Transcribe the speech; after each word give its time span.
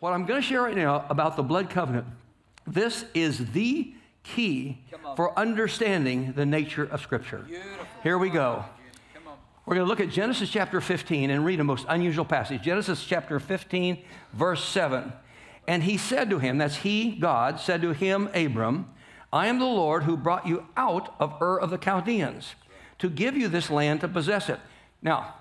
What 0.00 0.12
I'm 0.12 0.26
going 0.26 0.40
to 0.40 0.46
share 0.46 0.62
right 0.62 0.76
now 0.76 1.04
about 1.08 1.36
the 1.36 1.42
blood 1.42 1.70
covenant, 1.70 2.06
this 2.66 3.04
is 3.14 3.50
the 3.50 3.92
key 4.22 4.78
for 5.16 5.36
understanding 5.36 6.34
the 6.36 6.46
nature 6.46 6.84
of 6.84 7.00
Scripture. 7.00 7.38
Beautiful. 7.38 7.86
Here 8.04 8.16
we 8.16 8.30
go. 8.30 8.64
We're 9.66 9.74
going 9.74 9.84
to 9.84 9.90
look 9.90 10.00
at 10.00 10.10
Genesis 10.10 10.50
chapter 10.50 10.80
15 10.80 11.30
and 11.30 11.44
read 11.44 11.58
a 11.58 11.64
most 11.64 11.84
unusual 11.88 12.24
passage. 12.24 12.62
Genesis 12.62 13.04
chapter 13.04 13.40
15, 13.40 13.98
verse 14.32 14.64
7. 14.64 15.12
And 15.66 15.82
he 15.82 15.98
said 15.98 16.30
to 16.30 16.38
him, 16.38 16.58
that's 16.58 16.76
he, 16.76 17.16
God, 17.16 17.58
said 17.58 17.82
to 17.82 17.92
him, 17.92 18.30
Abram, 18.34 18.88
I 19.32 19.48
am 19.48 19.58
the 19.58 19.64
Lord 19.64 20.04
who 20.04 20.16
brought 20.16 20.46
you 20.46 20.64
out 20.76 21.12
of 21.18 21.42
Ur 21.42 21.58
of 21.58 21.70
the 21.70 21.76
Chaldeans 21.76 22.54
to 23.00 23.10
give 23.10 23.36
you 23.36 23.48
this 23.48 23.68
land 23.68 24.00
to 24.02 24.08
possess 24.08 24.48
it. 24.48 24.60
Now, 25.02 25.34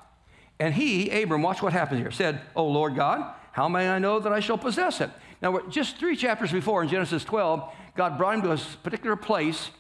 and 0.60 0.74
he, 0.74 1.10
Abram, 1.22 1.44
watch 1.44 1.62
what 1.62 1.74
happens 1.74 2.02
here, 2.02 2.12
said, 2.12 2.42
O 2.56 2.68
Lord 2.68 2.96
God, 2.96 3.34
how 3.58 3.68
may 3.68 3.90
I 3.90 3.98
know 3.98 4.20
that 4.20 4.32
I 4.32 4.40
shall 4.40 4.60
possess 4.60 5.02
it? 5.02 5.10
Now, 5.42 5.60
just 5.68 5.98
three 5.98 6.16
chapters 6.16 6.52
before 6.52 6.84
in 6.84 6.90
Genesis 6.90 7.24
12, 7.24 7.68
God 7.96 8.16
brought 8.16 8.36
him 8.36 8.44
to 8.44 8.52
a 8.52 8.58
particular 8.84 9.16
place, 9.16 9.72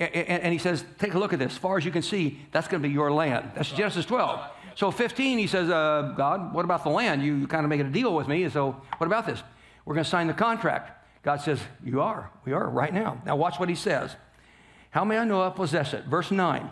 a- 0.00 0.04
a- 0.04 0.30
and, 0.30 0.50
he 0.50 0.58
says, 0.58 0.82
Take 0.98 1.12
a 1.12 1.18
look 1.18 1.34
at 1.34 1.38
this. 1.38 1.52
As 1.52 1.58
far 1.58 1.76
as 1.76 1.84
you 1.84 1.90
can 1.90 2.00
see, 2.00 2.40
that's 2.52 2.68
going 2.68 2.82
to 2.82 2.88
be 2.88 2.94
your 2.94 3.12
land. 3.12 3.50
That's 3.54 3.70
Genesis 3.70 4.06
12. 4.06 4.40
So, 4.76 4.90
15, 4.90 5.36
he 5.36 5.46
says, 5.46 5.68
uh, 5.68 6.14
God, 6.16 6.54
what 6.54 6.64
about 6.64 6.84
the 6.84 6.88
land? 6.88 7.22
You 7.22 7.46
kind 7.48 7.64
of 7.64 7.68
making 7.68 7.84
a 7.88 7.90
deal 7.90 8.14
with 8.14 8.28
me. 8.28 8.44
And 8.44 8.52
so, 8.52 8.80
what 8.96 9.06
about 9.06 9.26
this? 9.26 9.42
We're 9.84 9.94
going 9.94 10.04
to 10.04 10.10
sign 10.10 10.26
the 10.26 10.32
contract. 10.32 10.90
God 11.22 11.42
says, 11.42 11.60
You 11.84 12.00
are. 12.00 12.30
We 12.46 12.54
are 12.54 12.66
right 12.66 12.94
now. 12.94 13.20
Now, 13.26 13.36
watch 13.36 13.60
what 13.60 13.68
he 13.68 13.74
says. 13.74 14.16
How 14.90 15.04
may 15.04 15.18
I 15.18 15.24
know 15.24 15.42
I 15.42 15.50
possess 15.50 15.92
it? 15.92 16.06
Verse 16.06 16.30
9. 16.30 16.70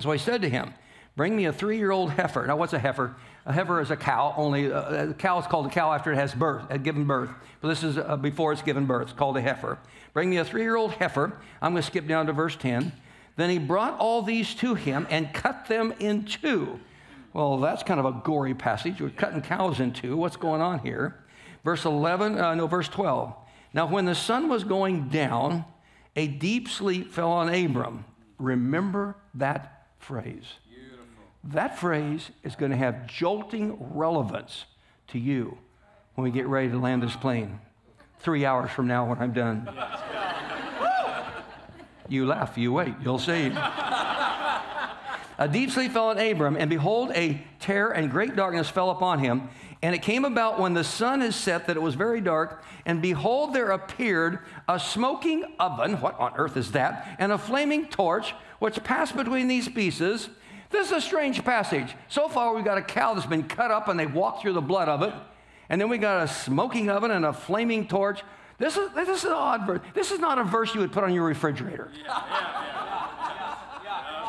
So 0.00 0.10
I 0.10 0.16
said 0.16 0.40
to 0.40 0.48
him, 0.48 0.72
Bring 1.14 1.36
me 1.36 1.44
a 1.44 1.52
three 1.52 1.76
year 1.76 1.90
old 1.90 2.12
heifer. 2.12 2.46
Now, 2.46 2.56
what's 2.56 2.72
a 2.72 2.78
heifer? 2.78 3.16
A 3.46 3.52
heifer 3.52 3.80
is 3.80 3.90
a 3.90 3.96
cow, 3.96 4.34
only 4.36 4.70
uh, 4.70 5.10
a 5.10 5.14
cow 5.14 5.38
is 5.38 5.46
called 5.46 5.66
a 5.66 5.70
cow 5.70 5.92
after 5.92 6.12
it 6.12 6.16
has 6.16 6.34
birth, 6.34 6.70
had 6.70 6.82
given 6.84 7.04
birth. 7.04 7.30
But 7.60 7.68
this 7.68 7.82
is 7.82 7.96
uh, 7.96 8.16
before 8.16 8.52
it's 8.52 8.62
given 8.62 8.86
birth. 8.86 9.08
It's 9.08 9.12
called 9.12 9.36
a 9.36 9.40
heifer. 9.40 9.78
Bring 10.12 10.30
me 10.30 10.36
a 10.36 10.44
three 10.44 10.62
year 10.62 10.76
old 10.76 10.92
heifer. 10.92 11.32
I'm 11.62 11.72
going 11.72 11.82
to 11.82 11.86
skip 11.86 12.06
down 12.06 12.26
to 12.26 12.32
verse 12.32 12.56
10. 12.56 12.92
Then 13.36 13.50
he 13.50 13.58
brought 13.58 13.98
all 13.98 14.22
these 14.22 14.54
to 14.56 14.74
him 14.74 15.06
and 15.08 15.32
cut 15.32 15.66
them 15.66 15.94
in 15.98 16.24
two. 16.24 16.78
Well, 17.32 17.58
that's 17.58 17.82
kind 17.82 18.00
of 18.00 18.06
a 18.06 18.20
gory 18.24 18.54
passage. 18.54 19.00
We're 19.00 19.10
cutting 19.10 19.40
cows 19.40 19.80
in 19.80 19.92
two. 19.92 20.16
What's 20.16 20.36
going 20.36 20.60
on 20.60 20.80
here? 20.80 21.24
Verse 21.64 21.84
11, 21.84 22.38
uh, 22.38 22.54
no, 22.54 22.66
verse 22.66 22.88
12. 22.88 23.32
Now, 23.72 23.86
when 23.86 24.04
the 24.04 24.14
sun 24.14 24.48
was 24.48 24.64
going 24.64 25.08
down, 25.08 25.64
a 26.16 26.26
deep 26.26 26.68
sleep 26.68 27.12
fell 27.12 27.30
on 27.30 27.48
Abram. 27.52 28.04
Remember 28.38 29.16
that 29.34 29.86
phrase. 29.98 30.44
That 31.44 31.78
phrase 31.78 32.30
is 32.42 32.54
going 32.56 32.70
to 32.70 32.76
have 32.76 33.06
jolting 33.06 33.76
relevance 33.94 34.66
to 35.08 35.18
you 35.18 35.58
when 36.14 36.24
we 36.24 36.30
get 36.30 36.46
ready 36.46 36.68
to 36.68 36.78
land 36.78 37.02
this 37.02 37.16
plane. 37.16 37.60
Three 38.18 38.44
hours 38.44 38.70
from 38.70 38.86
now, 38.86 39.08
when 39.08 39.18
I'm 39.18 39.32
done. 39.32 39.68
You 42.10 42.26
laugh, 42.26 42.58
you 42.58 42.72
wait, 42.72 42.94
you'll 43.04 43.20
see. 43.20 43.52
A 45.38 45.48
deep 45.48 45.70
sleep 45.70 45.92
fell 45.92 46.08
on 46.08 46.18
Abram, 46.18 46.56
and 46.56 46.68
behold, 46.68 47.12
a 47.14 47.40
terror 47.60 47.92
and 47.92 48.10
great 48.10 48.34
darkness 48.34 48.68
fell 48.68 48.90
upon 48.90 49.20
him. 49.20 49.48
And 49.80 49.94
it 49.94 50.02
came 50.02 50.24
about 50.24 50.58
when 50.58 50.74
the 50.74 50.82
sun 50.82 51.22
is 51.22 51.36
set 51.36 51.68
that 51.68 51.76
it 51.76 51.80
was 51.80 51.94
very 51.94 52.20
dark, 52.20 52.64
and 52.84 53.00
behold, 53.00 53.54
there 53.54 53.70
appeared 53.70 54.40
a 54.68 54.78
smoking 54.80 55.44
oven. 55.60 56.00
What 56.00 56.18
on 56.18 56.34
earth 56.36 56.56
is 56.56 56.72
that? 56.72 57.16
And 57.20 57.30
a 57.30 57.38
flaming 57.38 57.86
torch, 57.86 58.34
which 58.58 58.82
passed 58.82 59.16
between 59.16 59.46
these 59.46 59.68
pieces. 59.68 60.28
This 60.70 60.86
is 60.86 60.92
a 60.92 61.00
strange 61.00 61.44
passage. 61.44 61.94
So 62.08 62.28
far, 62.28 62.54
we've 62.54 62.64
got 62.64 62.78
a 62.78 62.82
cow 62.82 63.14
that's 63.14 63.26
been 63.26 63.42
cut 63.42 63.70
up, 63.70 63.88
and 63.88 63.98
they've 63.98 64.12
walked 64.12 64.42
through 64.42 64.52
the 64.52 64.60
blood 64.60 64.88
of 64.88 65.02
it. 65.02 65.12
And 65.68 65.80
then 65.80 65.88
we 65.88 65.98
got 65.98 66.24
a 66.24 66.28
smoking 66.28 66.88
oven 66.88 67.10
and 67.10 67.24
a 67.24 67.32
flaming 67.32 67.88
torch. 67.88 68.22
This 68.58 68.76
is, 68.76 68.90
this 68.94 69.08
is 69.08 69.24
an 69.24 69.32
odd 69.32 69.66
verse. 69.66 69.80
This 69.94 70.10
is 70.10 70.20
not 70.20 70.38
a 70.38 70.44
verse 70.44 70.74
you 70.74 70.80
would 70.80 70.92
put 70.92 71.02
on 71.02 71.12
your 71.12 71.24
refrigerator. 71.24 71.90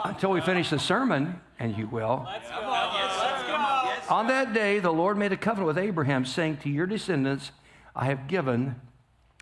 Until 0.03 0.31
we 0.31 0.42
finish 0.42 0.72
the 0.72 0.80
sermon, 0.80 1.40
and 1.59 1.78
you 1.78 1.88
will. 1.88 2.28
Come 2.50 2.66
on. 2.66 2.94
Yes, 2.94 3.18
let's 3.19 3.44
go. 3.44 4.13
On 4.13 4.28
that 4.28 4.53
day, 4.53 4.80
the 4.80 4.91
Lord 4.91 5.18
made 5.18 5.31
a 5.31 5.38
covenant 5.38 5.68
with 5.68 5.78
Abraham, 5.78 6.25
saying, 6.25 6.57
To 6.57 6.69
your 6.69 6.88
descendants, 6.88 7.51
I 7.96 8.06
have 8.06 8.28
given 8.28 8.75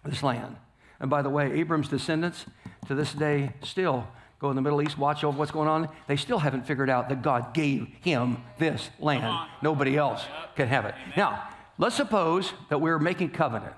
this 0.04 0.22
land. 0.22 0.58
And 1.00 1.10
by 1.10 1.22
the 1.22 1.30
way, 1.30 1.54
Abram's 1.54 1.88
descendants 1.88 2.46
to 2.88 2.96
this 2.96 3.14
day 3.14 3.54
still 3.64 4.08
go 4.40 4.50
in 4.50 4.56
the 4.56 4.62
Middle 4.62 4.82
East, 4.82 4.98
watch 4.98 5.24
over 5.24 5.38
what's 5.38 5.52
going 5.52 5.68
on. 5.68 5.90
They 6.08 6.16
still 6.16 6.40
haven't 6.40 6.66
figured 6.66 6.90
out 6.90 7.10
that 7.10 7.22
God 7.22 7.54
gave 7.54 7.88
him 8.02 8.38
this 8.58 8.90
land. 9.00 9.50
Nobody 9.62 9.98
else 9.98 10.24
can 10.56 10.68
have 10.70 10.86
it. 10.86 10.96
Now, 11.18 11.50
let's 11.78 11.96
suppose 11.96 12.54
that 12.70 12.80
we're 12.80 13.00
making 13.00 13.32
covenant. 13.32 13.74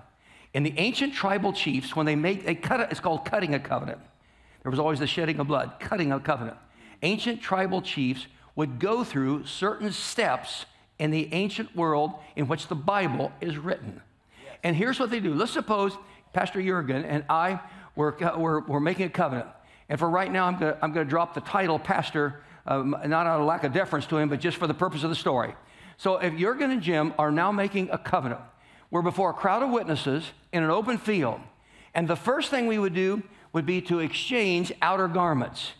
In 0.54 0.64
the 0.64 0.74
ancient 0.78 1.14
tribal 1.14 1.52
chiefs, 1.54 1.96
when 1.96 2.06
they 2.06 2.16
make 2.16 2.48
a 2.48 2.54
cut, 2.54 2.92
it's 2.92 3.00
called 3.00 3.26
cutting 3.26 3.56
a 3.56 3.60
covenant. 3.60 4.00
There 4.64 4.70
was 4.70 4.80
always 4.80 5.00
the 5.00 5.08
shedding 5.08 5.40
of 5.40 5.48
blood, 5.48 5.74
cutting 5.80 6.12
a 6.12 6.20
covenant. 6.20 6.58
Ancient 7.02 7.42
tribal 7.42 7.82
chiefs 7.82 8.28
would 8.56 8.80
go 8.80 9.04
through 9.04 9.46
certain 9.46 9.92
steps 9.92 10.66
in 11.00 11.10
the 11.10 11.34
ancient 11.34 11.76
world 11.76 12.12
in 12.36 12.48
which 12.48 12.68
the 12.68 12.76
Bible 12.76 13.32
is 13.42 13.58
written. 13.58 14.02
And 14.64 14.76
here's 14.76 15.00
what 15.00 15.10
they 15.10 15.20
do. 15.20 15.34
Let's 15.34 15.54
suppose 15.54 15.98
Pastor 16.34 16.62
Jurgen 16.62 17.04
and 17.06 17.24
I 17.28 17.60
were, 17.96 18.16
were, 18.38 18.60
were 18.62 18.80
making 18.80 19.08
a 19.08 19.10
covenant. 19.10 19.48
And 19.92 20.00
for 20.00 20.10
right 20.10 20.32
now, 20.32 20.46
I'm 20.46 20.58
going 20.58 20.94
to 20.94 21.04
drop 21.04 21.34
the 21.34 21.42
title 21.42 21.78
pastor, 21.78 22.42
um, 22.66 22.96
not 23.08 23.28
out 23.28 23.42
of 23.42 23.46
lack 23.46 23.66
of 23.66 23.74
deference 23.74 24.06
to 24.06 24.18
him, 24.18 24.30
but 24.30 24.40
just 24.40 24.56
for 24.56 24.66
the 24.66 24.74
purpose 24.74 25.04
of 25.04 25.10
the 25.10 25.18
story. 25.18 25.54
So 25.98 26.16
if 26.16 26.34
Jurgen 26.38 26.72
and 26.72 26.82
Jim 26.82 27.14
are 27.20 27.30
now 27.30 27.52
making 27.52 27.90
a 27.90 27.98
covenant, 27.98 28.40
we're 28.90 29.02
before 29.02 29.32
a 29.32 29.34
crowd 29.34 29.64
of 29.64 29.70
witnesses 29.70 30.32
in 30.54 30.64
an 30.64 30.70
open 30.72 30.98
field. 30.98 31.42
And 31.94 32.08
the 32.08 32.16
first 32.16 32.50
thing 32.50 32.68
we 32.68 32.80
would 32.80 32.94
do 32.94 33.22
would 33.52 33.66
be 33.66 33.82
to 33.82 34.00
exchange 34.00 34.72
outer 34.82 35.10
garments. 35.10 35.74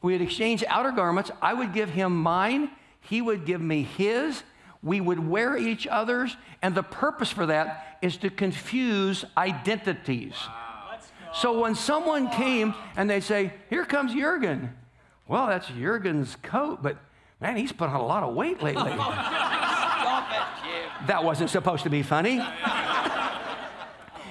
We 0.00 0.14
would 0.14 0.22
exchange 0.22 0.64
outer 0.66 0.90
garments. 0.90 1.30
I 1.42 1.52
would 1.52 1.74
give 1.74 1.90
him 1.90 2.16
mine, 2.16 2.70
he 3.02 3.20
would 3.20 3.44
give 3.44 3.60
me 3.60 3.82
his. 3.82 4.42
We 4.82 5.02
would 5.02 5.28
wear 5.28 5.54
each 5.54 5.86
other's, 5.86 6.34
and 6.62 6.74
the 6.74 6.82
purpose 6.82 7.30
for 7.30 7.44
that 7.44 7.98
is 8.00 8.16
to 8.18 8.30
confuse 8.30 9.26
identities. 9.36 10.34
So 11.38 11.60
when 11.60 11.76
someone 11.76 12.30
came 12.30 12.74
and 12.96 13.08
they 13.08 13.20
say, 13.20 13.52
Here 13.70 13.84
comes 13.84 14.12
Jurgen. 14.12 14.74
Well, 15.28 15.46
that's 15.46 15.68
Jurgen's 15.68 16.36
coat, 16.42 16.82
but 16.82 16.96
man, 17.40 17.56
he's 17.56 17.70
put 17.70 17.88
on 17.90 17.96
a 17.96 18.04
lot 18.04 18.24
of 18.24 18.34
weight 18.34 18.60
lately. 18.60 18.90
Stop 18.92 20.32
it, 20.32 20.64
Jim. 20.64 21.06
that 21.06 21.22
wasn't 21.22 21.50
supposed 21.50 21.84
to 21.84 21.90
be 21.90 22.02
funny. 22.02 22.40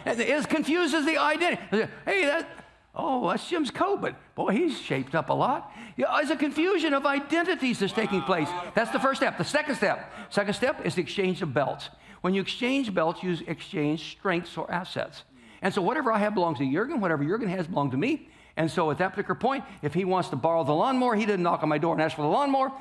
it 0.05 0.19
it 0.19 0.49
confuses 0.49 1.05
the 1.05 1.17
identity. 1.17 1.87
Hey, 2.03 2.25
that, 2.25 2.49
oh, 2.93 3.29
that's 3.29 3.47
Jim's 3.47 3.71
coat, 3.71 4.01
but 4.01 4.15
boy, 4.35 4.51
he's 4.51 4.77
shaped 4.77 5.15
up 5.15 5.29
a 5.29 5.33
lot. 5.33 5.71
Yeah, 5.95 6.07
there's 6.17 6.31
a 6.31 6.35
confusion 6.35 6.93
of 6.93 7.05
identities 7.05 7.79
that's 7.79 7.93
taking 7.93 8.21
place. 8.23 8.49
That's 8.75 8.91
the 8.91 8.99
first 8.99 9.21
step. 9.21 9.37
The 9.37 9.45
second 9.45 9.75
step, 9.75 10.11
second 10.29 10.55
step 10.55 10.85
is 10.85 10.95
the 10.95 11.03
exchange 11.03 11.41
of 11.41 11.53
belts. 11.53 11.89
When 12.19 12.33
you 12.33 12.41
exchange 12.41 12.93
belts, 12.93 13.23
you 13.23 13.37
exchange 13.47 14.11
strengths 14.11 14.57
or 14.57 14.69
assets. 14.69 15.23
And 15.61 15.73
so 15.73 15.81
whatever 15.81 16.11
I 16.11 16.19
have 16.19 16.33
belongs 16.33 16.59
to 16.59 16.71
Jurgen, 16.71 16.99
whatever 16.99 17.23
Jurgen 17.23 17.49
has 17.49 17.67
belongs 17.67 17.91
to 17.91 17.97
me. 17.97 18.29
And 18.55 18.69
so 18.69 18.89
at 18.91 18.97
that 18.97 19.11
particular 19.11 19.35
point, 19.35 19.63
if 19.81 19.93
he 19.93 20.05
wants 20.05 20.29
to 20.29 20.35
borrow 20.35 20.63
the 20.63 20.73
lawnmower, 20.73 21.15
he 21.15 21.25
didn't 21.25 21.43
knock 21.43 21.63
on 21.63 21.69
my 21.69 21.77
door 21.77 21.93
and 21.93 22.01
ask 22.01 22.15
for 22.15 22.23
the 22.23 22.27
lawnmower. 22.27 22.71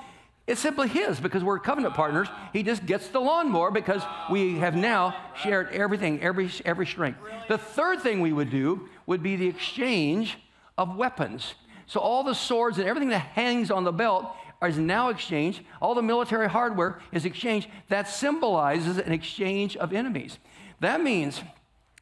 It's 0.46 0.60
simply 0.60 0.88
his 0.88 1.18
because 1.18 1.42
we're 1.42 1.58
covenant 1.58 1.94
partners. 1.94 2.28
He 2.52 2.62
just 2.62 2.86
gets 2.86 3.08
the 3.08 3.20
lawnmower 3.20 3.70
because 3.70 4.02
we 4.30 4.58
have 4.58 4.76
now 4.76 5.14
shared 5.42 5.72
everything, 5.72 6.22
every, 6.22 6.50
every 6.64 6.86
strength. 6.86 7.18
The 7.48 7.58
third 7.58 8.00
thing 8.00 8.20
we 8.20 8.32
would 8.32 8.50
do 8.50 8.88
would 9.06 9.22
be 9.22 9.36
the 9.36 9.48
exchange 9.48 10.38
of 10.78 10.96
weapons. 10.96 11.54
So 11.86 12.00
all 12.00 12.22
the 12.22 12.34
swords 12.34 12.78
and 12.78 12.88
everything 12.88 13.08
that 13.10 13.18
hangs 13.18 13.70
on 13.70 13.84
the 13.84 13.92
belt 13.92 14.28
is 14.64 14.78
now 14.78 15.08
exchanged. 15.08 15.62
All 15.82 15.94
the 15.94 16.02
military 16.02 16.48
hardware 16.48 17.00
is 17.12 17.24
exchanged. 17.24 17.68
That 17.88 18.08
symbolizes 18.08 18.98
an 18.98 19.12
exchange 19.12 19.76
of 19.76 19.92
enemies. 19.92 20.38
That 20.80 21.02
means 21.02 21.40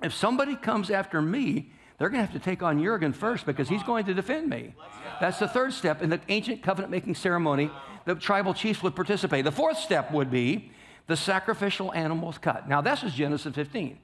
if 0.03 0.15
somebody 0.15 0.57
comes 0.57 0.91
after 0.91 1.23
me, 1.23 1.71
they're 1.99 2.09
going 2.09 2.21
to 2.21 2.27
have 2.27 2.41
to 2.41 2.45
take 2.45 2.63
on 2.63 2.83
Jurgen 2.83 3.13
first 3.13 3.47
because 3.47 3.69
he's 3.69 3.83
going 3.83 4.05
to 4.07 4.15
defend 4.15 4.49
me. 4.49 4.75
That's 5.21 5.39
the 5.39 5.49
third 5.49 5.73
step 5.73 6.03
in 6.03 6.11
the 6.11 6.21
ancient 6.29 6.63
covenant 6.63 6.91
making 6.91 7.15
ceremony. 7.15 7.71
The 8.05 8.17
tribal 8.17 8.53
chiefs 8.53 8.83
would 8.83 8.97
participate. 8.97 9.45
The 9.45 9.53
fourth 9.53 9.79
step 9.79 10.11
would 10.11 10.31
be 10.31 10.71
the 11.07 11.17
sacrificial 11.17 11.93
animals 11.93 12.39
cut. 12.39 12.69
Now, 12.69 12.81
this 12.81 13.03
is 13.03 13.15
Genesis 13.15 13.55
15. 13.55 13.99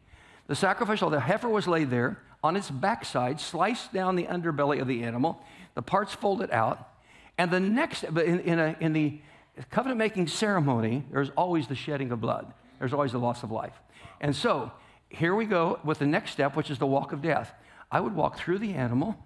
The 0.46 0.54
sacrificial, 0.54 1.10
the 1.10 1.20
heifer 1.20 1.48
was 1.48 1.66
laid 1.66 1.90
there 1.90 2.18
on 2.42 2.56
its 2.56 2.70
backside, 2.70 3.40
sliced 3.40 3.92
down 3.92 4.16
the 4.16 4.24
underbelly 4.24 4.80
of 4.80 4.88
the 4.88 5.02
animal, 5.02 5.42
the 5.74 5.82
parts 5.82 6.14
folded 6.14 6.50
out. 6.50 6.88
And 7.38 7.50
the 7.50 7.60
next, 7.60 8.04
in, 8.04 8.40
in, 8.40 8.58
a, 8.58 8.76
in 8.80 8.92
the 8.92 9.20
covenant 9.70 9.98
making 9.98 10.28
ceremony, 10.28 11.04
there's 11.10 11.30
always 11.30 11.66
the 11.66 11.74
shedding 11.74 12.12
of 12.12 12.20
blood, 12.20 12.52
there's 12.78 12.92
always 12.92 13.12
the 13.12 13.18
loss 13.18 13.42
of 13.42 13.50
life. 13.50 13.74
And 14.20 14.34
so, 14.34 14.72
here 15.10 15.34
we 15.34 15.44
go 15.44 15.78
with 15.84 15.98
the 15.98 16.06
next 16.06 16.30
step, 16.30 16.56
which 16.56 16.70
is 16.70 16.78
the 16.78 16.86
walk 16.86 17.12
of 17.12 17.20
death. 17.20 17.52
I 17.90 18.00
would 18.00 18.14
walk 18.14 18.38
through 18.38 18.58
the 18.58 18.74
animal, 18.74 19.16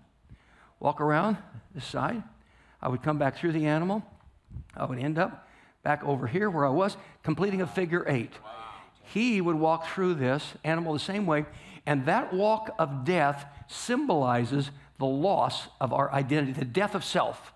walk 0.80 1.00
around 1.00 1.36
this 1.74 1.84
side. 1.84 2.22
I 2.82 2.88
would 2.88 3.02
come 3.02 3.18
back 3.18 3.36
through 3.36 3.52
the 3.52 3.66
animal. 3.66 4.02
I 4.76 4.86
would 4.86 4.98
end 4.98 5.18
up 5.18 5.46
back 5.82 6.02
over 6.02 6.26
here 6.26 6.48
where 6.48 6.64
I 6.64 6.70
was, 6.70 6.96
completing 7.22 7.60
a 7.60 7.66
figure 7.66 8.04
eight. 8.08 8.32
he 9.02 9.40
would 9.40 9.56
walk 9.56 9.86
through 9.86 10.14
this 10.14 10.54
animal 10.64 10.94
the 10.94 10.98
same 10.98 11.26
way. 11.26 11.44
And 11.86 12.06
that 12.06 12.32
walk 12.32 12.74
of 12.78 13.04
death 13.04 13.44
symbolizes 13.68 14.70
the 14.98 15.04
loss 15.04 15.68
of 15.80 15.92
our 15.92 16.10
identity, 16.12 16.52
the 16.52 16.64
death 16.64 16.94
of 16.94 17.04
self. 17.04 17.52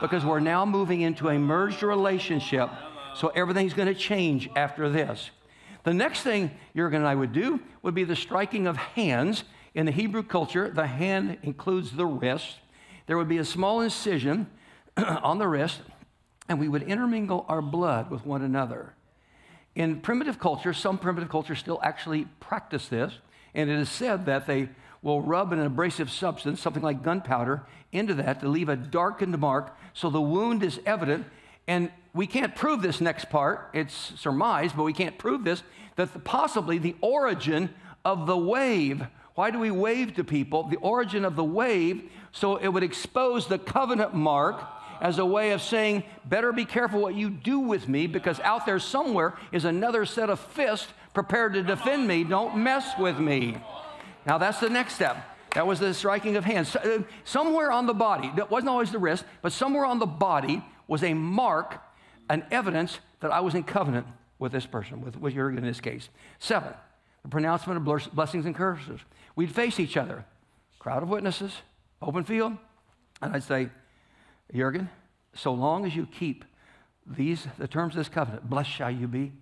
Because 0.00 0.24
we're 0.24 0.40
now 0.40 0.64
moving 0.64 1.00
into 1.00 1.28
a 1.28 1.38
merged 1.38 1.82
relationship. 1.82 2.70
So 3.16 3.28
everything's 3.28 3.74
going 3.74 3.88
to 3.88 3.94
change 3.94 4.48
after 4.54 4.88
this. 4.88 5.30
The 5.84 5.94
next 5.94 6.22
thing 6.22 6.50
Jurgen 6.74 7.00
and 7.00 7.06
I 7.06 7.14
would 7.14 7.32
do 7.32 7.60
would 7.82 7.94
be 7.94 8.04
the 8.04 8.16
striking 8.16 8.66
of 8.66 8.76
hands. 8.76 9.44
In 9.74 9.86
the 9.86 9.92
Hebrew 9.92 10.22
culture, 10.22 10.70
the 10.70 10.86
hand 10.86 11.38
includes 11.42 11.92
the 11.92 12.06
wrist. 12.06 12.58
There 13.06 13.18
would 13.18 13.28
be 13.28 13.38
a 13.38 13.44
small 13.44 13.80
incision 13.80 14.50
on 14.96 15.38
the 15.38 15.46
wrist, 15.46 15.80
and 16.48 16.58
we 16.58 16.68
would 16.68 16.82
intermingle 16.82 17.44
our 17.48 17.60
blood 17.60 18.10
with 18.10 18.24
one 18.24 18.42
another. 18.42 18.94
In 19.74 20.00
primitive 20.00 20.38
culture, 20.38 20.72
some 20.72 20.98
primitive 20.98 21.28
cultures 21.28 21.58
still 21.58 21.80
actually 21.82 22.26
practice 22.40 22.88
this, 22.88 23.12
and 23.54 23.68
it 23.68 23.78
is 23.78 23.88
said 23.88 24.26
that 24.26 24.46
they 24.46 24.68
will 25.02 25.20
rub 25.20 25.52
an 25.52 25.60
abrasive 25.60 26.10
substance, 26.10 26.60
something 26.60 26.82
like 26.82 27.02
gunpowder, 27.02 27.66
into 27.92 28.14
that 28.14 28.40
to 28.40 28.48
leave 28.48 28.68
a 28.68 28.76
darkened 28.76 29.36
mark 29.38 29.76
so 29.92 30.10
the 30.10 30.20
wound 30.20 30.62
is 30.62 30.80
evident. 30.86 31.26
And 31.66 31.90
we 32.12 32.26
can't 32.26 32.54
prove 32.54 32.82
this 32.82 33.00
next 33.00 33.30
part, 33.30 33.70
it's 33.72 34.12
surmised, 34.16 34.76
but 34.76 34.84
we 34.84 34.92
can't 34.92 35.18
prove 35.18 35.44
this, 35.44 35.62
that 35.96 36.24
possibly 36.24 36.78
the 36.78 36.94
origin 37.00 37.70
of 38.04 38.26
the 38.26 38.36
wave. 38.36 39.04
Why 39.34 39.50
do 39.50 39.58
we 39.58 39.70
wave 39.70 40.14
to 40.14 40.24
people? 40.24 40.64
The 40.64 40.76
origin 40.76 41.24
of 41.24 41.34
the 41.34 41.44
wave, 41.44 42.10
so 42.32 42.56
it 42.56 42.68
would 42.68 42.84
expose 42.84 43.48
the 43.48 43.58
covenant 43.58 44.14
mark 44.14 44.62
as 45.00 45.18
a 45.18 45.26
way 45.26 45.50
of 45.50 45.60
saying, 45.60 46.04
better 46.24 46.52
be 46.52 46.64
careful 46.64 47.00
what 47.00 47.14
you 47.14 47.30
do 47.30 47.58
with 47.58 47.88
me 47.88 48.06
because 48.06 48.38
out 48.40 48.64
there 48.64 48.78
somewhere 48.78 49.34
is 49.50 49.64
another 49.64 50.04
set 50.04 50.30
of 50.30 50.38
fists 50.38 50.88
prepared 51.14 51.54
to 51.54 51.62
defend 51.62 52.06
me. 52.06 52.22
Don't 52.22 52.56
mess 52.56 52.96
with 52.98 53.18
me. 53.18 53.56
Now, 54.24 54.38
that's 54.38 54.60
the 54.60 54.70
next 54.70 54.94
step. 54.94 55.16
That 55.54 55.66
was 55.66 55.78
the 55.78 55.94
striking 55.94 56.36
of 56.36 56.44
hands. 56.44 56.74
Uh, 56.74 57.02
somewhere 57.24 57.70
on 57.70 57.86
the 57.86 57.94
body, 57.94 58.30
that 58.36 58.50
wasn't 58.50 58.70
always 58.70 58.90
the 58.90 58.98
wrist, 58.98 59.24
but 59.42 59.52
somewhere 59.52 59.84
on 59.84 59.98
the 59.98 60.06
body 60.06 60.64
was 60.86 61.02
a 61.02 61.14
mark, 61.14 61.82
an 62.28 62.44
evidence 62.50 62.98
that 63.20 63.30
I 63.30 63.40
was 63.40 63.54
in 63.54 63.64
covenant 63.64 64.06
with 64.38 64.52
this 64.52 64.66
person, 64.66 65.00
with, 65.00 65.16
with 65.16 65.34
Jurgen 65.34 65.58
in 65.58 65.64
this 65.64 65.80
case. 65.80 66.08
Seven, 66.38 66.72
the 67.22 67.28
pronouncement 67.28 67.78
of 67.78 68.14
blessings 68.14 68.46
and 68.46 68.54
curses. 68.54 69.00
We'd 69.36 69.52
face 69.52 69.80
each 69.80 69.96
other, 69.96 70.24
crowd 70.78 71.02
of 71.02 71.08
witnesses, 71.08 71.52
open 72.02 72.24
field, 72.24 72.56
and 73.22 73.34
I'd 73.34 73.42
say, 73.42 73.70
Jurgen, 74.54 74.90
so 75.34 75.52
long 75.52 75.86
as 75.86 75.96
you 75.96 76.06
keep 76.06 76.44
these, 77.06 77.46
the 77.58 77.68
terms 77.68 77.94
of 77.94 77.98
this 77.98 78.08
covenant, 78.08 78.48
blessed 78.48 78.70
shall 78.70 78.90
you 78.90 79.08
be 79.08 79.32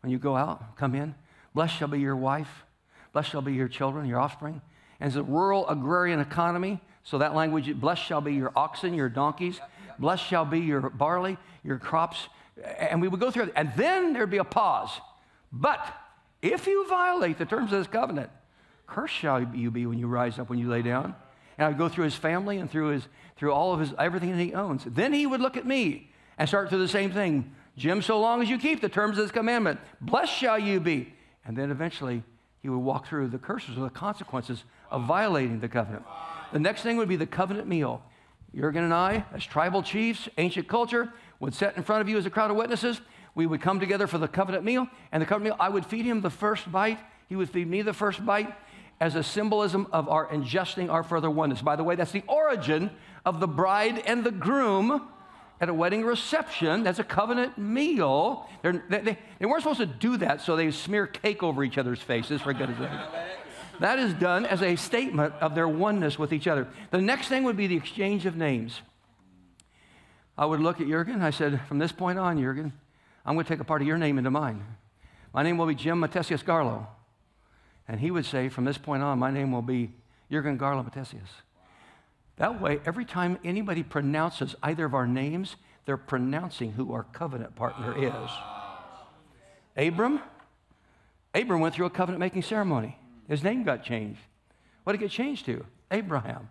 when 0.00 0.10
you 0.10 0.18
go 0.18 0.36
out, 0.36 0.76
come 0.76 0.94
in. 0.94 1.14
Blessed 1.54 1.76
shall 1.76 1.88
be 1.88 2.00
your 2.00 2.16
wife. 2.16 2.64
Blessed 3.12 3.30
shall 3.30 3.42
be 3.42 3.52
your 3.52 3.68
children, 3.68 4.06
your 4.06 4.20
offspring. 4.20 4.60
And 5.00 5.08
it's 5.08 5.16
a 5.16 5.22
rural 5.22 5.68
agrarian 5.68 6.20
economy, 6.20 6.80
so 7.02 7.18
that 7.18 7.34
language, 7.34 7.74
blessed 7.80 8.04
shall 8.04 8.20
be 8.20 8.34
your 8.34 8.52
oxen, 8.54 8.94
your 8.94 9.08
donkeys. 9.08 9.60
Blessed 9.98 10.24
shall 10.24 10.44
be 10.44 10.60
your 10.60 10.90
barley, 10.90 11.36
your 11.64 11.78
crops. 11.78 12.28
And 12.78 13.00
we 13.00 13.08
would 13.08 13.20
go 13.20 13.30
through 13.30 13.44
it. 13.44 13.52
And 13.56 13.72
then 13.76 14.12
there'd 14.12 14.30
be 14.30 14.38
a 14.38 14.44
pause. 14.44 14.90
But 15.52 15.80
if 16.42 16.66
you 16.66 16.86
violate 16.88 17.38
the 17.38 17.46
terms 17.46 17.72
of 17.72 17.78
this 17.78 17.86
covenant, 17.86 18.30
cursed 18.86 19.14
shall 19.14 19.42
you 19.54 19.70
be 19.70 19.86
when 19.86 19.98
you 19.98 20.06
rise 20.06 20.38
up, 20.38 20.48
when 20.48 20.58
you 20.58 20.68
lay 20.68 20.82
down. 20.82 21.14
And 21.56 21.66
I'd 21.66 21.78
go 21.78 21.88
through 21.88 22.04
his 22.04 22.14
family 22.14 22.58
and 22.58 22.70
through 22.70 22.88
his 22.88 23.08
through 23.36 23.52
all 23.52 23.72
of 23.72 23.80
his 23.80 23.94
everything 23.98 24.32
that 24.32 24.42
he 24.42 24.52
owns. 24.52 24.82
Then 24.84 25.12
he 25.12 25.26
would 25.26 25.40
look 25.40 25.56
at 25.56 25.64
me 25.64 26.10
and 26.36 26.48
start 26.48 26.70
do 26.70 26.78
the 26.78 26.88
same 26.88 27.12
thing. 27.12 27.54
Jim, 27.76 28.02
so 28.02 28.20
long 28.20 28.42
as 28.42 28.50
you 28.50 28.58
keep 28.58 28.80
the 28.80 28.88
terms 28.88 29.16
of 29.16 29.24
this 29.24 29.30
commandment, 29.30 29.78
blessed 30.00 30.32
shall 30.32 30.58
you 30.58 30.80
be. 30.80 31.14
And 31.44 31.56
then 31.56 31.70
eventually 31.70 32.24
he 32.60 32.68
would 32.68 32.78
walk 32.78 33.06
through 33.06 33.28
the 33.28 33.38
curses 33.38 33.78
or 33.78 33.82
the 33.82 33.90
consequences 33.90 34.64
of 34.90 35.04
violating 35.04 35.60
the 35.60 35.68
covenant. 35.68 36.04
The 36.52 36.58
next 36.58 36.82
thing 36.82 36.96
would 36.96 37.08
be 37.08 37.16
the 37.16 37.26
covenant 37.26 37.68
meal. 37.68 38.02
Jurgen 38.54 38.84
and 38.84 38.94
I, 38.94 39.24
as 39.32 39.44
tribal 39.44 39.82
chiefs, 39.82 40.28
ancient 40.38 40.68
culture, 40.68 41.12
would 41.40 41.54
set 41.54 41.76
in 41.76 41.82
front 41.82 42.00
of 42.00 42.08
you 42.08 42.16
as 42.18 42.26
a 42.26 42.30
crowd 42.30 42.50
of 42.50 42.56
witnesses. 42.56 43.00
We 43.34 43.46
would 43.46 43.60
come 43.60 43.78
together 43.78 44.06
for 44.06 44.18
the 44.18 44.28
covenant 44.28 44.64
meal, 44.64 44.88
and 45.12 45.22
the 45.22 45.26
covenant 45.26 45.56
meal, 45.56 45.56
I 45.60 45.68
would 45.68 45.86
feed 45.86 46.04
him 46.04 46.20
the 46.20 46.30
first 46.30 46.70
bite. 46.70 46.98
He 47.28 47.36
would 47.36 47.50
feed 47.50 47.68
me 47.68 47.82
the 47.82 47.92
first 47.92 48.24
bite 48.24 48.52
as 49.00 49.14
a 49.14 49.22
symbolism 49.22 49.86
of 49.92 50.08
our 50.08 50.26
ingesting 50.26 50.90
our 50.90 51.02
further 51.02 51.30
oneness. 51.30 51.62
By 51.62 51.76
the 51.76 51.84
way, 51.84 51.94
that's 51.94 52.10
the 52.10 52.24
origin 52.26 52.90
of 53.24 53.38
the 53.38 53.46
bride 53.46 54.02
and 54.06 54.24
the 54.24 54.32
groom 54.32 55.08
at 55.60 55.68
a 55.68 55.74
wedding 55.74 56.04
reception. 56.04 56.82
That's 56.82 56.98
a 56.98 57.04
covenant 57.04 57.58
meal. 57.58 58.48
They, 58.62 58.72
they, 58.88 59.18
they, 59.38 59.46
weren't 59.46 59.62
supposed 59.62 59.80
to 59.80 59.86
do 59.86 60.16
that 60.18 60.40
so 60.40 60.56
they 60.56 60.70
smear 60.70 61.06
cake 61.06 61.42
over 61.42 61.62
each 61.62 61.78
other's 61.78 62.00
faces, 62.00 62.40
for 62.42 62.52
goodness 62.52 62.78
sake. 62.78 62.90
That 63.80 63.98
is 63.98 64.12
done 64.14 64.44
as 64.44 64.62
a 64.62 64.76
statement 64.76 65.34
of 65.40 65.54
their 65.54 65.68
oneness 65.68 66.18
with 66.18 66.32
each 66.32 66.46
other. 66.46 66.66
The 66.90 67.00
next 67.00 67.28
thing 67.28 67.44
would 67.44 67.56
be 67.56 67.66
the 67.66 67.76
exchange 67.76 68.26
of 68.26 68.36
names. 68.36 68.80
I 70.36 70.46
would 70.46 70.60
look 70.60 70.80
at 70.80 70.88
Jurgen. 70.88 71.22
I 71.22 71.30
said, 71.30 71.60
from 71.66 71.78
this 71.78 71.92
point 71.92 72.18
on, 72.18 72.38
Jurgen, 72.38 72.72
I'm 73.24 73.34
going 73.34 73.44
to 73.44 73.48
take 73.48 73.60
a 73.60 73.64
part 73.64 73.82
of 73.82 73.88
your 73.88 73.98
name 73.98 74.18
into 74.18 74.30
mine. 74.30 74.64
My 75.32 75.42
name 75.42 75.58
will 75.58 75.66
be 75.66 75.74
Jim 75.74 76.00
Matthesius 76.00 76.44
Garlow. 76.44 76.86
And 77.86 78.00
he 78.00 78.10
would 78.10 78.26
say, 78.26 78.48
from 78.48 78.64
this 78.64 78.78
point 78.78 79.02
on, 79.02 79.18
my 79.18 79.30
name 79.30 79.52
will 79.52 79.62
be 79.62 79.92
Jurgen 80.30 80.58
Garlow 80.58 80.88
Matthesius. 80.88 81.28
That 82.36 82.60
way, 82.60 82.80
every 82.86 83.04
time 83.04 83.38
anybody 83.44 83.82
pronounces 83.82 84.54
either 84.62 84.84
of 84.84 84.94
our 84.94 85.06
names, 85.06 85.56
they're 85.86 85.96
pronouncing 85.96 86.72
who 86.72 86.92
our 86.92 87.04
covenant 87.04 87.56
partner 87.56 87.94
is. 87.96 88.30
Abram, 89.76 90.20
Abram 91.34 91.60
went 91.60 91.74
through 91.74 91.86
a 91.86 91.90
covenant 91.90 92.20
making 92.20 92.42
ceremony. 92.42 92.96
His 93.28 93.44
name 93.44 93.62
got 93.62 93.84
changed. 93.84 94.20
What 94.84 94.92
did 94.92 95.02
it 95.02 95.04
get 95.04 95.10
changed 95.10 95.44
to? 95.46 95.64
Abraham. 95.90 96.48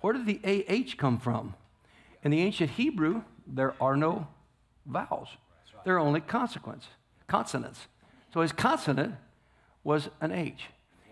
Where 0.00 0.12
did 0.12 0.26
the 0.26 0.64
AH 0.68 0.96
come 0.96 1.18
from? 1.18 1.54
In 2.22 2.30
the 2.30 2.40
ancient 2.40 2.70
Hebrew, 2.70 3.22
there 3.46 3.74
are 3.80 3.96
no 3.96 4.26
vowels. 4.86 5.28
There 5.84 5.96
are 5.96 5.98
only 5.98 6.20
consequence, 6.20 6.86
consonants. 7.26 7.86
So 8.32 8.40
his 8.40 8.52
consonant 8.52 9.14
was 9.82 10.08
an 10.20 10.32
H. 10.32 10.64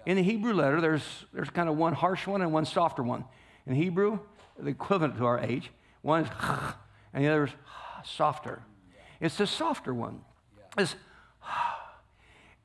In 0.06 0.16
the 0.16 0.22
Hebrew 0.22 0.54
letter, 0.54 0.80
there's, 0.80 1.04
there's 1.32 1.50
kind 1.50 1.68
of 1.68 1.76
one 1.76 1.92
harsh 1.92 2.26
one 2.26 2.42
and 2.42 2.52
one 2.52 2.64
softer 2.64 3.02
one. 3.02 3.24
In 3.66 3.74
Hebrew, 3.74 4.18
the 4.58 4.70
equivalent 4.70 5.16
to 5.18 5.26
our 5.26 5.38
H, 5.38 5.70
one 6.00 6.24
is 6.24 6.30
and 7.12 7.24
the 7.24 7.28
other 7.28 7.44
is 7.44 7.50
softer. 8.04 8.62
It's 9.20 9.36
the 9.36 9.46
softer 9.46 9.94
one. 9.94 10.22
It's, 10.76 10.96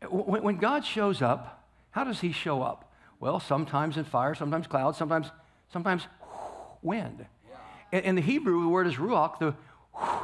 when 0.09 0.57
God 0.57 0.85
shows 0.85 1.21
up, 1.21 1.56
how 1.97 2.03
does 2.03 2.21
he 2.21 2.31
show 2.31 2.61
up? 2.61 2.93
Well, 3.19 3.39
sometimes 3.39 3.97
in 3.97 4.03
fire, 4.03 4.35
sometimes 4.35 4.67
clouds, 4.67 4.99
sometimes, 4.99 5.31
sometimes 5.73 6.05
wind. 6.83 7.25
In 7.91 8.13
the 8.13 8.21
Hebrew, 8.21 8.61
the 8.61 8.69
word 8.69 8.85
is 8.85 8.97
ruach, 8.97 9.39
the, 9.39 9.55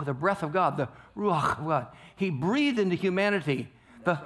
the 0.05 0.13
breath 0.13 0.43
of 0.43 0.53
God, 0.53 0.77
the 0.77 0.87
ruach 1.17 1.57
of 1.57 1.65
God. 1.65 1.87
He 2.15 2.29
breathed 2.29 2.77
into 2.77 2.95
humanity 2.95 3.69
the, 4.03 4.19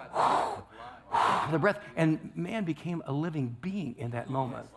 the 1.50 1.58
breath, 1.58 1.80
and 1.96 2.32
man 2.36 2.66
became 2.66 3.02
a 3.06 3.14
living 3.14 3.56
being 3.62 3.96
in 3.98 4.12
that 4.12 4.30
moment. 4.30 4.68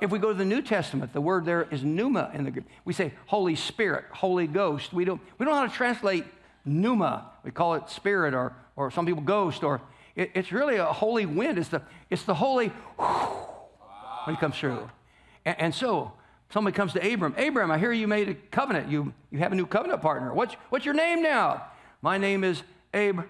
If 0.00 0.10
we 0.10 0.18
go 0.18 0.32
to 0.32 0.34
the 0.34 0.44
New 0.44 0.62
Testament, 0.62 1.12
the 1.12 1.20
word 1.20 1.44
there 1.44 1.68
is 1.70 1.84
pneuma 1.84 2.32
in 2.34 2.42
the 2.42 2.50
Greek. 2.50 2.64
We 2.84 2.92
say 2.92 3.12
Holy 3.26 3.54
Spirit, 3.54 4.06
Holy 4.10 4.48
Ghost. 4.48 4.92
We 4.92 5.04
don't, 5.04 5.20
we 5.38 5.46
don't 5.46 5.54
know 5.54 5.60
how 5.60 5.68
to 5.68 5.72
translate 5.72 6.24
pneuma. 6.64 7.30
We 7.44 7.52
call 7.52 7.74
it 7.74 7.88
spirit 7.88 8.34
or, 8.34 8.56
or 8.74 8.90
some 8.90 9.06
people 9.06 9.22
ghost, 9.22 9.62
or 9.62 9.80
it, 10.16 10.30
it's 10.34 10.50
really 10.50 10.76
a 10.76 10.86
holy 10.86 11.26
wind. 11.26 11.58
It's 11.58 11.68
the, 11.68 11.82
it's 12.10 12.24
the 12.24 12.34
holy 12.34 12.68
when 14.24 14.34
it 14.34 14.40
comes 14.40 14.56
through. 14.56 14.90
And, 15.44 15.60
and, 15.60 15.74
so 15.74 16.12
somebody 16.50 16.74
comes 16.74 16.94
to 16.94 17.12
Abram. 17.12 17.34
Abram, 17.38 17.70
I 17.70 17.78
hear 17.78 17.92
you 17.92 18.08
made 18.08 18.28
a 18.28 18.34
covenant. 18.34 18.90
You, 18.90 19.12
you 19.30 19.38
have 19.38 19.52
a 19.52 19.54
new 19.54 19.66
covenant 19.66 20.00
partner. 20.02 20.32
What's, 20.32 20.54
what's 20.70 20.84
your 20.84 20.94
name 20.94 21.22
now? 21.22 21.66
My 22.02 22.18
name 22.18 22.42
is 22.42 22.62
Abraham. 22.94 23.28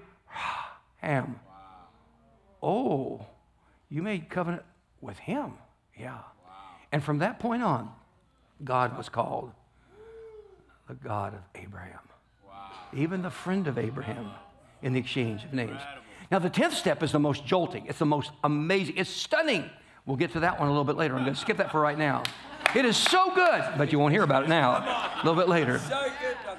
Oh, 2.63 3.27
you 3.91 4.03
made 4.03 4.31
covenant 4.31 4.63
with 5.01 5.19
him. 5.19 5.55
Yeah. 5.99 6.19
And 6.93 7.03
from 7.03 7.19
that 7.19 7.39
point 7.39 7.63
on, 7.63 7.91
God 8.65 8.97
was 8.97 9.09
called 9.09 9.53
the 10.89 10.95
God 10.95 11.35
of 11.35 11.41
Abraham. 11.55 11.99
Wow. 12.47 12.71
Even 12.95 13.23
the 13.23 13.31
friend 13.31 13.67
of 13.67 13.77
Abraham 13.77 14.31
in 14.83 14.93
the 14.93 15.01
exchange 15.01 15.45
of 15.45 15.53
names. 15.53 15.73
Incredible. 15.73 16.06
Now, 16.31 16.39
the 16.39 16.51
10th 16.51 16.73
step 16.73 17.03
is 17.03 17.13
the 17.13 17.19
most 17.19 17.45
jolting. 17.47 17.87
It's 17.87 17.99
the 17.99 18.07
most 18.07 18.31
amazing. 18.43 18.97
It's 18.97 19.11
stunning. 19.11 19.71
We'll 20.07 20.17
get 20.17 20.33
to 20.33 20.41
that 20.41 20.59
one 20.59 20.69
a 20.69 20.71
little 20.71 20.85
bit 20.85 20.97
later. 20.97 21.15
I'm 21.15 21.23
going 21.23 21.35
to 21.35 21.41
skip 21.41 21.57
that 21.59 21.71
for 21.71 21.81
right 21.81 21.99
now. 21.99 22.23
It 22.75 22.85
is 22.85 22.97
so 22.97 23.33
good, 23.35 23.65
but 23.79 23.93
you 23.93 23.99
won't 23.99 24.13
hear 24.13 24.23
about 24.23 24.43
it 24.43 24.49
now. 24.49 24.73
A 24.73 25.25
little 25.25 25.41
bit 25.41 25.49
later. 25.49 25.81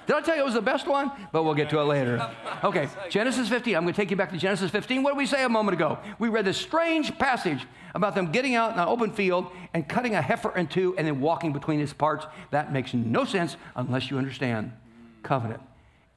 Did 0.06 0.16
I 0.16 0.22
tell 0.22 0.36
you 0.36 0.42
it 0.42 0.46
was 0.46 0.54
the 0.54 0.62
best 0.62 0.88
one? 0.88 1.12
But 1.32 1.44
we'll 1.44 1.54
get 1.54 1.70
to 1.72 1.80
it 1.80 1.84
later. 1.84 2.30
Okay, 2.64 2.88
Genesis 3.10 3.50
15. 3.50 3.76
I'm 3.76 3.84
going 3.84 3.94
to 3.94 4.02
take 4.02 4.10
you 4.10 4.18
back 4.18 4.32
to 4.32 4.38
Genesis 4.38 4.72
15. 4.72 5.04
What 5.04 5.12
did 5.12 5.18
we 5.18 5.26
say 5.26 5.44
a 5.44 5.50
moment 5.50 5.76
ago? 5.76 6.00
We 6.18 6.30
read 6.30 6.46
this 6.46 6.58
strange 6.58 7.18
passage 7.20 7.66
about 7.94 8.16
them 8.16 8.32
getting 8.32 8.56
out 8.56 8.74
in 8.74 8.80
an 8.80 8.88
open 8.88 9.12
field 9.12 9.52
and 9.74 9.88
cutting 9.88 10.16
a 10.16 10.22
heifer 10.22 10.56
in 10.56 10.68
two 10.68 10.96
and 10.98 11.06
then 11.06 11.20
walking 11.20 11.52
between 11.52 11.82
its 11.82 11.94
parts. 11.94 12.26
That 12.52 12.72
makes 12.72 12.94
no 12.94 13.26
sense 13.26 13.58
unless 13.76 14.10
you 14.10 14.18
understand 14.18 14.72
covenant. 15.24 15.62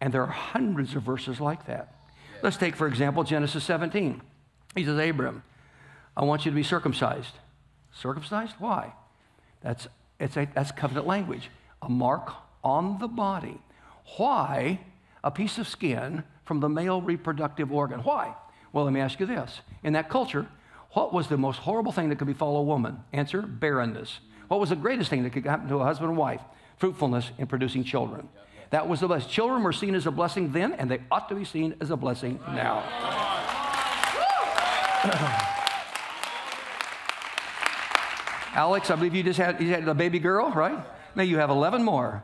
And 0.00 0.14
there 0.14 0.23
are 0.23 0.26
hundreds 0.26 0.95
of 0.95 1.02
verses 1.02 1.40
like 1.40 1.66
that. 1.66 1.95
Let's 2.42 2.56
take, 2.56 2.76
for 2.76 2.87
example, 2.87 3.25
Genesis 3.25 3.64
17. 3.64 4.20
He 4.75 4.85
says, 4.85 4.99
Abram, 4.99 5.42
I 6.16 6.25
want 6.25 6.44
you 6.44 6.50
to 6.50 6.54
be 6.54 6.62
circumcised. 6.62 7.35
Circumcised? 7.92 8.54
Why? 8.59 8.94
That's, 9.61 9.88
it's 10.18 10.37
a, 10.37 10.49
that's 10.54 10.73
covenant 10.73 11.06
language. 11.06 11.50
A 11.82 11.88
mark 11.88 12.32
on 12.62 12.99
the 12.99 13.09
body. 13.09 13.61
Why 14.16 14.80
a 15.23 15.30
piece 15.30 15.59
of 15.59 15.68
skin 15.68 16.25
from 16.44 16.61
the 16.61 16.68
male 16.68 17.02
reproductive 17.02 17.73
organ? 17.73 18.00
Why? 18.00 18.35
Well, 18.73 18.85
let 18.85 18.92
me 18.92 19.00
ask 19.00 19.20
you 19.20 19.26
this. 19.26 19.61
In 19.82 19.92
that 19.94 20.09
culture, 20.09 20.47
what 20.92 21.12
was 21.12 21.28
the 21.28 21.37
most 21.37 21.59
horrible 21.59 21.92
thing 21.92 22.09
that 22.09 22.16
could 22.16 22.26
befall 22.26 22.56
a 22.56 22.62
woman? 22.62 22.99
Answer 23.12 23.42
barrenness. 23.42 24.20
What 24.49 24.61
was 24.61 24.70
the 24.70 24.76
greatest 24.76 25.11
thing 25.11 25.23
that 25.23 25.32
could 25.32 25.44
happen 25.44 25.68
to 25.68 25.76
a 25.76 25.85
husband 25.85 26.11
and 26.11 26.18
wife? 26.18 26.40
Fruitfulness 26.78 27.30
in 27.38 27.47
producing 27.47 27.85
children. 27.85 28.28
That 28.71 28.89
was 28.89 29.00
the 29.00 29.09
blessing. 29.09 29.29
Children 29.29 29.62
were 29.62 29.73
seen 29.73 29.95
as 29.95 30.07
a 30.07 30.11
blessing 30.11 30.53
then, 30.53 30.73
and 30.73 30.91
they 30.91 31.00
ought 31.11 31.29
to 31.29 31.35
be 31.35 31.45
seen 31.45 31.75
as 31.81 31.91
a 31.91 31.97
blessing 31.97 32.41
now. 32.49 32.83
Alex, 38.55 38.91
I 38.91 38.97
believe 38.97 39.15
you 39.15 39.23
just 39.23 39.39
had, 39.39 39.61
you 39.61 39.71
had 39.71 39.87
a 39.87 39.95
baby 39.95 40.19
girl, 40.19 40.50
right? 40.50 40.79
Now 41.15 41.23
you 41.23 41.39
have 41.39 41.50
11 41.50 41.83
more. 41.83 42.23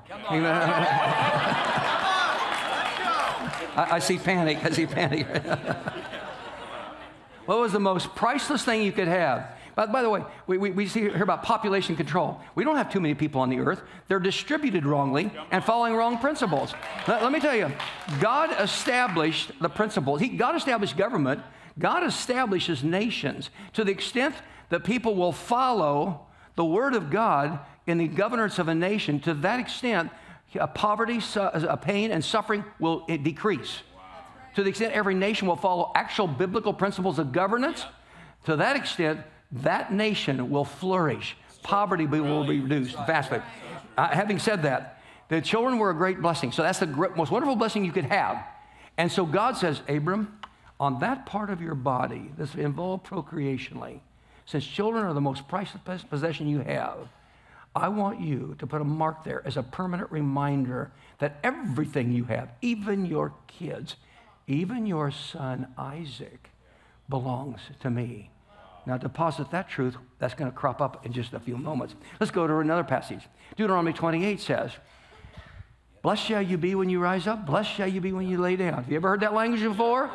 I, 3.77 3.77
I 3.77 3.99
see 3.99 4.19
panic. 4.19 4.65
I 4.65 4.71
see 4.71 4.87
panic. 4.87 5.27
what 7.47 7.59
was 7.59 7.73
the 7.73 7.81
most 7.81 8.15
priceless 8.15 8.65
thing 8.65 8.83
you 8.83 8.93
could 8.93 9.09
have? 9.09 9.56
By, 9.77 9.87
by 9.87 10.03
the 10.03 10.11
way, 10.11 10.25
we, 10.47 10.59
we, 10.59 10.71
we 10.73 10.87
see, 10.89 11.03
hear 11.03 11.23
about 11.23 11.43
population 11.43 11.95
control. 11.95 12.41
We 12.55 12.65
don't 12.65 12.77
have 12.77 12.91
too 12.91 12.99
many 12.99 13.15
people 13.15 13.43
on 13.43 13.51
the 13.51 13.61
earth. 13.61 13.83
They're 14.09 14.19
distributed 14.19 14.87
wrongly 14.87 15.31
and 15.53 15.63
following 15.63 15.95
wrong 15.95 16.19
principles. 16.19 16.75
Let, 17.07 17.23
let 17.23 17.31
me 17.31 17.39
tell 17.39 17.55
you, 17.55 17.71
God 18.19 18.57
established 18.59 19.53
the 19.61 19.69
principles. 19.69 20.21
He, 20.21 20.31
God 20.31 20.57
established 20.57 20.97
government. 20.97 21.43
God 21.79 22.05
establishes 22.05 22.83
nations 22.83 23.51
to 23.75 23.85
the 23.85 23.93
extent 23.93 24.35
that 24.71 24.83
people 24.83 25.15
will 25.15 25.33
follow 25.33 26.27
the 26.57 26.65
word 26.65 26.95
of 26.95 27.11
God 27.11 27.61
in 27.87 27.99
the 27.99 28.09
governance 28.09 28.59
of 28.59 28.69
a 28.69 28.75
nation. 28.75 29.21
To 29.21 29.35
that 29.35 29.61
extent, 29.61 30.11
poverty, 30.75 31.21
pain, 31.83 32.13
and 32.13 32.25
suffering 32.25 32.65
will 32.81 33.05
decrease. 33.07 33.83
To 34.55 34.63
the 34.63 34.71
extent 34.71 34.95
every 34.95 35.15
nation 35.15 35.47
will 35.47 35.57
follow 35.57 35.93
actual 35.95 36.27
biblical 36.27 36.73
principles 36.73 37.19
of 37.19 37.31
governance, 37.31 37.85
to 38.47 38.57
that 38.57 38.75
extent, 38.75 39.21
that 39.53 39.93
nation 39.93 40.51
will 40.51 40.65
flourish. 40.65 41.37
Poverty 41.63 42.07
will 42.07 42.47
be 42.47 42.61
reduced 42.61 42.97
vastly. 43.07 43.41
Uh, 43.97 44.09
having 44.09 44.39
said 44.39 44.63
that, 44.63 45.03
the 45.29 45.41
children 45.41 45.79
were 45.79 45.91
a 45.91 45.95
great 45.95 46.21
blessing. 46.23 46.53
So 46.53 46.63
that's 46.63 46.79
the 46.79 46.87
most 46.87 47.31
wonderful 47.31 47.57
blessing 47.57 47.85
you 47.85 47.93
could 47.93 48.05
have. 48.05 48.45
And 48.97 49.11
so 49.11 49.27
God 49.27 49.57
says, 49.57 49.83
Abram, 49.89 50.39
on 50.79 51.01
that 51.01 51.27
part 51.27 51.51
of 51.51 51.61
your 51.61 51.75
body 51.75 52.31
that's 52.37 52.55
involved 52.55 53.07
procreationally, 53.07 54.01
since 54.45 54.65
children 54.65 55.05
are 55.05 55.15
the 55.15 55.21
most 55.21 55.49
priceless 55.49 56.03
possession 56.05 56.49
you 56.49 56.61
have, 56.61 57.09
I 57.75 57.89
want 57.89 58.21
you 58.21 58.55
to 58.59 58.67
put 58.67 58.81
a 58.81 58.85
mark 58.85 59.25
there 59.25 59.43
as 59.47 59.57
a 59.57 59.63
permanent 59.63 60.11
reminder 60.11 60.93
that 61.19 61.39
everything 61.43 62.13
you 62.13 62.25
have, 62.25 62.51
even 62.63 63.05
your 63.05 63.35
kids, 63.49 63.97
even 64.47 64.87
your 64.87 65.11
son 65.11 65.69
Isaac, 65.77 66.51
belongs 67.09 67.61
to 67.81 67.91
me. 67.91 68.31
Now, 68.87 68.97
deposit 68.97 69.51
that 69.51 69.69
truth, 69.69 69.97
that's 70.19 70.35
going 70.35 70.51
to 70.51 70.57
crop 70.57 70.81
up 70.81 71.05
in 71.05 71.13
just 71.13 71.35
a 71.35 71.41
few 71.41 71.59
moments. 71.59 71.95
Let's 72.21 72.31
go 72.31 72.47
to 72.47 72.59
another 72.59 72.85
passage. 72.85 73.27
Deuteronomy 73.57 73.93
28 73.93 74.41
says, 74.41 74.71
Blessed 76.03 76.25
shall 76.25 76.43
you 76.43 76.57
be 76.57 76.77
when 76.77 76.89
you 76.89 77.01
rise 77.01 77.27
up, 77.27 77.47
blessed 77.47 77.73
shall 77.73 77.89
you 77.89 78.01
be 78.01 78.13
when 78.13 78.29
you 78.29 78.39
lay 78.39 78.55
down. 78.55 78.75
Have 78.75 78.89
you 78.89 78.97
ever 78.97 79.09
heard 79.09 79.21
that 79.21 79.35
language 79.35 79.63
before? 79.63 80.09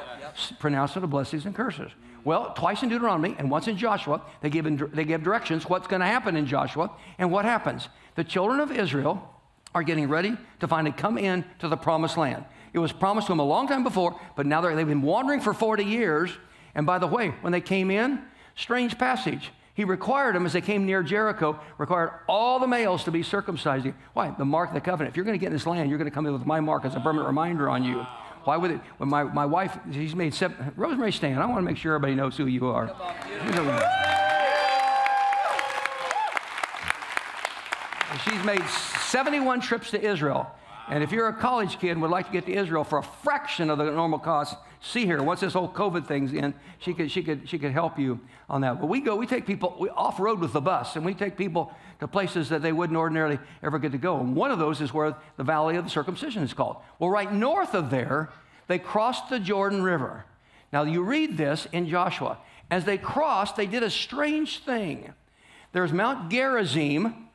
Pronouncement 0.57 1.03
of 1.03 1.09
blessings 1.09 1.45
and 1.45 1.53
curses. 1.53 1.91
Well, 2.23 2.53
twice 2.53 2.81
in 2.81 2.87
Deuteronomy 2.87 3.35
and 3.37 3.51
once 3.51 3.67
in 3.67 3.75
Joshua, 3.75 4.21
they 4.39 4.49
give, 4.49 4.65
in, 4.65 4.89
they 4.93 5.03
give 5.03 5.21
directions 5.21 5.67
what's 5.67 5.87
going 5.87 5.99
to 5.99 6.05
happen 6.05 6.37
in 6.37 6.45
Joshua. 6.45 6.91
And 7.17 7.29
what 7.29 7.43
happens? 7.43 7.89
The 8.15 8.23
children 8.23 8.61
of 8.61 8.71
Israel 8.71 9.27
are 9.75 9.83
getting 9.83 10.07
ready 10.07 10.37
to 10.61 10.67
finally 10.67 10.93
come 10.93 11.17
in 11.17 11.43
to 11.59 11.67
the 11.67 11.77
promised 11.77 12.15
land. 12.15 12.45
It 12.71 12.79
was 12.79 12.93
promised 12.93 13.27
to 13.27 13.33
them 13.33 13.39
a 13.39 13.45
long 13.45 13.67
time 13.67 13.83
before, 13.83 14.17
but 14.37 14.45
now 14.45 14.61
they've 14.61 14.87
been 14.87 15.01
wandering 15.01 15.41
for 15.41 15.53
40 15.53 15.83
years. 15.83 16.31
And 16.73 16.85
by 16.85 16.99
the 16.99 17.07
way, 17.07 17.33
when 17.41 17.51
they 17.51 17.59
came 17.59 17.91
in, 17.91 18.21
Strange 18.55 18.97
passage. 18.97 19.51
He 19.73 19.85
required 19.85 20.35
them 20.35 20.45
as 20.45 20.53
they 20.53 20.61
came 20.61 20.85
near 20.85 21.01
Jericho, 21.01 21.59
required 21.77 22.11
all 22.27 22.59
the 22.59 22.67
males 22.67 23.05
to 23.05 23.11
be 23.11 23.23
circumcised. 23.23 23.87
Why? 24.13 24.31
The 24.31 24.45
mark 24.45 24.69
of 24.69 24.75
the 24.75 24.81
covenant. 24.81 25.13
If 25.13 25.17
you're 25.17 25.25
going 25.25 25.37
to 25.37 25.39
get 25.39 25.47
in 25.47 25.53
this 25.53 25.65
land, 25.65 25.89
you're 25.89 25.97
going 25.97 26.09
to 26.09 26.13
come 26.13 26.25
in 26.25 26.33
with 26.33 26.45
my 26.45 26.59
mark 26.59 26.85
as 26.85 26.93
a 26.95 26.99
permanent 26.99 27.27
reminder 27.27 27.69
on 27.69 27.83
you. 27.83 28.05
Why 28.43 28.57
would 28.57 28.71
it? 28.71 28.81
When 28.97 29.09
my, 29.09 29.23
my 29.23 29.45
wife, 29.45 29.77
she's 29.91 30.15
made 30.15 30.33
seven, 30.33 30.73
Rosemary 30.75 31.11
Stan, 31.11 31.37
I 31.37 31.45
want 31.45 31.59
to 31.59 31.61
make 31.61 31.77
sure 31.77 31.95
everybody 31.95 32.15
knows 32.15 32.35
who 32.35 32.47
you 32.47 32.67
are. 32.67 32.87
she's 38.23 38.43
made 38.43 38.63
71 38.67 39.61
trips 39.61 39.91
to 39.91 40.01
Israel. 40.01 40.51
And 40.89 41.03
if 41.03 41.11
you're 41.11 41.27
a 41.27 41.33
college 41.33 41.79
kid 41.79 41.91
and 41.91 42.01
would 42.01 42.11
like 42.11 42.25
to 42.27 42.31
get 42.31 42.45
to 42.47 42.53
Israel 42.53 42.83
for 42.83 42.99
a 42.99 43.03
fraction 43.03 43.69
of 43.69 43.77
the 43.77 43.85
normal 43.85 44.19
cost, 44.19 44.57
see 44.81 45.05
her. 45.05 45.21
Once 45.23 45.39
this 45.39 45.53
whole 45.53 45.69
COVID 45.69 46.07
thing's 46.07 46.33
in, 46.33 46.53
she 46.79 46.93
could, 46.93 47.09
she 47.11 47.23
could, 47.23 47.47
she 47.47 47.57
could 47.57 47.71
help 47.71 47.97
you 47.97 48.19
on 48.49 48.61
that. 48.61 48.79
But 48.81 48.87
we 48.87 48.99
go, 48.99 49.15
we 49.15 49.27
take 49.27 49.45
people 49.45 49.77
we 49.79 49.89
off 49.89 50.19
road 50.19 50.39
with 50.39 50.53
the 50.53 50.61
bus, 50.61 50.95
and 50.95 51.05
we 51.05 51.13
take 51.13 51.37
people 51.37 51.71
to 51.99 52.07
places 52.07 52.49
that 52.49 52.61
they 52.61 52.71
wouldn't 52.71 52.97
ordinarily 52.97 53.39
ever 53.63 53.79
get 53.79 53.91
to 53.93 53.97
go. 53.97 54.19
And 54.19 54.35
one 54.35 54.51
of 54.51 54.59
those 54.59 54.81
is 54.81 54.93
where 54.93 55.15
the 55.37 55.43
Valley 55.43 55.77
of 55.77 55.83
the 55.83 55.89
Circumcision 55.89 56.43
is 56.43 56.53
called. 56.53 56.77
Well, 56.99 57.09
right 57.09 57.31
north 57.31 57.75
of 57.75 57.89
there, 57.91 58.29
they 58.67 58.79
crossed 58.79 59.29
the 59.29 59.39
Jordan 59.39 59.83
River. 59.83 60.25
Now, 60.73 60.83
you 60.83 61.03
read 61.03 61.37
this 61.37 61.67
in 61.71 61.87
Joshua. 61.87 62.39
As 62.69 62.85
they 62.85 62.97
crossed, 62.97 63.55
they 63.57 63.65
did 63.65 63.83
a 63.83 63.89
strange 63.89 64.59
thing. 64.59 65.13
There's 65.73 65.91
Mount 65.93 66.31
Gerizim, 66.31 67.27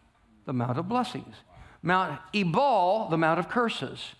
the 0.47 0.53
Mount 0.53 0.79
of 0.79 0.89
Blessings. 0.89 1.37
Mount 1.83 2.19
Ebal, 2.35 3.09
the 3.11 3.19
Mount 3.19 3.39
of 3.39 3.49
Curses. 3.49 4.15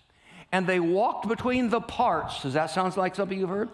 And 0.51 0.65
they 0.65 0.79
walked 0.79 1.27
between 1.27 1.69
the 1.69 1.81
parts. 1.81 2.41
Does 2.41 2.53
that 2.53 2.69
sound 2.71 2.95
like 2.97 3.15
something 3.15 3.39
you've 3.39 3.49
heard? 3.49 3.69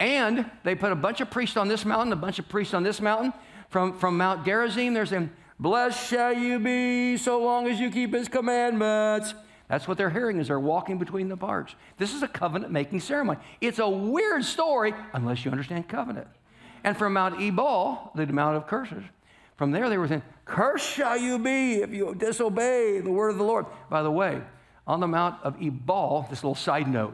And 0.00 0.50
they 0.64 0.74
put 0.74 0.92
a 0.92 0.96
bunch 0.96 1.20
of 1.20 1.30
priests 1.30 1.56
on 1.56 1.68
this 1.68 1.84
mountain, 1.84 2.12
a 2.12 2.16
bunch 2.16 2.38
of 2.38 2.48
priests 2.48 2.74
on 2.74 2.82
this 2.82 3.00
mountain. 3.00 3.32
From, 3.68 3.98
from 3.98 4.16
Mount 4.16 4.44
Gerizim, 4.44 4.94
there's 4.94 5.10
them, 5.10 5.30
blessed 5.58 6.08
shall 6.08 6.32
you 6.32 6.58
be 6.58 7.16
so 7.16 7.42
long 7.42 7.68
as 7.68 7.78
you 7.78 7.90
keep 7.90 8.14
his 8.14 8.28
commandments. 8.28 9.34
That's 9.68 9.86
what 9.86 9.96
they're 9.96 10.10
hearing 10.10 10.40
as 10.40 10.48
they're 10.48 10.58
walking 10.58 10.98
between 10.98 11.28
the 11.28 11.36
parts. 11.36 11.76
This 11.96 12.12
is 12.12 12.24
a 12.24 12.28
covenant 12.28 12.72
making 12.72 13.00
ceremony. 13.00 13.38
It's 13.60 13.78
a 13.78 13.88
weird 13.88 14.44
story 14.44 14.94
unless 15.12 15.44
you 15.44 15.52
understand 15.52 15.88
covenant. 15.88 16.26
And 16.82 16.96
from 16.96 17.12
Mount 17.12 17.40
Ebal, 17.40 18.10
the 18.14 18.26
Mount 18.26 18.56
of 18.56 18.66
Curses, 18.66 19.04
from 19.56 19.70
there, 19.70 19.88
they 19.88 19.98
were 19.98 20.08
saying, 20.08 20.22
Cursed 20.44 20.88
shall 20.88 21.16
you 21.16 21.38
be 21.38 21.74
if 21.74 21.90
you 21.90 22.14
disobey 22.14 23.00
the 23.00 23.10
word 23.10 23.28
of 23.28 23.38
the 23.38 23.44
Lord. 23.44 23.66
By 23.90 24.02
the 24.02 24.10
way, 24.10 24.40
on 24.86 25.00
the 25.00 25.06
Mount 25.06 25.36
of 25.42 25.62
Ebal, 25.62 26.26
this 26.30 26.42
little 26.42 26.54
side 26.54 26.88
note, 26.88 27.12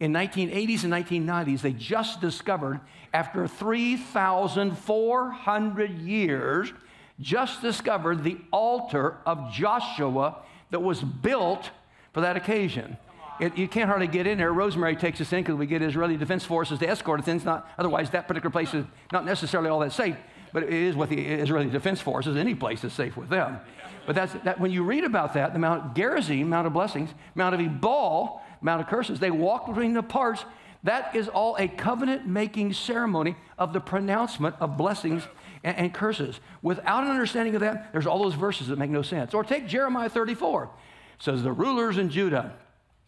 in 0.00 0.12
1980s 0.12 0.82
and 0.84 0.92
1990s, 0.92 1.62
they 1.62 1.72
just 1.72 2.20
discovered, 2.20 2.80
after 3.12 3.46
3,400 3.46 5.98
years, 5.98 6.72
just 7.20 7.62
discovered 7.62 8.24
the 8.24 8.36
altar 8.52 9.18
of 9.24 9.52
Joshua 9.52 10.42
that 10.70 10.80
was 10.80 11.00
built 11.00 11.70
for 12.12 12.22
that 12.22 12.36
occasion. 12.36 12.96
It, 13.40 13.56
you 13.56 13.68
can't 13.68 13.88
hardly 13.88 14.06
get 14.06 14.26
in 14.26 14.36
there. 14.38 14.52
Rosemary 14.52 14.96
takes 14.96 15.20
us 15.20 15.32
in 15.32 15.42
because 15.42 15.56
we 15.56 15.66
get 15.66 15.82
Israeli 15.82 16.16
Defense 16.16 16.44
Forces 16.44 16.78
to 16.80 16.88
escort 16.88 17.20
us 17.20 17.28
in. 17.28 17.36
It's 17.36 17.44
not, 17.44 17.68
otherwise, 17.78 18.10
that 18.10 18.28
particular 18.28 18.50
place 18.50 18.74
is 18.74 18.84
not 19.12 19.24
necessarily 19.24 19.70
all 19.70 19.80
that 19.80 19.92
safe 19.92 20.16
but 20.54 20.62
it 20.62 20.72
is 20.72 20.94
with 20.94 21.10
the 21.10 21.20
Israeli 21.20 21.68
Defense 21.68 22.00
Forces. 22.00 22.36
Any 22.36 22.54
place 22.54 22.84
is 22.84 22.92
safe 22.92 23.16
with 23.16 23.28
them. 23.28 23.58
But 24.06 24.14
that's 24.14 24.32
that 24.44 24.60
when 24.60 24.70
you 24.70 24.84
read 24.84 25.02
about 25.02 25.34
that, 25.34 25.52
the 25.52 25.58
Mount 25.58 25.96
Gerizim, 25.96 26.48
Mount 26.48 26.68
of 26.68 26.72
Blessings, 26.72 27.10
Mount 27.34 27.56
of 27.56 27.60
Ebal, 27.60 28.40
Mount 28.60 28.80
of 28.80 28.86
Curses, 28.86 29.18
they 29.18 29.32
walk 29.32 29.66
between 29.66 29.94
the 29.94 30.02
parts. 30.02 30.44
That 30.84 31.16
is 31.16 31.28
all 31.28 31.56
a 31.56 31.66
covenant 31.66 32.28
making 32.28 32.72
ceremony 32.72 33.34
of 33.58 33.72
the 33.72 33.80
pronouncement 33.80 34.54
of 34.60 34.76
blessings 34.76 35.24
and, 35.64 35.76
and, 35.76 35.94
curses. 35.94 36.38
Without 36.62 37.02
an 37.02 37.10
understanding 37.10 37.56
of 37.56 37.62
that, 37.62 37.90
there's 37.90 38.06
all 38.06 38.22
those 38.22 38.34
verses 38.34 38.68
that 38.68 38.78
make 38.78 38.90
no 38.90 39.02
sense. 39.02 39.34
Or 39.34 39.42
take 39.42 39.66
Jeremiah 39.66 40.08
34. 40.08 40.64
It 40.64 40.70
says, 41.18 41.42
The 41.42 41.50
rulers 41.50 41.98
in 41.98 42.10
Judah 42.10 42.54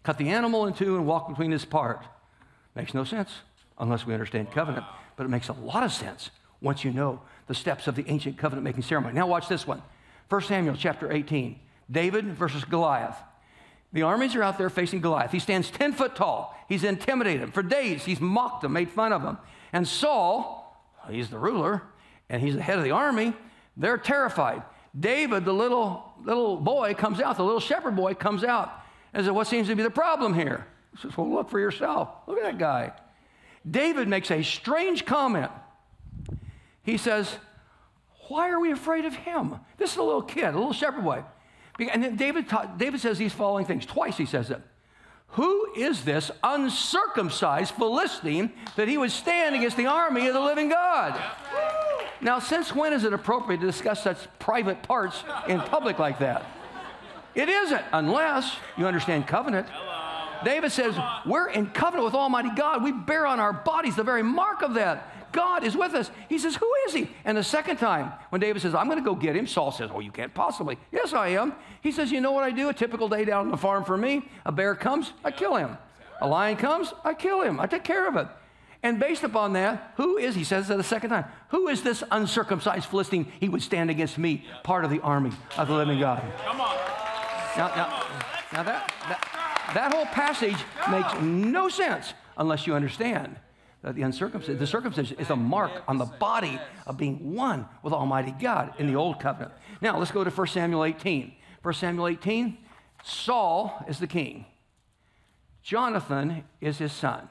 cut 0.02 0.18
the 0.18 0.30
animal 0.30 0.66
in 0.66 0.74
two 0.74 0.96
and 0.96 1.06
walk 1.06 1.28
between 1.28 1.52
his 1.52 1.64
part. 1.64 2.02
Makes 2.74 2.92
no 2.92 3.04
sense 3.04 3.30
unless 3.78 4.04
we 4.04 4.14
understand 4.14 4.50
covenant, 4.50 4.84
but 5.16 5.26
it 5.26 5.28
makes 5.28 5.48
a 5.48 5.52
lot 5.52 5.84
of 5.84 5.92
sense 5.92 6.30
once 6.60 6.82
you 6.82 6.90
know 6.90 7.20
the 7.46 7.54
steps 7.54 7.86
of 7.86 7.94
the 7.94 8.04
ancient 8.08 8.36
covenant 8.38 8.64
making 8.64 8.82
ceremony. 8.82 9.14
Now, 9.14 9.26
watch 9.26 9.48
this 9.48 9.66
one 9.66 9.82
1 10.28 10.42
Samuel 10.42 10.76
chapter 10.78 11.12
18 11.12 11.58
David 11.90 12.34
versus 12.34 12.64
Goliath. 12.64 13.16
The 13.92 14.02
armies 14.02 14.34
are 14.34 14.42
out 14.42 14.58
there 14.58 14.68
facing 14.68 15.00
Goliath. 15.00 15.30
He 15.30 15.38
stands 15.38 15.70
10 15.70 15.92
foot 15.92 16.16
tall. 16.16 16.54
He's 16.68 16.84
intimidated 16.84 17.42
them. 17.42 17.52
For 17.52 17.62
days, 17.62 18.04
he's 18.04 18.20
mocked 18.20 18.64
him, 18.64 18.72
made 18.72 18.90
fun 18.90 19.12
of 19.12 19.22
him. 19.22 19.38
And 19.72 19.86
Saul, 19.86 20.76
he's 21.08 21.30
the 21.30 21.38
ruler, 21.38 21.82
and 22.28 22.42
he's 22.42 22.56
the 22.56 22.62
head 22.62 22.78
of 22.78 22.84
the 22.84 22.90
army, 22.90 23.32
they're 23.76 23.98
terrified. 23.98 24.62
David, 24.98 25.44
the 25.44 25.52
little, 25.52 26.12
little 26.24 26.56
boy, 26.56 26.94
comes 26.94 27.20
out, 27.20 27.36
the 27.36 27.44
little 27.44 27.60
shepherd 27.60 27.94
boy 27.94 28.14
comes 28.14 28.42
out 28.42 28.72
and 29.12 29.24
says, 29.24 29.32
What 29.32 29.46
seems 29.46 29.68
to 29.68 29.76
be 29.76 29.82
the 29.82 29.90
problem 29.90 30.34
here? 30.34 30.66
He 30.92 31.02
says, 31.02 31.16
Well, 31.16 31.30
look 31.30 31.50
for 31.50 31.60
yourself. 31.60 32.08
Look 32.26 32.38
at 32.38 32.44
that 32.44 32.58
guy. 32.58 32.92
David 33.68 34.08
makes 34.08 34.30
a 34.30 34.42
strange 34.42 35.04
comment 35.04 35.50
he 36.87 36.97
says, 36.97 37.37
Why 38.28 38.49
are 38.49 38.61
we 38.61 38.71
afraid 38.71 39.05
of 39.05 39.14
him? 39.14 39.57
This 39.76 39.93
is 39.93 39.97
a 39.99 40.02
little 40.02 40.23
kid, 40.23 40.45
a 40.45 40.52
little 40.52 40.73
shepherd 40.73 41.05
boy. 41.05 41.25
And 41.78 42.02
then 42.02 42.16
David, 42.16 42.49
taught, 42.49 42.78
David 42.78 43.00
says 43.00 43.19
these 43.19 43.35
following 43.35 43.66
things. 43.66 43.85
Twice 43.85 44.16
he 44.16 44.25
says 44.25 44.50
it. 44.50 44.62
Who 45.31 45.75
is 45.75 46.05
this 46.05 46.31
uncircumcised 46.43 47.75
Philistine 47.75 48.52
that 48.76 48.88
he 48.88 48.97
would 48.97 49.11
stand 49.11 49.55
against 49.55 49.76
the 49.76 49.87
army 49.87 50.28
of 50.28 50.35
the 50.35 50.40
living 50.40 50.71
God? 50.71 51.21
Now, 52.23 52.38
since 52.38 52.75
when 52.75 52.95
is 52.95 53.05
it 53.05 53.12
appropriate 53.12 53.61
to 53.61 53.66
discuss 53.66 54.02
such 54.02 54.19
private 54.38 54.83
parts 54.83 55.23
in 55.49 55.61
public 55.61 55.99
like 55.99 56.21
that? 56.21 56.47
It 57.35 57.50
isn't, 57.50 57.83
unless 57.93 58.57
you 58.78 58.87
understand 58.87 59.26
covenant. 59.26 59.66
David 60.45 60.73
says, 60.73 60.97
We're 61.26 61.50
in 61.50 61.66
covenant 61.66 62.05
with 62.05 62.14
Almighty 62.14 62.50
God. 62.57 62.83
We 62.83 62.93
bear 62.93 63.26
on 63.26 63.40
our 63.40 63.52
bodies 63.52 63.97
the 63.97 64.05
very 64.05 64.23
mark 64.23 64.62
of 64.62 64.75
that. 64.75 65.12
God 65.37 65.64
is 65.64 65.76
with 65.76 65.95
us. 65.95 66.11
He 66.28 66.38
says, 66.38 66.57
Who 66.57 66.73
is 66.87 66.95
he? 66.95 67.09
And 67.25 67.37
the 67.37 67.45
second 67.45 67.76
time, 67.76 68.12
when 68.31 68.40
David 68.40 68.62
says, 68.62 68.75
I'm 68.75 68.87
going 68.87 68.99
to 68.99 69.05
go 69.05 69.14
get 69.14 69.37
him, 69.37 69.47
Saul 69.47 69.71
says, 69.71 69.90
Oh, 69.93 70.00
you 70.00 70.11
can't 70.11 70.35
possibly. 70.35 70.78
Yes, 70.90 71.12
I 71.12 71.28
am. 71.28 71.55
He 71.83 71.93
says, 71.93 72.11
You 72.11 72.21
know 72.21 72.33
what 72.33 72.43
I 72.43 72.50
do? 72.50 72.71
A 72.71 72.75
typical 72.75 73.09
day 73.09 73.25
down 73.25 73.45
on 73.45 73.50
the 73.50 73.57
farm 73.57 73.85
for 73.85 73.97
me 73.97 74.28
a 74.45 74.50
bear 74.50 74.75
comes, 74.75 75.12
I 75.23 75.31
kill 75.31 75.55
him. 75.57 75.76
A 76.21 76.26
lion 76.26 76.57
comes, 76.57 76.93
I 77.05 77.12
kill 77.12 77.43
him. 77.43 77.61
I 77.61 77.66
take 77.66 77.85
care 77.85 78.09
of 78.09 78.16
it. 78.16 78.26
And 78.83 78.99
based 78.99 79.25
upon 79.25 79.52
that, 79.52 79.93
who 79.97 80.16
is, 80.16 80.35
he 80.35 80.45
says 80.45 80.71
it 80.71 80.81
a 80.81 80.83
second 80.83 81.11
time, 81.11 81.26
who 81.49 81.69
is 81.69 81.83
this 81.83 82.02
uncircumcised 82.11 82.87
Philistine? 82.87 83.31
He 83.38 83.49
would 83.49 83.62
stand 83.62 83.90
against 83.90 84.16
me, 84.16 84.45
part 84.62 84.85
of 84.85 84.90
the 84.90 85.00
army 85.00 85.33
of 85.59 85.69
the 85.69 85.75
living 85.75 86.00
God. 86.00 86.23
Come 86.45 86.61
on. 86.61 86.76
Now, 87.57 87.69
now, 87.69 88.07
now 88.52 88.62
that, 88.62 88.93
that, 89.09 89.71
that 89.75 89.93
whole 89.93 90.07
passage 90.07 90.57
makes 90.90 91.21
no 91.21 91.69
sense 91.69 92.14
unless 92.38 92.66
you 92.66 92.75
understand 92.75 93.37
that 93.37 93.45
Uh, 93.87 93.93
the 93.93 94.02
uncircumcision, 94.02 94.59
the 94.59 94.66
circumcision 94.66 95.16
is 95.21 95.31
a 95.31 95.37
mark 95.37 95.71
on 95.87 95.97
the 95.97 96.05
body 96.05 96.61
of 96.88 96.97
being 96.97 97.35
one 97.35 97.64
with 97.85 97.93
Almighty 97.93 98.33
God 98.33 98.75
in 98.81 98.88
the 98.88 98.97
Old 98.97 99.21
Covenant. 99.21 99.52
Now, 99.81 99.97
let's 99.97 100.11
go 100.11 100.25
to 100.25 100.31
1 100.31 100.47
Samuel 100.49 100.85
18. 100.85 101.33
1 101.62 101.75
Samuel 101.75 102.09
18, 102.09 102.59
Saul 103.05 103.85
is 103.88 104.00
the 104.00 104.09
king. 104.09 104.45
Jonathan 105.62 106.43
is 106.61 106.78
his 106.78 106.93
son. 106.93 107.28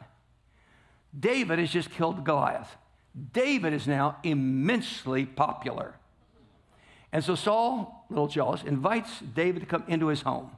David 1.18 1.60
has 1.60 1.72
just 1.72 1.92
killed 1.92 2.24
Goliath. 2.24 2.78
David 3.34 3.74
is 3.74 3.86
now 3.86 4.18
immensely 4.24 5.26
popular. 5.26 5.96
And 7.12 7.22
so 7.22 7.36
Saul, 7.36 8.06
a 8.10 8.14
little 8.14 8.28
jealous, 8.30 8.64
invites 8.64 9.20
David 9.20 9.60
to 9.62 9.66
come 9.66 9.84
into 9.88 10.08
his 10.08 10.22
home. 10.22 10.52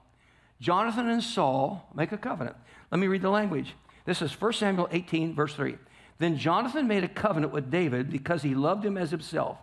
Jonathan 0.62 1.10
and 1.10 1.24
Saul 1.24 1.88
make 1.96 2.12
a 2.12 2.18
covenant. 2.18 2.56
Let 2.92 3.00
me 3.00 3.08
read 3.08 3.24
the 3.24 3.30
language. 3.32 3.74
This 4.06 4.22
is 4.22 4.39
1 4.39 4.54
Samuel 4.54 4.88
18, 4.92 5.34
verse 5.36 5.54
3. 5.56 5.75
Then 6.19 6.38
Jonathan 6.38 6.88
made 6.88 7.03
a 7.03 7.07
covenant 7.07 7.53
with 7.53 7.69
David 7.69 8.09
because 8.09 8.41
he 8.41 8.55
loved 8.55 8.86
him 8.86 8.97
as 8.97 9.12
himself. 9.12 9.57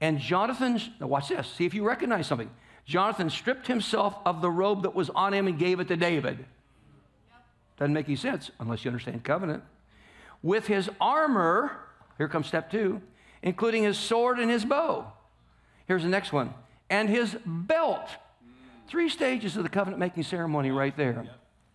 And 0.00 0.18
Jonathan, 0.18 0.80
now 0.98 1.08
watch 1.08 1.28
this, 1.28 1.46
see 1.46 1.66
if 1.66 1.74
you 1.74 1.86
recognize 1.86 2.26
something. 2.26 2.50
Jonathan 2.86 3.28
stripped 3.28 3.66
himself 3.66 4.16
of 4.24 4.40
the 4.40 4.50
robe 4.50 4.82
that 4.82 4.94
was 4.94 5.10
on 5.10 5.34
him 5.34 5.46
and 5.46 5.58
gave 5.58 5.78
it 5.78 5.88
to 5.88 5.96
David. 5.96 6.44
Doesn't 7.78 7.92
make 7.92 8.06
any 8.06 8.16
sense 8.16 8.50
unless 8.58 8.84
you 8.84 8.88
understand 8.88 9.22
covenant 9.24 9.62
with 10.42 10.66
his 10.66 10.90
armor, 11.00 11.76
here 12.18 12.28
comes 12.28 12.46
step 12.46 12.70
two, 12.70 13.00
including 13.42 13.82
his 13.82 13.98
sword 13.98 14.38
and 14.38 14.50
his 14.50 14.64
bow. 14.64 15.12
Here's 15.86 16.02
the 16.02 16.08
next 16.08 16.32
one, 16.32 16.54
and 16.88 17.08
his 17.08 17.36
belt. 17.44 18.08
Three 18.88 19.08
stages 19.08 19.56
of 19.56 19.62
the 19.62 19.68
covenant 19.68 20.00
making 20.00 20.24
ceremony 20.24 20.70
right 20.70 20.96
there. 20.96 21.26